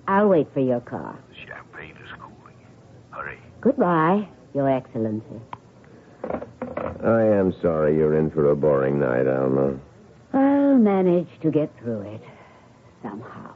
I'll 0.07 0.27
wait 0.29 0.47
for 0.53 0.61
your 0.61 0.79
car. 0.81 1.17
The 1.29 1.35
champagne 1.47 1.95
is 2.03 2.11
cooling. 2.19 2.55
Hurry. 3.11 3.37
Goodbye, 3.61 4.27
Your 4.53 4.69
Excellency. 4.69 5.41
I 6.23 7.23
am 7.23 7.53
sorry 7.61 7.97
you're 7.97 8.17
in 8.17 8.31
for 8.31 8.51
a 8.51 8.55
boring 8.55 8.99
night, 8.99 9.27
Alma. 9.27 9.77
I'll 10.33 10.77
manage 10.77 11.27
to 11.41 11.51
get 11.51 11.71
through 11.79 12.01
it 12.01 12.21
somehow. 13.03 13.53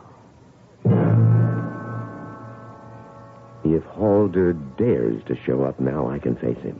If 3.76 3.84
Halder 3.84 4.54
dares 4.78 5.22
to 5.28 5.36
show 5.46 5.64
up 5.64 5.82
now, 5.82 6.10
I 6.10 6.18
can 6.18 6.38
face 6.38 6.62
him. 6.64 6.80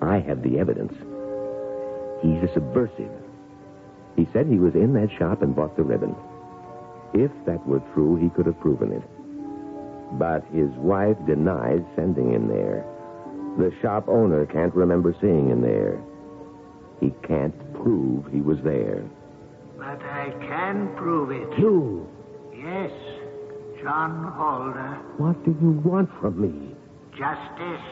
I 0.00 0.20
have 0.20 0.42
the 0.42 0.58
evidence. 0.58 0.94
He's 2.22 2.42
a 2.48 2.50
subversive. 2.54 3.12
He 4.16 4.26
said 4.32 4.46
he 4.46 4.58
was 4.58 4.74
in 4.74 4.94
that 4.94 5.10
shop 5.18 5.42
and 5.42 5.54
bought 5.54 5.76
the 5.76 5.82
ribbon. 5.82 6.16
If 7.12 7.30
that 7.44 7.66
were 7.66 7.82
true, 7.92 8.16
he 8.16 8.30
could 8.30 8.46
have 8.46 8.58
proven 8.58 8.90
it. 8.90 9.02
But 10.18 10.46
his 10.46 10.70
wife 10.76 11.18
denies 11.26 11.82
sending 11.94 12.32
him 12.32 12.48
there. 12.48 12.86
The 13.58 13.70
shop 13.82 14.08
owner 14.08 14.46
can't 14.46 14.74
remember 14.74 15.14
seeing 15.20 15.50
him 15.50 15.60
there. 15.60 16.00
He 17.00 17.12
can't 17.22 17.54
prove 17.74 18.32
he 18.32 18.40
was 18.40 18.62
there. 18.64 19.04
But 19.76 20.00
I 20.00 20.30
can 20.40 20.88
prove 20.96 21.32
it. 21.32 21.58
You, 21.58 22.08
Yes, 22.54 22.92
John 23.82 24.32
Halder. 24.36 24.98
what 25.18 25.44
do 25.44 25.56
you 25.60 25.72
want 25.84 26.08
from 26.20 26.40
me? 26.40 26.74
Justice. 27.10 27.82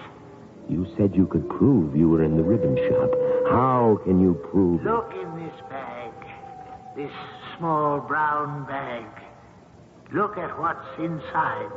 You 0.68 0.86
said 0.96 1.16
you 1.16 1.26
could 1.26 1.48
prove 1.48 1.96
you 1.96 2.08
were 2.08 2.22
in 2.22 2.36
the 2.36 2.44
ribbon 2.44 2.76
shop. 2.76 3.10
How 3.50 3.98
can 4.04 4.20
you 4.20 4.34
prove? 4.52 4.84
Look 4.84 5.12
in 5.20 5.44
this 5.44 5.60
bag. 5.68 6.12
This 6.96 7.10
small 7.58 7.98
brown 8.00 8.66
bag. 8.66 9.04
Look 10.14 10.38
at 10.38 10.56
what's 10.60 10.86
inside. 10.98 11.72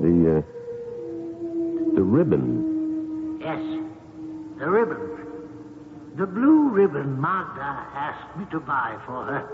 The, 0.00 0.38
uh, 0.38 1.94
the 1.94 2.02
ribbon. 2.02 3.38
Yes, 3.40 3.62
the 4.58 4.68
ribbon. 4.68 5.08
The 6.18 6.26
blue 6.26 6.68
ribbon 6.70 7.20
Magda 7.20 7.86
asked 7.94 8.36
me 8.36 8.44
to 8.50 8.58
buy 8.58 8.98
for 9.06 9.24
her. 9.24 9.48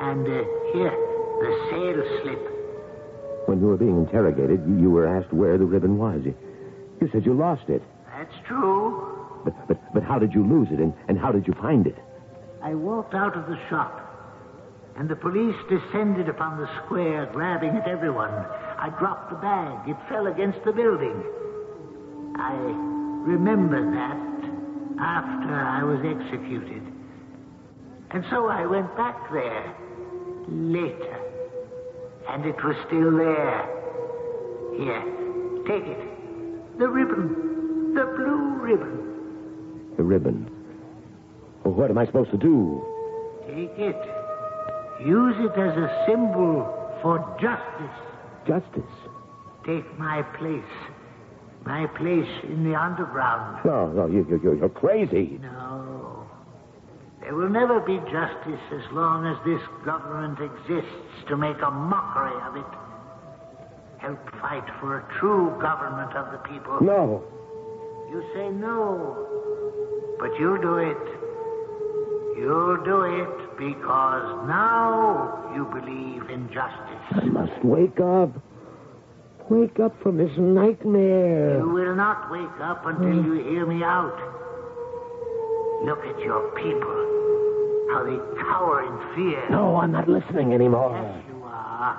And 0.00 0.26
uh, 0.26 0.44
here, 0.72 1.19
the 1.40 1.52
sales 1.70 2.22
slip. 2.22 3.48
When 3.48 3.60
you 3.60 3.66
were 3.66 3.76
being 3.76 3.96
interrogated, 3.96 4.62
you, 4.66 4.90
were 4.90 5.06
asked 5.06 5.32
where 5.32 5.58
the 5.58 5.64
ribbon 5.64 5.98
was. 5.98 6.20
You, 6.24 6.36
you 7.00 7.08
said 7.12 7.24
you 7.24 7.34
lost 7.34 7.68
it. 7.68 7.82
That's 8.16 8.34
true. 8.46 9.40
But, 9.44 9.68
but, 9.68 9.94
but 9.94 10.02
how 10.02 10.18
did 10.18 10.34
you 10.34 10.46
lose 10.46 10.68
it, 10.70 10.78
and, 10.78 10.92
and 11.08 11.18
how 11.18 11.32
did 11.32 11.46
you 11.46 11.54
find 11.54 11.86
it? 11.86 11.96
I 12.62 12.74
walked 12.74 13.14
out 13.14 13.36
of 13.36 13.46
the 13.46 13.58
shop, 13.70 14.06
and 14.96 15.08
the 15.08 15.16
police 15.16 15.56
descended 15.68 16.28
upon 16.28 16.58
the 16.58 16.68
square, 16.84 17.28
grabbing 17.32 17.70
at 17.70 17.88
everyone. 17.88 18.30
I 18.30 18.94
dropped 18.98 19.30
the 19.30 19.36
bag. 19.36 19.88
It 19.88 19.96
fell 20.08 20.26
against 20.26 20.62
the 20.64 20.72
building. 20.72 21.24
I 22.36 22.54
remember 23.24 23.80
that 23.92 24.30
after 25.00 25.54
I 25.54 25.82
was 25.82 26.00
executed. 26.04 26.82
And 28.10 28.24
so 28.30 28.48
I 28.48 28.66
went 28.66 28.94
back 28.96 29.30
there 29.32 29.74
later, 30.48 31.20
and 32.32 32.46
it 32.46 32.62
was 32.64 32.76
still 32.86 33.10
there. 33.16 33.66
Here, 34.78 35.02
take 35.66 35.86
it. 35.86 36.78
The 36.78 36.88
ribbon. 36.88 37.94
The 37.94 38.04
blue 38.16 38.54
ribbon. 38.60 39.94
The 39.96 40.02
ribbon. 40.04 40.48
Well, 41.64 41.74
what 41.74 41.90
am 41.90 41.98
I 41.98 42.06
supposed 42.06 42.30
to 42.30 42.38
do? 42.38 42.84
Take 43.46 43.76
it. 43.78 43.96
Use 45.04 45.34
it 45.38 45.58
as 45.58 45.76
a 45.76 46.04
symbol 46.06 46.98
for 47.02 47.18
justice. 47.40 47.98
Justice. 48.46 48.92
Take 49.66 49.98
my 49.98 50.22
place. 50.38 50.62
My 51.64 51.86
place 51.86 52.30
in 52.44 52.64
the 52.64 52.78
underground. 52.78 53.64
No, 53.64 53.88
no, 53.88 54.06
you, 54.06 54.26
you, 54.30 54.40
you're, 54.42 54.54
you're 54.54 54.68
crazy. 54.68 55.38
No. 55.42 55.69
There 57.30 57.38
will 57.38 57.48
never 57.48 57.78
be 57.78 57.96
justice 58.10 58.64
as 58.74 58.82
long 58.90 59.24
as 59.24 59.38
this 59.46 59.62
government 59.84 60.40
exists 60.40 61.28
to 61.28 61.36
make 61.36 61.62
a 61.62 61.70
mockery 61.70 62.34
of 62.42 62.56
it. 62.56 62.66
Help 63.98 64.18
fight 64.42 64.66
for 64.80 64.98
a 64.98 65.18
true 65.20 65.56
government 65.62 66.10
of 66.16 66.32
the 66.32 66.38
people. 66.38 66.80
No. 66.82 67.22
You 68.10 68.24
say 68.34 68.50
no, 68.50 69.14
but 70.18 70.34
you'll 70.40 70.60
do 70.60 70.78
it. 70.78 70.98
You'll 72.36 72.82
do 72.82 73.02
it 73.02 73.56
because 73.56 74.48
now 74.48 75.54
you 75.54 75.66
believe 75.66 76.28
in 76.30 76.48
justice. 76.48 77.06
I 77.12 77.26
must 77.26 77.64
wake 77.64 78.00
up. 78.00 78.34
wake 79.48 79.78
up 79.78 79.94
from 80.02 80.16
this 80.16 80.36
nightmare. 80.36 81.58
You 81.58 81.68
will 81.68 81.94
not 81.94 82.28
wake 82.32 82.60
up 82.60 82.86
until 82.86 83.24
you 83.24 83.34
hear 83.34 83.66
me 83.66 83.84
out. 83.84 84.39
Look 85.84 86.00
at 86.04 86.18
your 86.20 86.50
people. 86.56 86.96
How 87.90 88.04
they 88.04 88.18
cower 88.42 88.84
in 88.84 89.14
fear. 89.16 89.48
No, 89.50 89.76
I'm 89.76 89.92
not 89.92 90.08
listening 90.08 90.52
anymore. 90.52 90.92
Yes, 90.94 91.24
you 91.28 91.42
are. 91.42 91.98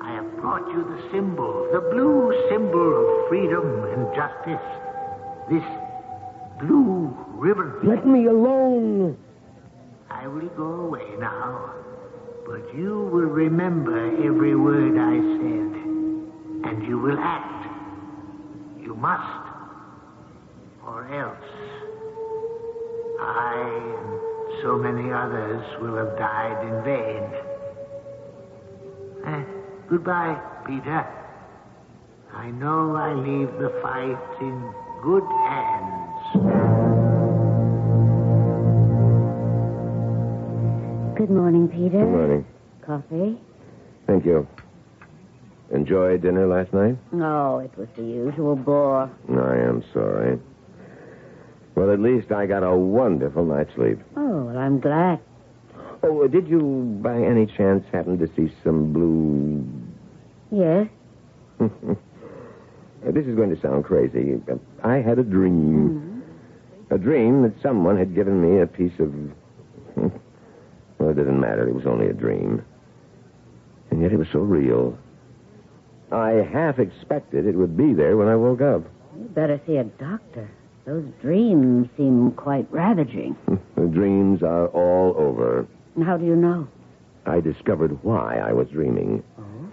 I 0.00 0.14
have 0.14 0.36
brought 0.36 0.66
you 0.72 0.82
the 0.82 1.10
symbol, 1.12 1.68
the 1.70 1.80
blue 1.92 2.32
symbol 2.48 2.96
of 2.96 3.28
freedom 3.28 3.84
and 3.92 4.08
justice. 4.16 4.66
This 5.50 5.62
blue 6.60 7.14
ribbon. 7.34 7.86
Let 7.86 8.06
me 8.06 8.26
alone. 8.26 9.18
I 10.10 10.26
will 10.26 10.48
go 10.56 10.86
away 10.86 11.06
now, 11.18 11.74
but 12.46 12.74
you 12.74 13.08
will 13.12 13.30
remember 13.30 13.98
every 14.24 14.56
word 14.56 14.96
I 14.98 15.16
said, 15.36 16.72
and 16.72 16.86
you 16.86 16.98
will 16.98 17.18
act. 17.18 17.66
You 18.82 18.94
must, 18.96 19.46
or 20.84 21.06
else 21.14 21.59
I 23.20 23.54
and 24.00 24.62
so 24.62 24.76
many 24.76 25.12
others 25.12 25.64
will 25.80 25.96
have 25.96 26.16
died 26.18 26.64
in 26.66 26.84
vain. 26.84 27.22
Eh, 29.26 29.44
goodbye, 29.88 30.40
Peter. 30.66 31.06
I 32.32 32.50
know 32.50 32.96
I 32.96 33.12
leave 33.12 33.52
the 33.58 33.70
fight 33.82 34.40
in 34.40 34.72
good 35.02 35.24
hands. 35.48 36.00
Good 41.18 41.30
morning, 41.30 41.68
Peter. 41.68 42.00
Good 42.00 42.10
morning. 42.10 42.46
Coffee? 42.86 43.38
Thank 44.06 44.24
you. 44.24 44.46
Enjoy 45.70 46.16
dinner 46.16 46.46
last 46.46 46.72
night? 46.72 46.96
No, 47.12 47.58
it 47.58 47.70
was 47.76 47.88
the 47.96 48.02
usual 48.02 48.56
bore. 48.56 49.10
I 49.28 49.56
am 49.58 49.84
sorry. 49.92 50.38
Well, 51.80 51.92
at 51.92 51.98
least 51.98 52.30
I 52.30 52.44
got 52.44 52.62
a 52.62 52.76
wonderful 52.76 53.42
night's 53.42 53.74
sleep. 53.74 53.98
Oh, 54.14 54.42
well, 54.44 54.58
I'm 54.58 54.80
glad. 54.80 55.18
Oh, 56.02 56.22
uh, 56.22 56.26
did 56.26 56.46
you, 56.46 56.98
by 57.02 57.16
any 57.16 57.46
chance, 57.46 57.86
happen 57.90 58.18
to 58.18 58.26
see 58.36 58.52
some 58.62 58.92
blue? 58.92 59.64
Yes? 60.50 60.88
Uh, 63.02 63.12
this 63.12 63.24
is 63.24 63.34
going 63.34 63.48
to 63.48 63.58
sound 63.62 63.82
crazy. 63.82 64.34
but 64.34 64.58
I 64.84 64.96
had 64.96 65.18
a 65.18 65.22
dream. 65.22 66.20
Hmm. 66.90 66.94
A 66.94 66.98
dream 66.98 67.40
that 67.44 67.54
someone 67.62 67.96
had 67.96 68.14
given 68.14 68.42
me 68.42 68.60
a 68.60 68.66
piece 68.66 68.92
of. 68.98 69.14
well, 70.98 71.08
it 71.08 71.14
doesn't 71.14 71.40
matter. 71.40 71.66
It 71.66 71.74
was 71.74 71.86
only 71.86 72.08
a 72.08 72.12
dream. 72.12 72.62
And 73.90 74.02
yet 74.02 74.12
it 74.12 74.18
was 74.18 74.28
so 74.30 74.40
real. 74.40 74.98
I 76.12 76.46
half 76.52 76.78
expected 76.78 77.46
it 77.46 77.54
would 77.54 77.74
be 77.74 77.94
there 77.94 78.18
when 78.18 78.28
I 78.28 78.36
woke 78.36 78.60
up. 78.60 78.82
You 79.18 79.24
better 79.28 79.58
see 79.66 79.78
a 79.78 79.84
doctor. 79.84 80.50
Those 80.86 81.04
dreams 81.20 81.88
seem 81.96 82.32
quite 82.32 82.66
ravaging. 82.70 83.36
the 83.76 83.86
dreams 83.86 84.42
are 84.42 84.68
all 84.68 85.14
over. 85.16 85.66
How 86.04 86.16
do 86.16 86.24
you 86.24 86.36
know? 86.36 86.68
I 87.26 87.40
discovered 87.40 88.02
why 88.02 88.38
I 88.38 88.52
was 88.52 88.68
dreaming. 88.68 89.22
Oh? 89.38 89.70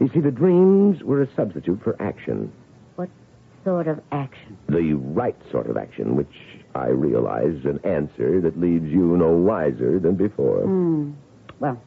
You 0.00 0.10
see, 0.12 0.20
the 0.20 0.30
dreams 0.30 1.02
were 1.02 1.22
a 1.22 1.28
substitute 1.34 1.80
for 1.82 2.00
action. 2.02 2.52
What 2.96 3.08
sort 3.64 3.86
of 3.86 4.00
action? 4.12 4.56
The 4.68 4.94
right 4.94 5.36
sort 5.50 5.68
of 5.68 5.76
action, 5.76 6.16
which 6.16 6.34
I 6.74 6.86
realize 6.88 7.54
is 7.54 7.64
an 7.64 7.80
answer 7.84 8.40
that 8.40 8.58
leaves 8.58 8.90
you 8.90 9.16
no 9.16 9.30
wiser 9.30 9.98
than 10.00 10.16
before. 10.16 10.62
Hmm. 10.62 11.12
Well, 11.60 11.80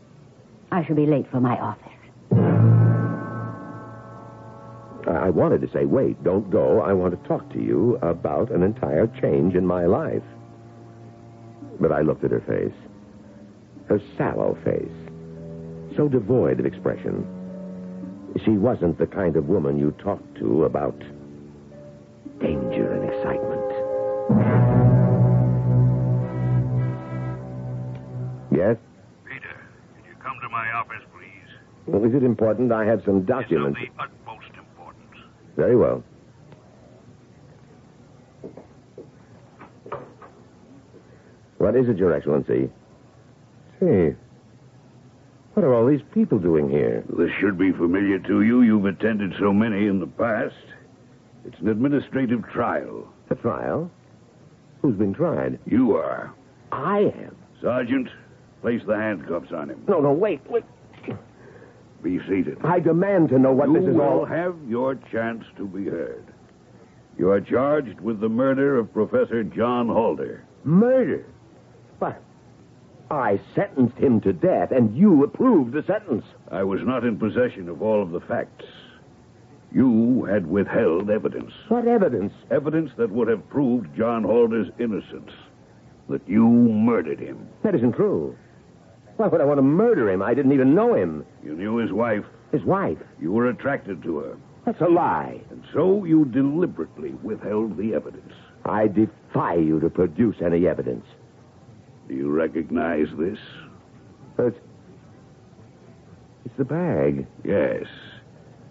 I 0.71 0.85
shall 0.85 0.95
be 0.95 1.05
late 1.05 1.29
for 1.29 1.39
my 1.39 1.57
office. 1.59 1.92
I 5.23 5.29
wanted 5.29 5.61
to 5.61 5.71
say, 5.71 5.85
wait, 5.85 6.21
don't 6.25 6.51
go. 6.51 6.81
I 6.81 6.91
want 6.91 7.17
to 7.17 7.27
talk 7.29 7.49
to 7.53 7.61
you 7.61 7.97
about 8.01 8.51
an 8.51 8.61
entire 8.61 9.07
change 9.21 9.55
in 9.55 9.65
my 9.65 9.85
life. 9.85 10.21
But 11.79 11.93
I 11.93 12.01
looked 12.01 12.25
at 12.25 12.31
her 12.31 12.41
face. 12.41 12.75
Her 13.87 14.01
sallow 14.17 14.57
face. 14.65 15.95
So 15.95 16.09
devoid 16.09 16.59
of 16.59 16.65
expression. 16.65 17.25
She 18.43 18.51
wasn't 18.51 18.97
the 18.97 19.07
kind 19.07 19.37
of 19.37 19.47
woman 19.47 19.79
you 19.79 19.91
talked 19.91 20.35
to 20.39 20.65
about 20.65 20.99
danger 22.41 22.91
and 22.91 23.05
excitement. 23.07 23.69
Yes? 28.51 28.75
Peter, 29.23 29.55
can 29.95 30.03
you 30.03 30.15
come 30.21 30.35
to 30.41 30.49
my 30.49 30.69
office, 30.73 31.01
please? 31.15 31.49
Well, 31.85 32.03
is 32.03 32.13
it 32.13 32.23
important? 32.23 32.73
I 32.73 32.83
have 32.83 33.03
some 33.05 33.23
documents. 33.23 33.79
The 35.55 35.63
utmost 35.63 35.73
importance. 35.73 35.73
Very 35.73 35.75
well. 35.75 36.03
What 41.57 41.75
is 41.75 41.87
it, 41.87 41.97
Your 41.97 42.13
Excellency? 42.13 42.69
Say, 43.79 44.15
what 45.53 45.63
are 45.63 45.73
all 45.73 45.85
these 45.85 46.01
people 46.13 46.39
doing 46.39 46.69
here? 46.69 47.03
This 47.17 47.29
should 47.39 47.57
be 47.57 47.71
familiar 47.71 48.19
to 48.19 48.41
you. 48.41 48.61
You've 48.63 48.85
attended 48.85 49.33
so 49.39 49.53
many 49.53 49.87
in 49.87 49.99
the 49.99 50.07
past. 50.07 50.55
It's 51.45 51.59
an 51.59 51.69
administrative 51.69 52.43
trial. 52.49 53.07
A 53.29 53.35
trial? 53.35 53.89
Who's 54.81 54.95
been 54.95 55.13
tried? 55.13 55.59
You 55.65 55.95
are. 55.95 56.33
I 56.71 56.99
am. 56.99 57.35
Sergeant, 57.61 58.09
place 58.61 58.81
the 58.85 58.95
handcuffs 58.95 59.51
on 59.53 59.69
him. 59.69 59.83
No, 59.87 60.01
no, 60.01 60.11
wait, 60.11 60.41
wait. 60.49 60.63
Be 62.03 62.19
seated. 62.27 62.57
I 62.63 62.79
demand 62.79 63.29
to 63.29 63.39
know 63.39 63.53
what 63.53 63.69
you 63.69 63.75
this 63.79 63.83
is 63.83 63.95
all. 63.95 63.95
will 63.95 64.19
all. 64.19 64.25
have 64.25 64.55
your 64.67 64.95
chance 64.95 65.45
to 65.57 65.65
be 65.65 65.85
heard. 65.85 66.25
You 67.17 67.29
are 67.31 67.39
charged 67.39 68.01
with 68.01 68.19
the 68.19 68.27
murder 68.29 68.77
of 68.77 68.91
Professor 68.93 69.43
John 69.43 69.87
Halder. 69.87 70.43
Murder. 70.65 71.25
But 71.99 72.21
I 73.09 73.39
sentenced 73.55 73.97
him 73.97 74.19
to 74.21 74.33
death, 74.33 74.71
and 74.71 74.95
you 74.97 75.23
approved 75.23 75.71
the 75.73 75.83
sentence. 75.83 76.25
I 76.51 76.63
was 76.63 76.81
not 76.83 77.05
in 77.05 77.17
possession 77.17 77.69
of 77.69 77.81
all 77.81 78.01
of 78.01 78.11
the 78.11 78.19
facts. 78.19 78.65
You 79.71 80.25
had 80.25 80.45
withheld 80.47 81.09
evidence. 81.09 81.51
What 81.69 81.87
evidence? 81.87 82.33
Evidence 82.51 82.91
that 82.97 83.11
would 83.11 83.27
have 83.27 83.47
proved 83.49 83.95
John 83.95 84.23
Halder's 84.23 84.67
innocence. 84.77 85.31
That 86.09 86.27
you 86.27 86.43
murdered 86.47 87.19
him. 87.19 87.47
That 87.63 87.75
isn't 87.75 87.93
true. 87.93 88.35
Why 89.17 89.27
would 89.27 89.39
I 89.41 89.45
want 89.45 89.59
to 89.59 89.63
murder 89.63 90.09
him? 90.09 90.21
I 90.21 90.33
didn't 90.33 90.51
even 90.51 90.75
know 90.75 90.93
him. 90.95 91.25
You 91.43 91.55
knew 91.55 91.77
his 91.77 91.91
wife. 91.91 92.25
His 92.51 92.63
wife. 92.63 92.97
You 93.21 93.31
were 93.31 93.49
attracted 93.49 94.01
to 94.03 94.19
her. 94.19 94.37
That's 94.65 94.81
a 94.81 94.87
lie. 94.87 95.41
And 95.49 95.63
so 95.73 96.05
you 96.05 96.25
deliberately 96.25 97.11
withheld 97.21 97.77
the 97.77 97.93
evidence. 97.93 98.33
I 98.65 98.87
defy 98.87 99.55
you 99.55 99.79
to 99.81 99.89
produce 99.89 100.37
any 100.41 100.67
evidence. 100.67 101.05
Do 102.07 102.15
you 102.15 102.29
recognize 102.29 103.07
this? 103.17 103.39
But 104.37 104.55
it's 106.45 106.57
the 106.57 106.65
bag. 106.65 107.27
Yes. 107.43 107.85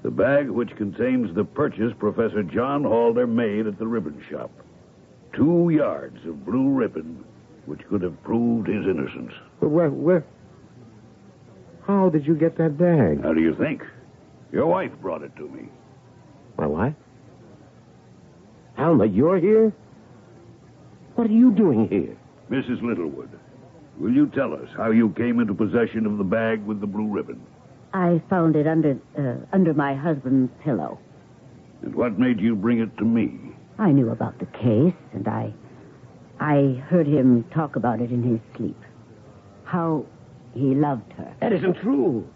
The 0.02 0.10
bag 0.10 0.48
which 0.48 0.74
contains 0.76 1.34
the 1.34 1.44
purchase 1.44 1.92
Professor 1.98 2.42
John 2.42 2.84
Halder 2.84 3.26
made 3.26 3.66
at 3.66 3.78
the 3.78 3.86
ribbon 3.86 4.22
shop. 4.30 4.50
Two 5.34 5.70
yards 5.70 6.24
of 6.26 6.44
blue 6.44 6.70
ribbon 6.70 7.24
which 7.66 7.86
could 7.88 8.02
have 8.02 8.22
proved 8.24 8.66
his 8.66 8.84
innocence. 8.86 9.32
But 9.60 9.68
where, 9.68 9.90
where? 9.90 10.24
How 11.93 12.09
did 12.09 12.26
you 12.26 12.34
get 12.34 12.57
that 12.57 12.78
bag? 12.78 13.22
How 13.22 13.34
do 13.34 13.43
you 13.43 13.55
think? 13.55 13.82
Your 14.51 14.66
wife 14.66 14.93
brought 15.03 15.22
it 15.22 15.36
to 15.36 15.47
me. 15.47 15.68
My 16.57 16.66
wife? 16.66 16.95
Alma, 18.78 19.05
you're 19.05 19.38
here? 19.38 19.74
What 21.16 21.26
are 21.28 21.34
you 21.34 21.53
doing 21.53 21.88
here? 21.88 22.16
Mrs. 22.51 22.82
Littlewood, 22.82 23.28
will 23.99 24.11
you 24.11 24.26
tell 24.28 24.55
us 24.55 24.70
how 24.74 24.90
you 24.90 25.11
came 25.11 25.38
into 25.38 25.53
possession 25.53 26.07
of 26.07 26.16
the 26.16 26.24
bag 26.24 26.64
with 26.64 26.80
the 26.80 26.86
blue 26.86 27.09
ribbon? 27.09 27.43
I 27.93 28.22
found 28.30 28.57
it 28.57 28.66
under 28.66 28.99
uh, 29.18 29.45
under 29.53 29.74
my 29.74 29.95
husband's 29.95 30.51
pillow. 30.64 30.99
And 31.82 31.95
what 31.95 32.18
made 32.18 32.40
you 32.40 32.57
bring 32.57 32.80
it 32.80 32.97
to 32.97 33.05
me? 33.05 33.38
I 33.78 33.93
knew 33.93 34.09
about 34.09 34.38
the 34.38 34.47
case, 34.47 34.99
and 35.12 35.28
I 35.28 35.53
I 36.40 36.82
heard 36.88 37.07
him 37.07 37.45
talk 37.55 37.76
about 37.76 38.01
it 38.01 38.11
in 38.11 38.22
his 38.22 38.40
sleep. 38.57 38.80
How 39.64 40.07
he 40.55 40.74
loved 40.74 41.12
her. 41.14 41.34
That 41.40 41.53
isn't 41.53 41.80
true. 41.80 42.26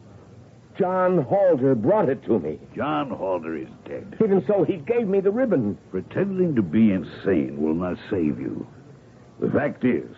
John 0.79 1.23
Halder 1.23 1.75
brought 1.75 2.09
it 2.09 2.23
to 2.25 2.39
me. 2.39 2.59
John 2.75 3.11
Halder 3.11 3.57
is 3.57 3.69
dead. 3.87 4.17
Even 4.23 4.45
so, 4.47 4.63
he 4.65 4.77
gave 4.77 5.09
me 5.09 5.21
the 5.21 5.31
ribbon. 5.31 5.79
Pretending 5.91 6.55
to 6.55 6.63
be 6.63 6.93
insane 6.93 7.61
will 7.61 7.75
not 7.75 7.97
save 8.11 8.39
you. 8.39 8.67
The 9.41 9.51
fact 9.51 9.85
is, 9.85 10.11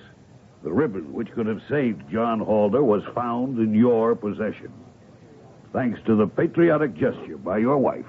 the 0.64 0.72
ribbon 0.72 1.12
which 1.12 1.30
could 1.32 1.46
have 1.46 1.62
saved 1.68 2.02
John 2.10 2.40
Halder 2.40 2.82
was 2.82 3.02
found 3.14 3.58
in 3.58 3.72
your 3.74 4.16
possession. 4.16 4.72
Thanks 5.72 6.00
to 6.06 6.16
the 6.16 6.26
patriotic 6.26 6.94
gesture 6.94 7.36
by 7.36 7.58
your 7.58 7.78
wife, 7.78 8.06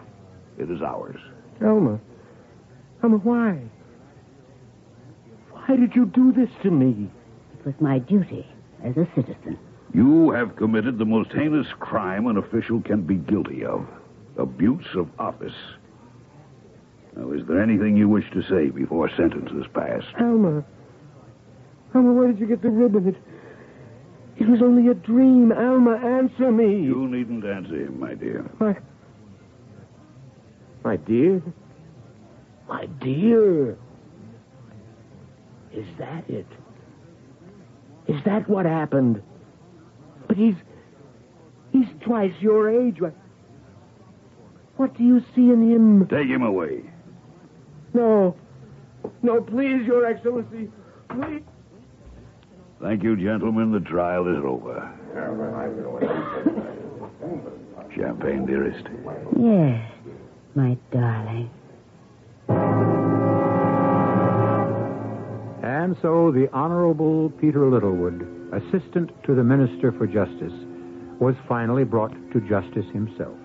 it 0.58 0.72
is 0.72 0.82
ours. 0.82 1.20
Alma. 1.62 2.00
Alma, 3.04 3.18
why? 3.18 3.60
Why 5.52 5.76
did 5.76 5.96
you 5.96 6.06
do 6.06 6.32
this 6.32 6.50
to 6.64 6.72
me? 6.72 7.10
It 7.60 7.66
was 7.66 7.76
my 7.80 8.00
duty 8.00 8.48
as 8.84 8.98
a 8.98 9.08
citizen. 9.14 9.60
You 9.94 10.32
have 10.32 10.56
committed 10.56 10.98
the 10.98 11.06
most 11.06 11.32
heinous 11.32 11.68
crime 11.80 12.28
an 12.28 12.38
official 12.38 12.82
can 12.82 13.02
be 13.02 13.16
guilty 13.16 13.66
of 13.66 13.88
Abuse 14.38 14.86
of 14.96 15.10
office. 15.20 15.56
Now, 17.16 17.32
is 17.32 17.46
there 17.48 17.62
anything 17.62 17.98
you 17.98 18.08
wish 18.08 18.24
to 18.32 18.42
say 18.44 18.70
before 18.70 19.10
sentence 19.18 19.50
is 19.52 19.66
passed? 19.74 20.08
Alma. 20.20 20.64
Alma, 21.94 22.14
where 22.14 22.28
did 22.28 22.40
you 22.40 22.48
get 22.48 22.62
the 22.62 22.70
ribbon? 22.70 23.10
It, 23.10 23.16
it 24.38 24.48
was 24.48 24.62
only 24.62 24.90
a 24.90 24.94
dream. 24.94 25.52
Alma, 25.52 25.98
answer 25.98 26.52
me. 26.52 26.84
You 26.84 27.08
needn't 27.10 27.44
answer 27.44 27.76
him, 27.76 28.00
my 28.00 28.14
dear. 28.14 28.50
My, 28.60 28.78
my 30.86 30.96
dear? 30.96 31.42
My 32.70 32.86
dear? 32.86 33.78
Is 35.74 35.88
that 35.98 36.30
it? 36.30 36.48
Is 38.08 38.24
that 38.24 38.48
what 38.48 38.66
happened? 38.66 39.22
But 40.30 40.38
he's. 40.38 40.56
He's 41.72 41.88
twice 42.02 42.34
your 42.40 42.70
age. 42.70 43.00
What, 43.02 43.14
what 44.78 44.98
do 44.98 45.04
you 45.04 45.20
see 45.36 45.52
in 45.52 45.70
him? 45.70 46.08
Take 46.08 46.28
him 46.28 46.42
away. 46.42 46.82
No. 47.94 48.36
No, 49.22 49.42
please, 49.42 49.86
Your 49.86 50.06
Excellency. 50.06 50.70
Please. 51.10 51.44
Thank 52.82 53.04
you, 53.04 53.16
gentlemen. 53.18 53.72
The 53.72 53.82
trial 53.82 54.28
is 54.28 54.44
over. 54.44 54.92
Champagne, 57.96 58.46
dearest. 58.46 58.86
Yes, 59.38 59.92
my 60.56 60.78
darling. 60.92 61.50
And 65.80 65.96
so 66.02 66.30
the 66.30 66.50
Honorable 66.52 67.30
Peter 67.40 67.70
Littlewood, 67.70 68.28
assistant 68.52 69.12
to 69.24 69.34
the 69.34 69.46
Minister 69.46 69.94
for 69.94 70.08
Justice, 70.08 70.52
was 71.22 71.36
finally 71.48 71.86
brought 71.86 72.12
to 72.34 72.42
justice 72.42 72.92
himself. 72.92 73.38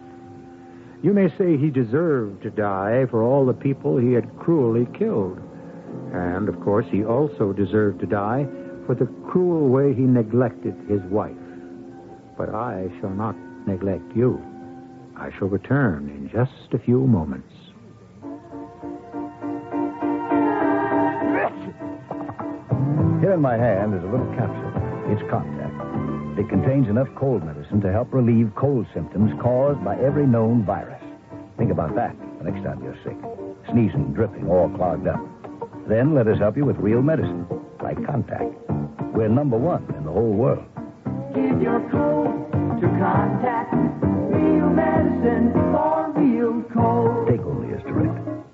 You 1.00 1.12
may 1.12 1.28
say 1.38 1.56
he 1.56 1.70
deserved 1.70 2.42
to 2.42 2.50
die 2.50 3.06
for 3.08 3.22
all 3.22 3.46
the 3.46 3.52
people 3.52 3.96
he 3.96 4.14
had 4.14 4.36
cruelly 4.36 4.88
killed. 4.98 5.38
And, 6.12 6.48
of 6.48 6.60
course, 6.60 6.86
he 6.90 7.04
also 7.04 7.52
deserved 7.52 8.00
to 8.00 8.06
die 8.06 8.48
for 8.84 8.96
the 8.96 9.06
cruel 9.30 9.68
way 9.68 9.94
he 9.94 10.02
neglected 10.02 10.74
his 10.88 11.02
wife. 11.02 11.36
But 12.36 12.48
I 12.48 12.88
shall 12.98 13.14
not 13.14 13.36
neglect 13.64 14.10
you. 14.16 14.42
I 15.16 15.30
shall 15.38 15.46
return 15.46 16.08
in 16.08 16.28
just 16.30 16.74
a 16.74 16.84
few 16.84 17.06
moments. 17.06 17.63
Here 23.24 23.32
in 23.32 23.40
my 23.40 23.56
hand 23.56 23.94
is 23.94 24.02
a 24.02 24.06
little 24.06 24.28
capsule. 24.36 24.68
It's 25.08 25.22
Contac. 25.32 26.38
It 26.38 26.46
contains 26.50 26.88
enough 26.88 27.08
cold 27.16 27.42
medicine 27.42 27.80
to 27.80 27.90
help 27.90 28.12
relieve 28.12 28.52
cold 28.54 28.86
symptoms 28.92 29.32
caused 29.40 29.82
by 29.82 29.96
every 29.96 30.26
known 30.26 30.62
virus. 30.62 31.02
Think 31.56 31.70
about 31.70 31.94
that 31.94 32.14
the 32.36 32.44
next 32.44 32.62
time 32.62 32.84
you're 32.84 32.98
sick. 33.02 33.16
Sneezing, 33.72 34.12
dripping, 34.12 34.46
all 34.46 34.68
clogged 34.76 35.08
up. 35.08 35.24
Then 35.88 36.14
let 36.14 36.28
us 36.28 36.38
help 36.38 36.58
you 36.58 36.66
with 36.66 36.76
real 36.76 37.00
medicine, 37.00 37.46
like 37.82 37.96
Contac. 37.96 38.44
We're 39.14 39.28
number 39.28 39.56
one 39.56 39.86
in 39.96 40.04
the 40.04 40.12
whole 40.12 40.34
world. 40.34 40.66
Give 41.34 41.62
your 41.62 41.80
cold 41.90 42.52
to 42.52 42.86
Contac. 43.00 43.72
Real 44.36 44.68
medicine 44.68 45.50
for 45.72 46.12
real 46.14 46.62
cold. 46.74 47.28
Take 47.28 47.40
only 47.40 47.72
as 47.72 47.82
directed. 47.84 48.44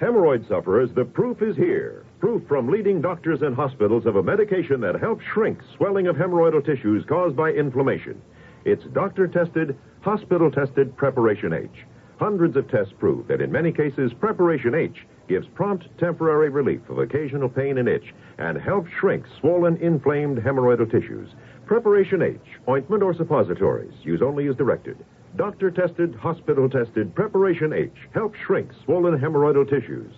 Hemorrhoid 0.00 0.46
sufferers, 0.46 0.90
the 0.94 1.04
proof 1.04 1.42
is 1.42 1.56
here. 1.56 2.04
Proof 2.20 2.46
from 2.46 2.68
leading 2.68 3.00
doctors 3.00 3.40
and 3.40 3.56
hospitals 3.56 4.04
of 4.04 4.16
a 4.16 4.22
medication 4.22 4.78
that 4.82 5.00
helps 5.00 5.24
shrink 5.32 5.58
swelling 5.74 6.06
of 6.06 6.16
hemorrhoidal 6.16 6.62
tissues 6.62 7.02
caused 7.08 7.34
by 7.34 7.50
inflammation. 7.50 8.20
It's 8.66 8.84
doctor 8.92 9.26
tested, 9.26 9.74
hospital 10.02 10.50
tested 10.50 10.94
Preparation 10.98 11.54
H. 11.54 11.86
Hundreds 12.18 12.58
of 12.58 12.70
tests 12.70 12.92
prove 12.98 13.26
that 13.28 13.40
in 13.40 13.50
many 13.50 13.72
cases, 13.72 14.12
Preparation 14.12 14.74
H 14.74 15.06
gives 15.28 15.46
prompt 15.54 15.88
temporary 15.96 16.50
relief 16.50 16.82
of 16.90 16.98
occasional 16.98 17.48
pain 17.48 17.78
and 17.78 17.88
itch 17.88 18.12
and 18.36 18.58
helps 18.58 18.90
shrink 19.00 19.24
swollen, 19.40 19.78
inflamed 19.78 20.36
hemorrhoidal 20.36 20.90
tissues. 20.90 21.30
Preparation 21.64 22.20
H, 22.20 22.36
ointment 22.68 23.02
or 23.02 23.14
suppositories, 23.14 23.94
use 24.02 24.20
only 24.20 24.46
as 24.46 24.56
directed. 24.56 24.98
Doctor 25.36 25.70
tested, 25.70 26.14
hospital 26.16 26.68
tested, 26.68 27.14
Preparation 27.14 27.72
H 27.72 27.96
helps 28.12 28.38
shrink 28.40 28.72
swollen 28.84 29.18
hemorrhoidal 29.18 29.70
tissues. 29.70 30.12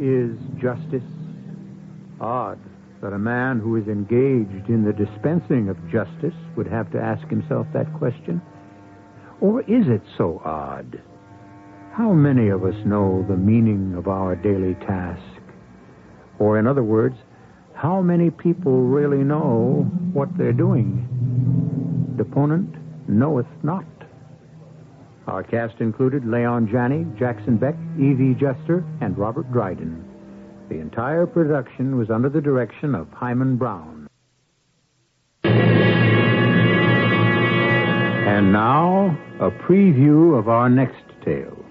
Is 0.00 0.36
justice? 0.60 1.04
Odd 2.20 2.58
that 3.02 3.12
a 3.12 3.18
man 3.18 3.58
who 3.58 3.76
is 3.76 3.86
engaged 3.86 4.68
in 4.68 4.84
the 4.84 4.92
dispensing 4.92 5.68
of 5.68 5.90
justice 5.90 6.34
would 6.56 6.66
have 6.66 6.90
to 6.92 7.00
ask 7.00 7.26
himself 7.28 7.66
that 7.72 7.92
question. 7.94 8.42
Or 9.40 9.62
is 9.62 9.86
it 9.88 10.02
so 10.18 10.42
odd? 10.44 11.00
How 11.92 12.12
many 12.12 12.48
of 12.48 12.64
us 12.64 12.74
know 12.84 13.24
the 13.28 13.36
meaning 13.36 13.94
of 13.96 14.06
our 14.06 14.36
daily 14.36 14.74
task? 14.86 15.22
Or, 16.38 16.58
in 16.58 16.66
other 16.66 16.82
words, 16.82 17.16
how 17.74 18.02
many 18.02 18.30
people 18.30 18.82
really 18.82 19.24
know 19.24 19.90
what 20.12 20.28
they're 20.36 20.52
doing? 20.52 22.14
Deponent 22.16 22.74
knoweth 23.08 23.46
not. 23.62 23.86
Our 25.30 25.44
cast 25.44 25.80
included 25.80 26.26
Leon 26.26 26.68
Janney, 26.72 27.06
Jackson 27.16 27.56
Beck, 27.56 27.76
Evie 27.96 28.34
Juster, 28.34 28.84
and 29.00 29.16
Robert 29.16 29.52
Dryden. 29.52 30.04
The 30.68 30.80
entire 30.80 31.24
production 31.24 31.96
was 31.96 32.10
under 32.10 32.28
the 32.28 32.40
direction 32.40 32.96
of 32.96 33.06
Himan 33.12 33.56
Brown. 33.56 34.08
And 38.24 38.52
now, 38.52 39.16
a 39.38 39.52
preview 39.52 40.36
of 40.36 40.48
our 40.48 40.68
next 40.68 41.04
tale. 41.24 41.64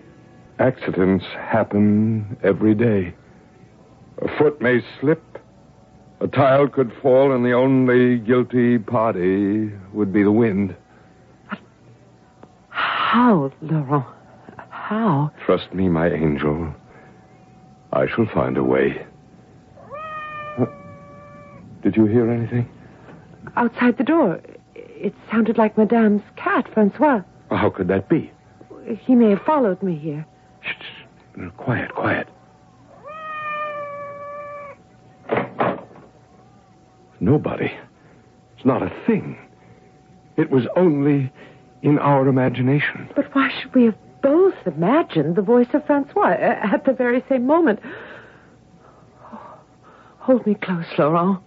Accidents 0.60 1.26
happen 1.38 2.38
every 2.42 2.74
day. 2.74 3.14
A 4.22 4.38
foot 4.38 4.62
may 4.62 4.82
slip, 5.02 5.22
a 6.22 6.28
tile 6.28 6.70
could 6.70 6.94
fall, 7.02 7.34
and 7.34 7.44
the 7.44 7.52
only 7.52 8.20
guilty 8.20 8.78
party 8.78 9.74
would 9.92 10.14
be 10.14 10.24
the 10.24 10.32
wind. 10.32 10.78
How, 13.12 13.52
Laurent? 13.64 14.06
How? 14.70 15.32
Trust 15.44 15.74
me, 15.74 15.90
my 15.90 16.12
angel. 16.12 16.72
I 17.92 18.06
shall 18.06 18.28
find 18.32 18.56
a 18.56 18.64
way. 18.64 19.04
Did 21.82 21.96
you 21.96 22.06
hear 22.06 22.30
anything? 22.30 22.70
Outside 23.56 23.98
the 23.98 24.04
door. 24.04 24.40
It 24.76 25.16
sounded 25.32 25.58
like 25.58 25.76
Madame's 25.76 26.22
cat, 26.36 26.68
Francois. 26.72 27.24
How 27.50 27.72
could 27.72 27.88
that 27.88 28.10
be? 28.10 28.32
He 28.86 29.16
may 29.16 29.32
have 29.32 29.42
followed 29.42 29.82
me 29.82 29.98
here. 29.98 30.24
Shh, 30.62 31.42
quiet, 31.58 31.96
quiet. 31.96 32.28
Nobody. 37.20 37.72
It's 38.56 38.66
not 38.66 38.84
a 38.84 38.92
thing. 39.08 39.36
It 40.38 40.52
was 40.52 40.68
only 40.76 41.32
in 41.82 41.98
our 42.00 42.28
imagination. 42.28 43.10
But 43.16 43.34
why 43.34 43.50
should 43.60 43.74
we 43.74 43.86
have 43.86 43.98
both 44.22 44.56
imagined 44.66 45.36
the 45.36 45.42
voice 45.42 45.68
of 45.74 45.86
Francois 45.86 46.34
uh, 46.34 46.74
at 46.74 46.86
the 46.86 46.94
very 46.94 47.24
same 47.30 47.46
moment? 47.46 47.80
Oh, 49.32 49.60
hold 50.20 50.46
me 50.46 50.56
close, 50.56 50.86
Laurent. 50.98 51.40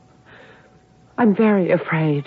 I'm 1.18 1.36
very 1.36 1.70
afraid. 1.70 2.24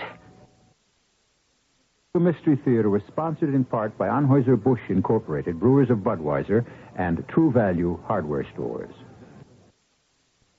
The 2.13 2.19
Mystery 2.19 2.57
Theater 2.63 2.89
was 2.89 3.01
sponsored 3.07 3.53
in 3.53 3.65
part 3.65 3.97
by 3.97 4.07
Anheuser-Busch 4.07 4.79
Incorporated, 4.87 5.59
Brewers 5.59 5.89
of 5.89 5.97
Budweiser, 5.97 6.65
and 6.95 7.25
True 7.27 7.51
Value 7.51 7.99
Hardware 8.05 8.47
Stores. 8.53 8.93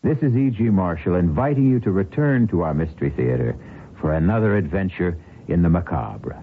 This 0.03 0.19
is 0.19 0.37
E.G. 0.37 0.65
Marshall 0.65 1.15
inviting 1.15 1.67
you 1.71 1.81
to 1.81 1.91
return 1.91 2.47
to 2.49 2.61
our 2.61 2.75
Mystery 2.75 3.11
Theater 3.17 3.57
for 4.01 4.13
another 4.13 4.57
adventure 4.57 5.19
in 5.49 5.63
the 5.63 5.71
macabre. 5.71 6.43